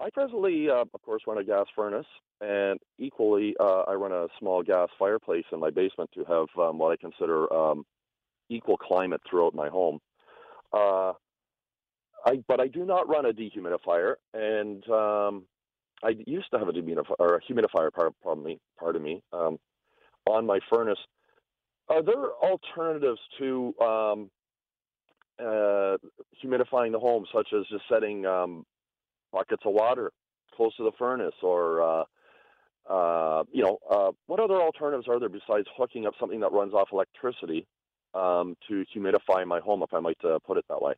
I 0.00 0.10
presently, 0.12 0.68
uh, 0.68 0.84
of 0.92 1.02
course, 1.02 1.22
run 1.26 1.38
a 1.38 1.44
gas 1.44 1.66
furnace, 1.74 2.06
and 2.40 2.78
equally, 2.98 3.54
uh, 3.60 3.82
I 3.82 3.94
run 3.94 4.12
a 4.12 4.26
small 4.38 4.62
gas 4.62 4.88
fireplace 4.98 5.44
in 5.52 5.60
my 5.60 5.70
basement 5.70 6.10
to 6.14 6.24
have 6.24 6.46
um, 6.58 6.78
what 6.78 6.92
I 6.92 6.96
consider 6.96 7.52
um, 7.52 7.84
equal 8.48 8.76
climate 8.76 9.20
throughout 9.28 9.54
my 9.54 9.68
home. 9.68 10.00
Uh, 10.72 11.12
I, 12.26 12.42
but 12.48 12.60
I 12.60 12.68
do 12.68 12.84
not 12.84 13.08
run 13.08 13.26
a 13.26 13.32
dehumidifier, 13.32 14.14
and 14.32 14.88
um, 14.90 15.44
I 16.02 16.16
used 16.26 16.50
to 16.52 16.58
have 16.58 16.68
a 16.68 16.72
dehumidifier, 16.72 17.14
or 17.18 17.36
a 17.36 17.40
humidifier, 17.40 17.92
par- 17.92 18.10
pardon 18.22 18.44
me, 18.44 18.58
pardon 18.78 19.02
me, 19.02 19.22
um, 19.32 19.58
on 20.28 20.44
my 20.46 20.58
furnace. 20.72 20.98
Are 21.88 22.02
there 22.02 22.32
alternatives 22.42 23.20
to 23.38 23.74
um, 23.80 24.30
uh, 25.38 25.96
humidifying 26.42 26.92
the 26.92 26.98
home, 26.98 27.26
such 27.32 27.48
as 27.52 27.66
just 27.70 27.84
setting 27.88 28.26
um, 28.26 28.64
buckets 29.34 29.62
of 29.66 29.74
water 29.74 30.12
close 30.56 30.74
to 30.76 30.84
the 30.84 30.92
furnace, 30.98 31.34
or 31.42 31.82
uh, 31.82 32.04
uh, 32.88 33.44
you 33.50 33.62
know, 33.62 33.78
uh, 33.90 34.12
what 34.26 34.40
other 34.40 34.60
alternatives 34.60 35.08
are 35.08 35.18
there 35.18 35.28
besides 35.28 35.66
hooking 35.76 36.06
up 36.06 36.14
something 36.20 36.40
that 36.40 36.52
runs 36.52 36.72
off 36.72 36.88
electricity 36.92 37.66
um, 38.14 38.56
to 38.68 38.84
humidify 38.94 39.44
my 39.46 39.60
home, 39.60 39.82
if 39.82 39.92
I 39.92 40.00
might 40.00 40.24
uh, 40.24 40.38
put 40.46 40.58
it 40.58 40.64
that 40.68 40.80
way? 40.80 40.94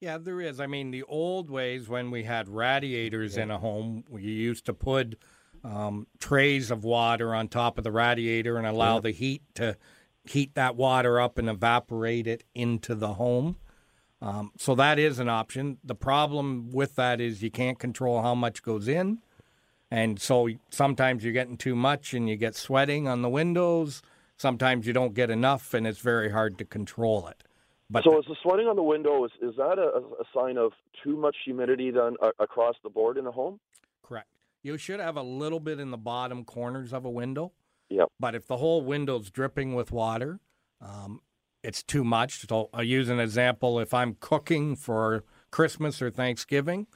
Yeah, 0.00 0.18
there 0.18 0.40
is. 0.40 0.60
I 0.60 0.66
mean, 0.66 0.90
the 0.90 1.02
old 1.04 1.50
ways 1.50 1.88
when 1.88 2.10
we 2.10 2.24
had 2.24 2.48
radiators 2.48 3.36
in 3.36 3.50
a 3.50 3.58
home, 3.58 4.04
we 4.08 4.22
used 4.22 4.64
to 4.66 4.74
put 4.74 5.16
um, 5.64 6.06
trays 6.20 6.70
of 6.70 6.84
water 6.84 7.34
on 7.34 7.48
top 7.48 7.78
of 7.78 7.84
the 7.84 7.90
radiator 7.90 8.58
and 8.58 8.66
allow 8.66 9.00
the 9.00 9.10
heat 9.10 9.42
to 9.54 9.76
heat 10.24 10.54
that 10.54 10.76
water 10.76 11.20
up 11.20 11.38
and 11.38 11.48
evaporate 11.48 12.26
it 12.26 12.44
into 12.54 12.94
the 12.94 13.14
home. 13.14 13.56
Um, 14.20 14.52
so 14.56 14.74
that 14.74 14.98
is 14.98 15.18
an 15.18 15.28
option. 15.28 15.78
The 15.84 15.94
problem 15.94 16.70
with 16.72 16.96
that 16.96 17.20
is 17.20 17.42
you 17.42 17.50
can't 17.50 17.78
control 17.78 18.22
how 18.22 18.34
much 18.34 18.62
goes 18.62 18.88
in. 18.88 19.18
And 19.90 20.20
so 20.20 20.48
sometimes 20.70 21.24
you're 21.24 21.32
getting 21.32 21.56
too 21.56 21.74
much 21.74 22.12
and 22.12 22.28
you 22.28 22.36
get 22.36 22.54
sweating 22.54 23.08
on 23.08 23.22
the 23.22 23.28
windows. 23.28 24.02
Sometimes 24.36 24.86
you 24.86 24.92
don't 24.92 25.14
get 25.14 25.30
enough 25.30 25.72
and 25.72 25.86
it's 25.86 26.00
very 26.00 26.30
hard 26.30 26.58
to 26.58 26.64
control 26.64 27.28
it. 27.28 27.42
But 27.90 28.04
so, 28.04 28.18
is 28.18 28.26
the 28.26 28.36
sweating 28.42 28.66
on 28.66 28.76
the 28.76 28.82
window 28.82 29.24
is, 29.24 29.30
is 29.40 29.56
that 29.56 29.78
a, 29.78 30.02
a 30.20 30.24
sign 30.34 30.58
of 30.58 30.72
too 31.02 31.16
much 31.16 31.36
humidity 31.44 31.90
then 31.90 32.16
uh, 32.20 32.32
across 32.38 32.74
the 32.82 32.90
board 32.90 33.16
in 33.16 33.24
the 33.24 33.32
home? 33.32 33.60
Correct. 34.02 34.28
You 34.62 34.76
should 34.76 35.00
have 35.00 35.16
a 35.16 35.22
little 35.22 35.60
bit 35.60 35.80
in 35.80 35.90
the 35.90 35.96
bottom 35.96 36.44
corners 36.44 36.92
of 36.92 37.06
a 37.06 37.10
window. 37.10 37.52
Yep. 37.88 38.08
But 38.20 38.34
if 38.34 38.46
the 38.46 38.58
whole 38.58 38.82
window's 38.82 39.30
dripping 39.30 39.74
with 39.74 39.90
water, 39.90 40.40
um, 40.82 41.22
it's 41.62 41.82
too 41.82 42.04
much. 42.04 42.46
So 42.46 42.70
I'll 42.72 42.82
use 42.82 43.08
an 43.08 43.20
example. 43.20 43.78
If 43.78 43.92
I'm 43.92 44.16
cooking 44.20 44.76
for 44.76 45.24
Christmas 45.50 46.00
or 46.00 46.10
Thanksgiving 46.10 46.86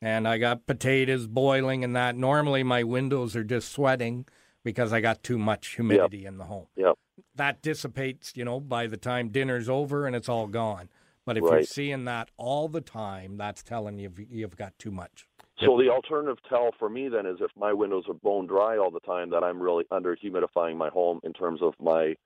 and 0.00 0.26
I 0.26 0.38
got 0.38 0.66
potatoes 0.66 1.26
boiling 1.26 1.84
and 1.84 1.94
that, 1.96 2.16
normally 2.16 2.62
my 2.62 2.82
windows 2.82 3.36
are 3.36 3.44
just 3.44 3.70
sweating 3.70 4.26
because 4.64 4.92
I 4.92 5.00
got 5.00 5.22
too 5.22 5.38
much 5.38 5.74
humidity 5.74 6.24
in 6.24 6.38
the 6.38 6.44
home. 6.44 6.66
Yep. 6.76 6.94
That 7.34 7.62
dissipates, 7.62 8.32
you 8.36 8.44
know, 8.44 8.60
by 8.60 8.86
the 8.86 8.96
time 8.96 9.30
dinner's 9.30 9.68
over 9.68 10.06
and 10.06 10.14
it's 10.14 10.28
all 10.28 10.46
gone. 10.46 10.88
But 11.24 11.36
if 11.36 11.42
you're 11.44 11.62
seeing 11.62 12.04
that 12.06 12.30
all 12.36 12.68
the 12.68 12.80
time, 12.80 13.36
that's 13.36 13.62
telling 13.62 13.98
you 13.98 14.12
you've 14.28 14.56
got 14.56 14.76
too 14.78 14.90
much. 14.90 15.26
So 15.60 15.78
the 15.78 15.88
alternative 15.88 16.38
tell 16.48 16.70
for 16.78 16.88
me 16.88 17.08
then 17.08 17.26
is 17.26 17.36
if 17.40 17.50
my 17.56 17.72
windows 17.72 18.04
are 18.08 18.14
bone 18.14 18.46
dry 18.46 18.76
all 18.76 18.90
the 18.90 19.00
time, 19.00 19.30
that 19.30 19.44
I'm 19.44 19.60
really 19.62 19.84
under 19.92 20.16
humidifying 20.16 20.76
my 20.76 20.88
home 20.88 21.20
in 21.22 21.32
terms 21.32 21.60
of 21.62 21.74
my 21.80 22.16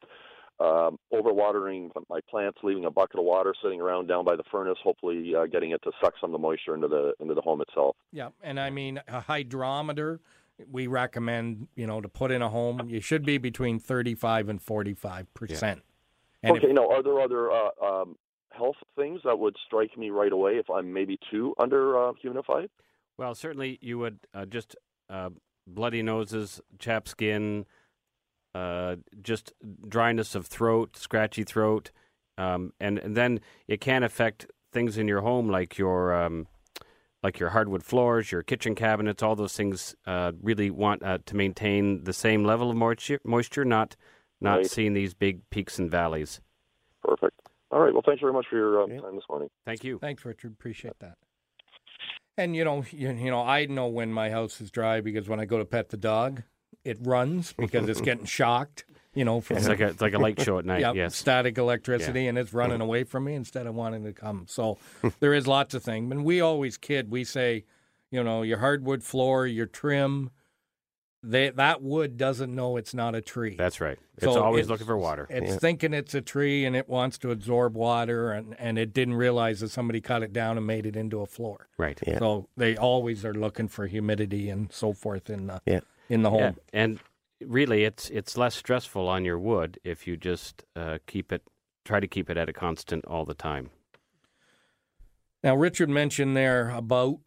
um, 0.59 0.99
overwatering 1.13 1.91
my 2.09 2.21
plants, 2.31 2.59
leaving 2.63 2.87
a 2.87 2.91
bucket 2.91 3.19
of 3.19 3.25
water 3.25 3.55
sitting 3.63 3.81
around 3.81 4.07
down 4.07 4.25
by 4.25 4.37
the 4.37 4.45
furnace, 4.51 4.79
hopefully 4.83 5.35
uh, 5.35 5.47
getting 5.47 5.71
it 5.73 5.83
to 5.83 5.93
suck 6.03 6.15
some 6.21 6.31
of 6.31 6.33
the 6.33 6.39
moisture 6.39 6.75
into 6.75 6.89
the 6.89 7.13
into 7.21 7.35
the 7.35 7.43
home 7.43 7.61
itself. 7.61 7.97
Yeah, 8.13 8.31
and 8.43 8.59
I 8.59 8.71
mean 8.71 9.01
a 9.09 9.21
hydrometer. 9.21 10.21
We 10.71 10.87
recommend 10.87 11.69
you 11.77 11.87
know 11.87 12.01
to 12.01 12.09
put 12.09 12.31
in 12.31 12.41
a 12.41 12.49
home. 12.49 12.89
You 12.89 13.01
should 13.01 13.25
be 13.25 13.39
between 13.39 13.79
thirty-five 13.79 14.49
and 14.49 14.63
forty-five 14.63 15.33
percent. 15.35 15.83
okay, 16.45 16.73
now 16.73 16.89
are 16.89 17.03
there 17.03 17.21
other 17.21 17.51
uh, 17.51 17.69
um, 17.83 18.17
health 18.51 18.77
things 18.97 19.21
that 19.25 19.39
would 19.39 19.57
strike 19.67 19.97
me 19.99 20.11
right 20.11 20.33
away 20.33 20.53
if 20.53 20.71
I'm 20.71 20.93
maybe 20.93 21.19
too 21.31 21.55
under 21.59 21.99
uh, 21.99 22.13
humidified? 22.25 22.69
Well, 23.19 23.35
certainly 23.35 23.79
you 23.83 23.99
would 23.99 24.21
uh, 24.35 24.47
just 24.47 24.77
uh, 25.11 25.31
bloody 25.67 26.03
noses, 26.03 26.61
chapped 26.79 27.09
skin, 27.09 27.67
uh, 28.57 28.97
just 29.23 29.53
dryness 29.89 30.35
of 30.35 30.47
throat, 30.47 30.97
scratchy 30.97 31.45
throat, 31.45 31.91
um, 32.39 32.73
and, 32.81 32.99
and 32.99 33.17
then 33.17 33.41
it 33.69 33.81
can 33.81 34.03
affect 34.03 34.47
things 34.73 34.97
in 34.99 35.07
your 35.09 35.21
home 35.21 35.49
like 35.49 35.79
your 35.79 36.15
um, 36.15 36.47
like 37.23 37.39
your 37.41 37.51
hardwood 37.51 37.83
floors, 37.83 38.31
your 38.33 38.43
kitchen 38.43 38.75
cabinets. 38.75 39.23
All 39.23 39.37
those 39.37 39.57
things 39.57 39.95
uh, 40.07 40.33
really 40.43 40.71
want 40.71 41.03
uh, 41.03 41.19
to 41.27 41.37
maintain 41.37 42.05
the 42.05 42.13
same 42.13 42.45
level 42.45 42.71
of 42.71 42.77
moisture, 42.77 43.21
moisture 43.25 43.65
not 43.65 43.97
not 44.41 44.57
Right. 44.59 44.71
seeing 44.71 44.95
these 44.95 45.15
big 45.15 45.49
peaks 45.51 45.79
and 45.79 45.91
valleys. 45.91 46.41
Perfect. 47.03 47.41
All 47.71 47.81
right. 47.81 47.93
Well, 47.93 48.03
thanks 48.05 48.21
very 48.21 48.33
much 48.33 48.47
for 48.51 48.57
your 48.57 48.83
uh, 48.83 48.87
time 48.87 49.17
this 49.17 49.25
morning. 49.29 49.49
Thank 49.65 49.83
you. 49.85 49.99
Thanks, 49.99 50.25
Richard. 50.25 50.53
Appreciate 50.53 50.99
that. 51.01 51.17
And 52.39 52.55
you 52.55 52.65
know, 52.65 52.85
you, 52.91 53.11
you 53.13 53.31
know, 53.31 53.43
I 53.43 53.67
know 53.67 53.87
when 53.87 54.13
my 54.13 54.31
house 54.31 54.61
is 54.61 54.71
dry 54.71 55.01
because 55.01 55.29
when 55.29 55.41
I 55.41 55.47
go 55.47 55.59
to 55.59 55.65
pet 55.65 55.89
the 55.89 55.97
dog, 55.97 56.43
it 56.87 56.99
runs 57.03 57.53
because 57.53 57.89
it's 57.89 58.01
getting 58.01 58.25
shocked. 58.39 58.85
You 59.15 59.25
know, 59.25 59.41
from 59.41 59.57
It's 59.57 59.67
like 59.67 59.81
a 59.81 59.87
it's 59.89 60.01
like 60.03 60.13
a 60.13 60.19
light 60.19 60.41
show 60.43 60.59
at 60.59 60.65
night. 60.73 60.81
Yep, 60.83 60.95
Yes. 60.95 61.17
static 61.17 61.57
electricity, 61.57 62.27
and 62.29 62.37
it's 62.37 62.53
running 62.53 62.83
away 62.83 63.03
from 63.05 63.25
me 63.25 63.35
instead 63.35 63.67
of 63.67 63.75
wanting 63.75 64.05
to 64.05 64.13
come. 64.13 64.45
So 64.47 64.77
there 65.21 65.33
is 65.33 65.47
lots 65.47 65.73
of 65.75 65.83
things. 65.83 66.13
And 66.13 66.23
we 66.23 66.43
always 66.43 66.77
kid. 66.77 67.11
We 67.11 67.25
say, 67.25 67.65
you 68.11 68.23
know, 68.23 68.43
your 68.43 68.59
hardwood 68.59 69.03
floor, 69.03 69.47
your 69.47 69.65
trim, 69.65 70.31
they, 71.23 71.49
that 71.49 71.83
wood 71.83 72.19
doesn't 72.19 72.55
know 72.55 72.77
it's 72.77 72.93
not 72.95 73.15
a 73.15 73.23
tree. 73.23 73.57
That's 73.57 73.81
right. 73.81 73.99
It's 74.19 74.27
always 74.27 74.67
it's- 74.67 74.69
looking 74.71 74.87
for 74.87 74.99
water. 74.99 75.27
It's 75.31 75.57
thinking 75.57 75.95
it's 75.95 76.15
a 76.15 76.21
tree 76.21 76.67
and 76.67 76.77
it 76.77 76.87
wants 76.89 77.17
to 77.19 77.31
absorb 77.31 77.75
water, 77.75 78.33
and, 78.33 78.55
and 78.59 78.79
it 78.79 78.93
didn't 78.93 79.15
realize 79.15 79.61
that 79.61 79.71
somebody 79.71 80.01
cut 80.03 80.23
it 80.23 80.33
down 80.35 80.59
and 80.59 80.67
made 80.67 80.85
it 80.87 80.95
into 80.95 81.21
a 81.23 81.27
floor. 81.27 81.69
Right. 81.79 81.99
Yeah. 82.07 82.19
So 82.19 82.49
they 82.57 82.77
always 82.77 83.25
are 83.25 83.35
looking 83.35 83.69
for 83.69 83.87
humidity 83.87 84.51
and 84.51 84.71
so 84.71 84.93
forth 84.93 85.31
in 85.31 85.47
the 85.47 85.63
Yeah. 85.67 85.81
In 86.09 86.23
the 86.23 86.31
home. 86.31 86.41
Yeah, 86.41 86.53
and 86.73 86.99
really, 87.41 87.85
it's 87.85 88.11
it's 88.11 88.37
less 88.37 88.55
stressful 88.55 89.09
on 89.09 89.25
your 89.25 89.39
wood 89.39 89.79
if 89.85 90.07
you 90.07 90.17
just 90.17 90.65
uh, 90.75 90.99
keep 91.07 91.33
it, 91.33 91.43
try 91.85 92.01
to 92.01 92.07
keep 92.07 92.31
it 92.31 92.37
at 92.37 92.49
a 92.49 92.53
constant 92.53 93.05
all 93.07 93.25
the 93.25 93.35
time. 93.35 93.71
Now, 95.43 95.55
Richard 95.55 95.89
mentioned 95.89 96.37
there 96.37 96.71
about, 96.71 97.21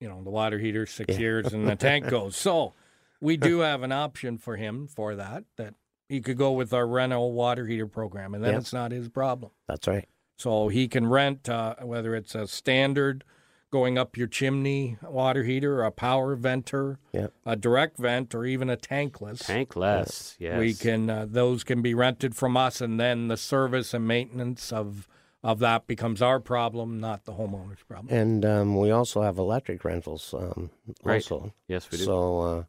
you 0.00 0.08
know, 0.08 0.22
the 0.22 0.30
water 0.30 0.58
heater, 0.58 0.86
six 0.86 1.14
Yeah. 1.14 1.20
years, 1.20 1.52
and 1.52 1.66
the 1.68 1.76
tank 1.76 2.06
goes. 2.10 2.36
So 2.36 2.74
we 3.20 3.36
do 3.36 3.60
have 3.60 3.82
an 3.82 3.92
option 3.92 4.38
for 4.38 4.56
him 4.56 4.86
for 4.86 5.14
that, 5.16 5.44
that 5.56 5.74
he 6.08 6.20
could 6.20 6.36
go 6.36 6.52
with 6.52 6.72
our 6.74 6.86
rental 6.86 7.32
water 7.32 7.66
heater 7.66 7.86
program, 7.86 8.34
and 8.34 8.42
then 8.44 8.52
Yeah. 8.52 8.58
it's 8.58 8.72
not 8.72 8.90
his 8.92 9.08
problem. 9.08 9.52
That's 9.66 9.86
right. 9.88 10.06
So 10.36 10.68
he 10.68 10.88
can 10.88 11.06
rent, 11.06 11.48
uh, 11.48 11.76
whether 11.82 12.14
it's 12.14 12.34
a 12.34 12.46
standard 12.46 13.24
going 13.70 13.98
up 13.98 14.16
your 14.16 14.26
chimney 14.26 14.96
water 15.02 15.44
heater, 15.44 15.82
a 15.82 15.90
power 15.90 16.34
venter, 16.34 16.98
Yeah. 17.12 17.28
a 17.44 17.56
direct 17.56 17.98
vent, 17.98 18.34
or 18.34 18.44
even 18.44 18.70
a 18.70 18.76
tankless. 18.76 19.42
Tankless, 19.42 20.36
yes. 20.38 20.58
We 20.58 20.74
can 20.74 21.10
uh, 21.10 21.26
those 21.28 21.64
can 21.64 21.82
be 21.82 21.94
rented 21.94 22.34
from 22.34 22.56
us, 22.56 22.80
and 22.80 22.98
then 22.98 23.28
the 23.28 23.36
service 23.36 23.92
and 23.94 24.06
maintenance 24.06 24.72
of 24.72 25.08
of 25.44 25.60
that 25.60 25.86
becomes 25.86 26.20
our 26.20 26.40
problem, 26.40 26.98
not 26.98 27.24
the 27.24 27.32
homeowner's 27.34 27.82
problem. 27.88 28.12
And 28.12 28.44
um, 28.44 28.76
we 28.76 28.90
also 28.90 29.22
have 29.22 29.38
electric 29.38 29.84
rentals. 29.84 30.34
Um, 30.36 30.70
Right. 31.04 31.16
Also, 31.30 31.52
Yes, 31.68 31.88
we 31.92 31.98
do. 31.98 32.04
so 32.04 32.40
uh, 32.40 32.64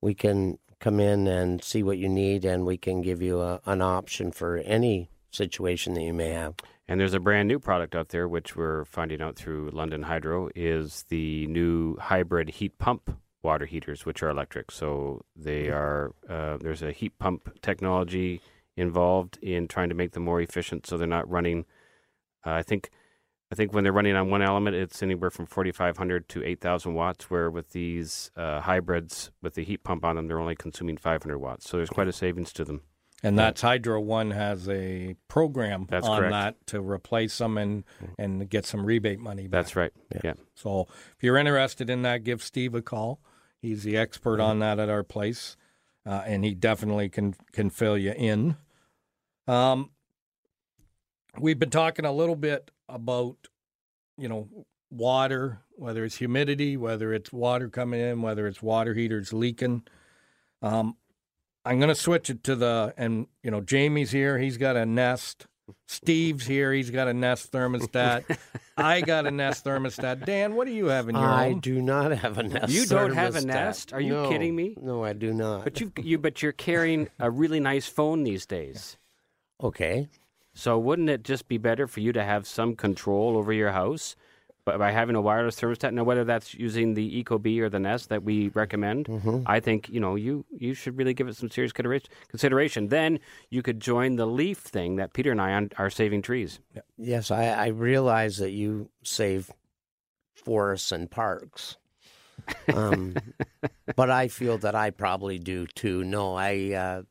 we 0.00 0.14
can 0.14 0.58
come 0.80 1.00
in 1.00 1.26
and 1.26 1.62
see 1.62 1.82
what 1.82 1.98
you 1.98 2.08
need, 2.08 2.44
and 2.46 2.64
we 2.64 2.78
can 2.78 3.02
give 3.02 3.20
you 3.20 3.40
a, 3.40 3.60
an 3.66 3.82
option 3.82 4.30
for 4.32 4.56
any 4.58 5.10
situation 5.30 5.92
that 5.94 6.02
you 6.02 6.14
may 6.14 6.30
have. 6.30 6.54
And 6.88 6.98
there's 6.98 7.14
a 7.14 7.20
brand 7.20 7.48
new 7.48 7.58
product 7.58 7.94
out 7.94 8.08
there, 8.08 8.26
which 8.26 8.56
we're 8.56 8.86
finding 8.86 9.20
out 9.20 9.36
through 9.36 9.70
London 9.74 10.04
Hydro, 10.04 10.48
is 10.54 11.04
the 11.10 11.46
new 11.48 11.96
hybrid 11.98 12.48
heat 12.48 12.78
pump 12.78 13.10
water 13.42 13.66
heaters, 13.66 14.06
which 14.06 14.22
are 14.22 14.30
electric. 14.30 14.70
So 14.70 15.24
they 15.36 15.68
are 15.68 16.14
uh, 16.28 16.56
there's 16.56 16.82
a 16.82 16.92
heat 16.92 17.18
pump 17.18 17.60
technology 17.60 18.40
involved 18.76 19.38
in 19.42 19.68
trying 19.68 19.90
to 19.90 19.94
make 19.94 20.12
them 20.12 20.24
more 20.24 20.40
efficient, 20.40 20.86
so 20.86 20.96
they're 20.96 21.06
not 21.06 21.28
running. 21.28 21.66
Uh, 22.46 22.52
I 22.52 22.62
think 22.62 22.90
I 23.52 23.54
think 23.54 23.74
when 23.74 23.84
they're 23.84 23.92
running 23.92 24.16
on 24.16 24.30
one 24.30 24.42
element, 24.42 24.74
it's 24.74 25.02
anywhere 25.02 25.30
from 25.30 25.46
4,500 25.46 26.28
to 26.30 26.44
8,000 26.44 26.94
watts. 26.94 27.30
Where 27.30 27.50
with 27.50 27.72
these 27.72 28.30
uh, 28.34 28.60
hybrids 28.60 29.30
with 29.42 29.54
the 29.54 29.64
heat 29.64 29.84
pump 29.84 30.06
on 30.06 30.16
them, 30.16 30.26
they're 30.26 30.40
only 30.40 30.56
consuming 30.56 30.96
500 30.96 31.38
watts. 31.38 31.68
So 31.68 31.76
there's 31.76 31.90
quite 31.90 32.08
a 32.08 32.12
savings 32.12 32.52
to 32.54 32.64
them. 32.64 32.82
And 33.22 33.36
that's 33.36 33.60
Hydro 33.62 34.00
One 34.00 34.30
has 34.30 34.68
a 34.68 35.16
program 35.26 35.86
That's 35.88 36.06
on 36.06 36.18
correct. 36.18 36.32
that 36.32 36.66
to 36.68 36.80
replace 36.80 37.36
them 37.38 37.58
and 37.58 37.84
and 38.16 38.48
get 38.48 38.64
some 38.64 38.86
rebate 38.86 39.18
money. 39.18 39.48
Back. 39.48 39.50
That's 39.50 39.76
right. 39.76 39.92
yeah. 40.22 40.34
So 40.54 40.86
if 41.16 41.22
you're 41.22 41.36
interested 41.36 41.90
in 41.90 42.02
that, 42.02 42.22
give 42.22 42.42
Steve 42.42 42.74
a 42.76 42.82
call. 42.82 43.20
He's 43.60 43.82
the 43.82 43.96
expert 43.96 44.38
on 44.40 44.60
that 44.60 44.78
at 44.78 44.88
our 44.88 45.02
place, 45.02 45.56
uh, 46.06 46.22
and 46.26 46.44
he 46.44 46.54
definitely 46.54 47.08
can 47.08 47.34
can 47.50 47.70
fill 47.70 47.98
you 47.98 48.12
in. 48.12 48.56
Um, 49.48 49.90
we've 51.40 51.58
been 51.58 51.70
talking 51.70 52.04
a 52.04 52.12
little 52.12 52.36
bit 52.36 52.70
about, 52.88 53.36
you 54.16 54.28
know, 54.28 54.48
water, 54.90 55.60
whether 55.74 56.04
it's 56.04 56.16
humidity, 56.16 56.76
whether 56.76 57.12
it's 57.12 57.32
water 57.32 57.68
coming 57.68 58.00
in, 58.00 58.22
whether 58.22 58.46
it's 58.46 58.62
water 58.62 58.94
heaters 58.94 59.32
leaking. 59.32 59.82
Um, 60.62 60.96
I'm 61.68 61.78
going 61.78 61.88
to 61.88 61.94
switch 61.94 62.30
it 62.30 62.42
to 62.44 62.56
the, 62.56 62.94
and 62.96 63.26
you 63.42 63.50
know, 63.50 63.60
Jamie's 63.60 64.10
here. 64.10 64.38
He's 64.38 64.56
got 64.56 64.76
a 64.76 64.86
Nest. 64.86 65.46
Steve's 65.86 66.46
here. 66.46 66.72
He's 66.72 66.90
got 66.90 67.08
a 67.08 67.14
Nest 67.14 67.52
thermostat. 67.52 68.24
I 68.76 69.02
got 69.02 69.26
a 69.26 69.30
Nest 69.30 69.64
thermostat. 69.66 70.24
Dan, 70.24 70.54
what 70.54 70.66
do 70.66 70.72
you 70.72 70.86
have 70.86 71.08
in 71.10 71.14
your 71.14 71.24
I 71.26 71.50
home? 71.50 71.60
do 71.60 71.82
not 71.82 72.10
have 72.12 72.38
a 72.38 72.42
nest. 72.42 72.72
You 72.72 72.86
don't 72.86 73.12
have 73.12 73.36
a 73.36 73.40
thermostat. 73.40 73.44
Nest? 73.44 73.92
Are 73.92 74.00
you 74.00 74.14
No. 74.14 74.28
kidding 74.30 74.56
me? 74.56 74.76
No, 74.80 75.04
I 75.04 75.12
do 75.12 75.34
not. 75.34 75.64
But 75.64 75.78
you 75.80 75.92
you 76.00 76.16
but 76.18 76.40
you're 76.42 76.52
carrying 76.52 77.08
a 77.18 77.30
really 77.30 77.60
nice 77.60 77.86
phone 77.86 78.24
these 78.24 78.46
days. 78.46 78.96
okay. 79.62 80.08
So 80.54 80.76
wouldn't 80.78 81.08
it 81.10 81.22
just 81.22 81.46
be 81.48 81.56
better 81.58 81.86
for 81.86 82.00
you 82.00 82.12
to 82.14 82.24
have 82.24 82.44
some 82.46 82.74
control 82.74 83.36
over 83.36 83.52
your 83.52 83.70
house 83.72 84.16
by, 84.68 84.76
by 84.76 84.90
having 84.90 85.16
a 85.16 85.20
wireless 85.20 85.60
thermostat? 85.60 85.92
Now, 85.92 86.04
whether 86.04 86.24
that's 86.24 86.54
using 86.54 86.94
the 86.94 87.22
Ecobee 87.22 87.60
or 87.60 87.68
the 87.68 87.78
Nest 87.78 88.08
that 88.10 88.22
we 88.22 88.48
recommend, 88.48 89.06
Mm-hmm. 89.06 89.42
I 89.46 89.60
think 89.60 89.88
you 89.88 90.00
know 90.00 90.14
you 90.16 90.44
you 90.50 90.74
should 90.74 90.96
really 90.98 91.14
give 91.14 91.28
it 91.28 91.36
some 91.36 91.50
serious 91.50 91.72
consideration. 91.72 92.88
Then 92.88 93.20
you 93.50 93.62
could 93.62 93.80
join 93.80 94.16
the 94.16 94.26
Leaf 94.26 94.58
thing 94.58 94.96
that 94.96 95.12
Peter 95.12 95.30
and 95.32 95.40
I 95.40 95.52
on, 95.52 95.70
are 95.78 95.90
saving 95.90 96.22
trees. 96.22 96.60
Yes, 96.96 97.30
I, 97.30 97.46
I 97.46 97.66
realize 97.68 98.38
that 98.38 98.50
you 98.50 98.90
save 99.02 99.50
forests 100.34 100.92
and 100.92 101.10
parks. 101.10 101.76
Um, 102.72 103.14
but 103.96 104.10
I 104.10 104.28
feel 104.28 104.58
that 104.58 104.74
I 104.74 104.90
probably 104.90 105.38
do 105.38 105.66
too. 105.66 106.04
No, 106.04 106.34
I 106.34 106.72
uh, 106.72 107.02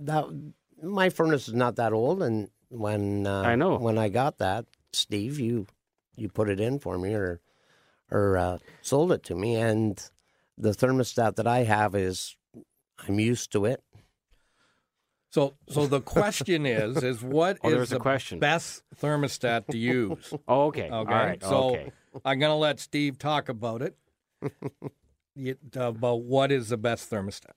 that 0.00 0.24
my 0.82 1.10
furnace 1.10 1.46
is 1.48 1.54
not 1.54 1.76
that 1.76 1.92
old, 1.92 2.22
and 2.22 2.48
when 2.68 3.26
uh, 3.26 3.42
I 3.42 3.54
know. 3.54 3.76
when 3.76 3.98
I 3.98 4.08
got 4.08 4.38
that, 4.38 4.64
Steve, 4.92 5.38
you 5.38 5.66
you 6.16 6.28
put 6.28 6.48
it 6.48 6.60
in 6.60 6.78
for 6.78 6.98
me 6.98 7.14
or 7.14 7.40
or 8.10 8.36
uh, 8.36 8.58
sold 8.82 9.12
it 9.12 9.22
to 9.24 9.34
me, 9.34 9.56
and 9.56 10.02
the 10.58 10.70
thermostat 10.70 11.36
that 11.36 11.46
I 11.46 11.60
have 11.64 11.94
is 11.94 12.36
I'm 13.08 13.18
used 13.18 13.50
to 13.52 13.64
it. 13.64 13.82
So, 15.30 15.54
so 15.70 15.86
the 15.86 16.02
question 16.02 16.66
is, 16.66 17.02
is 17.02 17.22
what 17.22 17.56
Oh, 17.64 17.70
is 17.70 17.88
the 17.88 17.98
question. 17.98 18.38
best 18.38 18.82
thermostat 19.00 19.66
to 19.68 19.78
use? 19.78 20.34
Oh, 20.48 20.66
okay. 20.66 20.90
Okay, 20.90 20.92
All 20.92 21.04
right. 21.04 21.42
so 21.42 21.70
okay. 21.70 21.92
I'm 22.22 22.38
going 22.38 22.50
to 22.50 22.56
let 22.56 22.80
Steve 22.80 23.18
talk 23.18 23.48
about 23.48 23.80
it. 23.82 23.96
You- 25.34 25.56
about 25.74 26.24
what 26.24 26.52
is 26.52 26.68
the 26.68 26.76
best 26.76 27.10
thermostat? 27.10 27.52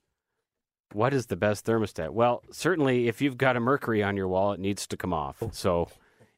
What 0.94 1.12
is 1.12 1.26
the 1.26 1.36
best 1.36 1.66
thermostat? 1.66 2.08
Well, 2.14 2.42
certainly 2.50 3.06
if 3.08 3.20
you've 3.20 3.36
got 3.36 3.54
a 3.56 3.60
Mercury 3.60 4.02
on 4.02 4.16
your 4.16 4.28
wall, 4.28 4.52
it 4.54 4.60
needs 4.60 4.86
to 4.86 4.96
come 4.96 5.12
off. 5.12 5.42
So 5.52 5.88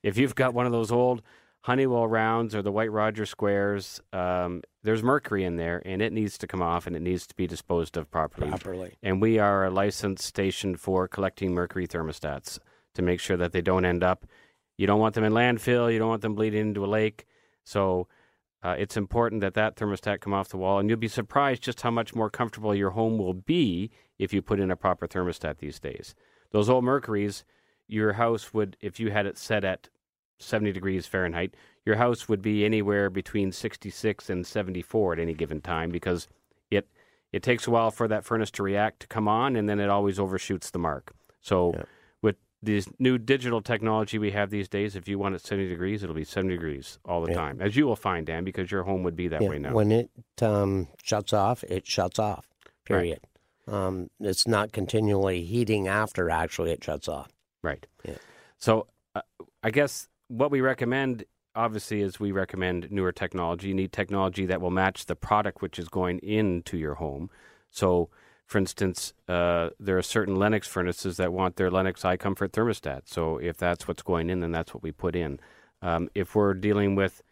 if 0.02 0.18
you've 0.18 0.34
got 0.34 0.52
one 0.52 0.66
of 0.66 0.72
those 0.72 0.90
old 0.90 1.22
Honeywell 1.68 2.08
rounds 2.08 2.54
or 2.54 2.62
the 2.62 2.72
White 2.72 2.90
Roger 2.90 3.26
squares, 3.26 4.00
um, 4.14 4.62
there's 4.84 5.02
mercury 5.02 5.44
in 5.44 5.56
there 5.56 5.82
and 5.84 6.00
it 6.00 6.14
needs 6.14 6.38
to 6.38 6.46
come 6.46 6.62
off 6.62 6.86
and 6.86 6.96
it 6.96 7.02
needs 7.02 7.26
to 7.26 7.34
be 7.36 7.46
disposed 7.46 7.98
of 7.98 8.10
properly. 8.10 8.48
Properly. 8.48 8.94
And 9.02 9.20
we 9.20 9.38
are 9.38 9.66
a 9.66 9.70
licensed 9.70 10.24
station 10.24 10.76
for 10.76 11.06
collecting 11.06 11.52
mercury 11.52 11.86
thermostats 11.86 12.58
to 12.94 13.02
make 13.02 13.20
sure 13.20 13.36
that 13.36 13.52
they 13.52 13.60
don't 13.60 13.84
end 13.84 14.02
up. 14.02 14.24
You 14.78 14.86
don't 14.86 14.98
want 14.98 15.14
them 15.14 15.24
in 15.24 15.34
landfill. 15.34 15.92
You 15.92 15.98
don't 15.98 16.08
want 16.08 16.22
them 16.22 16.34
bleeding 16.34 16.68
into 16.68 16.86
a 16.86 16.88
lake. 16.88 17.26
So 17.64 18.08
uh, 18.62 18.76
it's 18.78 18.96
important 18.96 19.42
that 19.42 19.52
that 19.52 19.76
thermostat 19.76 20.22
come 20.22 20.32
off 20.32 20.48
the 20.48 20.56
wall, 20.56 20.78
and 20.78 20.88
you'll 20.88 20.98
be 20.98 21.06
surprised 21.06 21.62
just 21.62 21.82
how 21.82 21.90
much 21.90 22.14
more 22.14 22.30
comfortable 22.30 22.74
your 22.74 22.90
home 22.92 23.18
will 23.18 23.34
be 23.34 23.90
if 24.18 24.32
you 24.32 24.40
put 24.40 24.58
in 24.58 24.70
a 24.70 24.76
proper 24.76 25.06
thermostat 25.06 25.58
these 25.58 25.78
days. 25.78 26.14
Those 26.50 26.70
old 26.70 26.84
Mercuries, 26.84 27.44
your 27.86 28.14
house 28.14 28.54
would, 28.54 28.78
if 28.80 28.98
you 28.98 29.10
had 29.10 29.26
it 29.26 29.36
set 29.36 29.64
at 29.64 29.90
70 30.38 30.72
degrees 30.72 31.06
Fahrenheit, 31.06 31.54
your 31.84 31.96
house 31.96 32.28
would 32.28 32.42
be 32.42 32.64
anywhere 32.64 33.10
between 33.10 33.52
66 33.52 34.30
and 34.30 34.46
74 34.46 35.14
at 35.14 35.18
any 35.18 35.34
given 35.34 35.60
time 35.60 35.90
because 35.90 36.28
it 36.70 36.88
it 37.32 37.42
takes 37.42 37.66
a 37.66 37.70
while 37.70 37.90
for 37.90 38.08
that 38.08 38.24
furnace 38.24 38.50
to 38.52 38.62
react 38.62 39.00
to 39.00 39.06
come 39.06 39.28
on, 39.28 39.54
and 39.56 39.68
then 39.68 39.78
it 39.80 39.90
always 39.90 40.18
overshoots 40.18 40.70
the 40.70 40.78
mark. 40.78 41.12
So 41.40 41.72
Yeah. 41.74 41.82
with 42.22 42.36
this 42.62 42.88
new 42.98 43.18
digital 43.18 43.60
technology 43.60 44.18
we 44.18 44.30
have 44.30 44.50
these 44.50 44.68
days, 44.68 44.96
if 44.96 45.08
you 45.08 45.18
want 45.18 45.34
it 45.34 45.40
70 45.42 45.68
degrees, 45.68 46.02
it'll 46.02 46.14
be 46.14 46.24
70 46.24 46.54
degrees 46.54 46.98
all 47.04 47.20
the 47.22 47.30
Yeah. 47.30 47.36
time, 47.36 47.60
as 47.60 47.76
you 47.76 47.86
will 47.86 47.96
find, 47.96 48.26
Dan, 48.26 48.44
because 48.44 48.70
your 48.70 48.84
home 48.84 49.02
would 49.02 49.16
be 49.16 49.28
that 49.28 49.42
Yeah, 49.42 49.48
way 49.50 49.58
now. 49.58 49.72
When 49.74 49.92
it 49.92 50.10
um, 50.40 50.88
shuts 51.02 51.32
off, 51.32 51.62
it 51.64 51.86
shuts 51.86 52.18
off. 52.18 52.48
Right. 52.88 52.96
Period. 52.96 53.20
Um, 53.66 54.08
it's 54.20 54.46
not 54.46 54.72
continually 54.72 55.44
heating 55.44 55.86
after 55.88 56.30
actually 56.30 56.70
it 56.70 56.82
shuts 56.82 57.06
off. 57.08 57.28
Right. 57.62 57.86
Yeah. 58.02 58.16
So 58.56 58.86
uh, 59.14 59.20
I 59.62 59.70
guess 59.70 60.08
what 60.28 60.50
we 60.50 60.60
recommend, 60.60 61.24
obviously, 61.54 62.00
is 62.00 62.20
we 62.20 62.32
recommend 62.32 62.90
newer 62.90 63.12
technology. 63.12 63.68
You 63.68 63.74
need 63.74 63.92
technology 63.92 64.46
that 64.46 64.60
will 64.60 64.70
match 64.70 65.06
the 65.06 65.16
product 65.16 65.60
which 65.60 65.78
is 65.78 65.88
going 65.88 66.18
into 66.20 66.76
your 66.76 66.94
home. 66.94 67.30
So, 67.70 68.10
for 68.46 68.58
instance, 68.58 69.12
uh, 69.28 69.70
there 69.78 69.98
are 69.98 70.02
certain 70.02 70.36
Lennox 70.36 70.66
furnaces 70.66 71.16
that 71.18 71.32
want 71.32 71.56
their 71.56 71.70
Lennox 71.70 72.02
comfort 72.18 72.52
thermostat. 72.52 73.02
So 73.04 73.36
if 73.36 73.58
that's 73.58 73.86
what's 73.86 74.02
going 74.02 74.30
in, 74.30 74.40
then 74.40 74.52
that's 74.52 74.72
what 74.72 74.82
we 74.82 74.92
put 74.92 75.14
in. 75.14 75.38
Um, 75.82 76.08
if 76.14 76.34
we're 76.34 76.54
dealing 76.54 76.94
with 76.94 77.22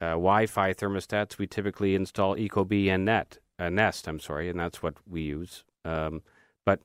uh, 0.00 0.12
Wi-Fi 0.12 0.72
thermostats, 0.72 1.36
we 1.36 1.46
typically 1.46 1.94
install 1.94 2.36
Ecobee 2.36 2.88
and 2.88 3.04
Net, 3.04 3.38
uh, 3.58 3.68
Nest. 3.68 4.08
I'm 4.08 4.18
sorry, 4.18 4.48
and 4.48 4.58
that's 4.58 4.82
what 4.82 4.94
we 5.06 5.20
use. 5.20 5.64
Um, 5.84 6.22
but 6.64 6.80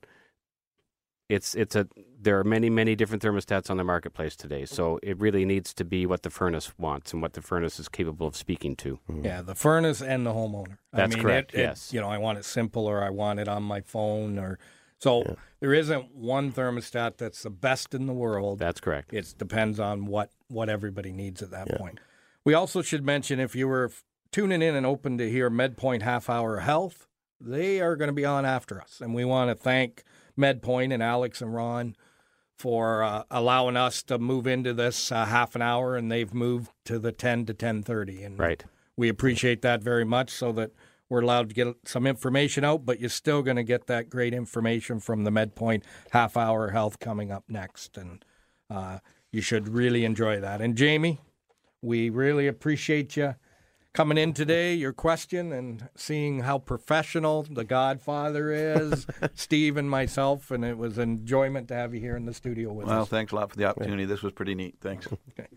it's 1.28 1.54
it's 1.54 1.74
a 1.74 1.88
there 2.18 2.38
are 2.38 2.44
many 2.44 2.70
many 2.70 2.94
different 2.96 3.22
thermostats 3.22 3.70
on 3.70 3.76
the 3.76 3.84
marketplace 3.84 4.36
today. 4.36 4.64
So 4.64 4.98
it 5.02 5.18
really 5.18 5.44
needs 5.44 5.74
to 5.74 5.84
be 5.84 6.06
what 6.06 6.22
the 6.22 6.30
furnace 6.30 6.72
wants 6.78 7.12
and 7.12 7.20
what 7.20 7.34
the 7.34 7.42
furnace 7.42 7.78
is 7.78 7.88
capable 7.88 8.26
of 8.26 8.36
speaking 8.36 8.74
to. 8.76 8.98
Mm-hmm. 9.10 9.24
Yeah, 9.24 9.42
the 9.42 9.54
furnace 9.54 10.00
and 10.02 10.24
the 10.26 10.32
homeowner. 10.32 10.78
That's 10.92 11.14
I 11.14 11.16
mean, 11.16 11.22
correct, 11.24 11.54
It, 11.54 11.58
it- 11.58 11.62
yes. 11.62 11.92
you 11.92 12.00
know, 12.00 12.08
I 12.08 12.18
want 12.18 12.38
it 12.38 12.44
simple, 12.44 12.86
or 12.86 13.02
I 13.02 13.10
want 13.10 13.38
it 13.40 13.48
on 13.48 13.62
my 13.62 13.80
phone, 13.80 14.38
or 14.38 14.58
so. 14.98 15.36
There 15.60 15.72
isn't 15.74 16.14
one 16.14 16.52
thermostat 16.52 17.16
that's 17.16 17.42
the 17.42 17.50
best 17.50 17.94
in 17.94 18.06
the 18.06 18.12
world. 18.12 18.58
That's 18.58 18.80
correct. 18.80 19.12
It 19.12 19.34
depends 19.38 19.80
on 19.80 20.06
what 20.06 20.30
what 20.48 20.68
everybody 20.68 21.12
needs 21.12 21.42
at 21.42 21.50
that 21.50 21.76
point. 21.78 21.98
We 22.44 22.54
also 22.54 22.80
should 22.82 23.04
mention 23.04 23.40
if 23.40 23.56
you 23.56 23.66
were 23.66 23.86
f- 23.86 24.04
tuning 24.30 24.62
in 24.62 24.74
and 24.76 24.86
open 24.86 25.18
to 25.18 25.28
hear 25.30 25.50
MedPoint 25.50 26.02
Half 26.02 26.30
Hour 26.30 26.60
Health, 26.60 27.08
they 27.40 27.80
are 27.80 27.96
going 27.96 28.08
to 28.08 28.12
be 28.14 28.24
on 28.24 28.44
after 28.44 28.80
us, 28.80 29.00
and 29.00 29.14
we 29.14 29.24
want 29.24 29.50
to 29.50 29.54
thank 29.54 30.02
MedPoint 30.38 30.92
and 30.94 31.02
Alex 31.02 31.40
and 31.42 31.52
Ron 31.54 31.96
for 32.58 33.02
uh, 33.02 33.22
allowing 33.30 33.76
us 33.76 34.02
to 34.04 34.18
move 34.18 34.46
into 34.46 34.72
this 34.72 35.12
uh, 35.12 35.26
half 35.26 35.54
an 35.54 35.62
hour, 35.62 35.96
and 35.96 36.10
they've 36.10 36.32
moved 36.32 36.70
to 36.86 36.98
the 36.98 37.12
ten 37.12 37.44
to 37.46 37.54
ten 37.54 37.82
thirty, 37.82 38.22
and 38.22 38.38
Right. 38.38 38.64
we 38.96 39.08
appreciate 39.08 39.62
that 39.62 39.82
very 39.82 40.04
much, 40.04 40.30
so 40.30 40.52
that 40.52 40.70
we're 41.08 41.20
allowed 41.20 41.50
to 41.50 41.54
get 41.54 41.68
some 41.84 42.06
information 42.06 42.64
out, 42.64 42.84
but 42.84 42.98
you're 42.98 43.08
still 43.10 43.42
going 43.42 43.56
to 43.56 43.62
get 43.62 43.86
that 43.86 44.10
great 44.10 44.34
information 44.34 44.98
from 44.98 45.24
the 45.24 45.30
MedPoint 45.30 45.82
Half 46.10 46.36
Hour 46.36 46.70
Health 46.70 46.98
coming 46.98 47.30
up 47.30 47.44
next, 47.48 47.96
and 47.96 48.24
uh, 48.70 48.98
you 49.30 49.40
should 49.40 49.68
really 49.68 50.04
enjoy 50.04 50.40
that. 50.40 50.60
And 50.60 50.76
Jamie, 50.76 51.20
we 51.82 52.10
really 52.10 52.46
appreciate 52.48 53.16
you 53.16 53.34
coming 53.96 54.18
in 54.18 54.34
today, 54.34 54.74
your 54.74 54.92
question, 54.92 55.52
and 55.52 55.88
seeing 55.96 56.40
how 56.40 56.58
professional 56.58 57.44
the 57.44 57.64
Godfather 57.64 58.52
is, 58.52 59.06
Steve 59.34 59.78
and 59.78 59.88
myself, 59.88 60.50
and 60.50 60.66
it 60.66 60.76
was 60.76 60.98
an 60.98 61.04
enjoyment 61.04 61.68
to 61.68 61.74
have 61.74 61.94
you 61.94 62.00
here 62.00 62.14
in 62.14 62.26
the 62.26 62.34
studio 62.34 62.74
with 62.74 62.86
Well, 62.86 62.94
us. 62.94 62.98
Well, 62.98 63.06
thanks 63.06 63.32
a 63.32 63.36
lot 63.36 63.50
for 63.50 63.56
the 63.56 63.64
opportunity. 63.64 64.04
This 64.04 64.22
was 64.22 64.34
pretty 64.34 64.54
neat. 64.54 64.76
Thanks. 64.82 65.08
Okay. 65.30 65.48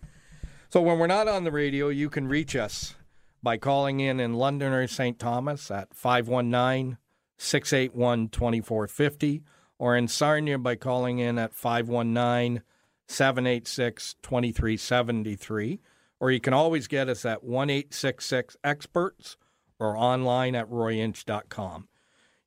So 0.70 0.82
when 0.82 1.00
we're 1.00 1.08
not 1.08 1.28
on 1.28 1.44
the 1.44 1.52
radio, 1.52 1.90
you 1.90 2.10
can 2.10 2.30
reach 2.30 2.56
us 2.56 2.96
by 3.44 3.58
calling 3.58 4.00
in 4.00 4.22
in 4.22 4.36
London 4.36 4.72
or 4.72 4.88
St. 4.88 5.20
Thomas 5.20 5.70
at 5.70 5.94
519 5.94 6.98
681 7.38 8.30
2450 8.30 9.44
or 9.78 9.98
in 9.98 10.08
Sarnia 10.08 10.58
by 10.58 10.76
calling 10.76 11.20
in 11.20 11.38
at 11.38 11.54
519 11.54 12.64
786 13.08 14.16
2373. 14.22 15.82
Or 16.20 16.32
you 16.32 16.40
can 16.40 16.54
always 16.54 16.88
get 16.88 17.08
us 17.10 17.26
at 17.26 17.44
1 17.44 17.70
866 17.70 18.58
Experts 18.64 19.38
or 19.80 19.98
online 19.98 20.56
at 20.56 20.70
royinch.com. 20.70 21.88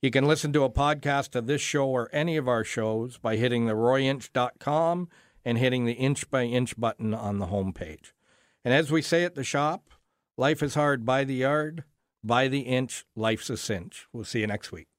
You 0.02 0.10
can 0.10 0.26
listen 0.26 0.52
to 0.52 0.64
a 0.64 0.70
podcast 0.70 1.36
of 1.36 1.46
this 1.46 1.62
show 1.62 1.86
or 1.88 2.10
any 2.12 2.36
of 2.36 2.48
our 2.48 2.64
shows 2.64 3.18
by 3.18 3.36
hitting 3.36 3.66
the 3.66 3.74
royinch.com 3.74 5.08
and 5.44 5.58
hitting 5.58 5.86
the 5.86 5.92
inch 5.92 6.30
by 6.30 6.44
inch 6.44 6.78
button 6.78 7.14
on 7.14 7.38
the 7.38 7.46
homepage. 7.46 8.12
And 8.64 8.74
as 8.74 8.90
we 8.90 9.00
say 9.00 9.24
at 9.24 9.34
the 9.34 9.44
shop, 9.44 9.90
life 10.36 10.62
is 10.62 10.74
hard 10.74 11.04
by 11.04 11.24
the 11.24 11.34
yard, 11.34 11.84
by 12.22 12.48
the 12.48 12.60
inch, 12.60 13.04
life's 13.16 13.50
a 13.50 13.56
cinch. 13.56 14.06
We'll 14.12 14.24
see 14.24 14.40
you 14.40 14.46
next 14.46 14.72
week. 14.72 14.91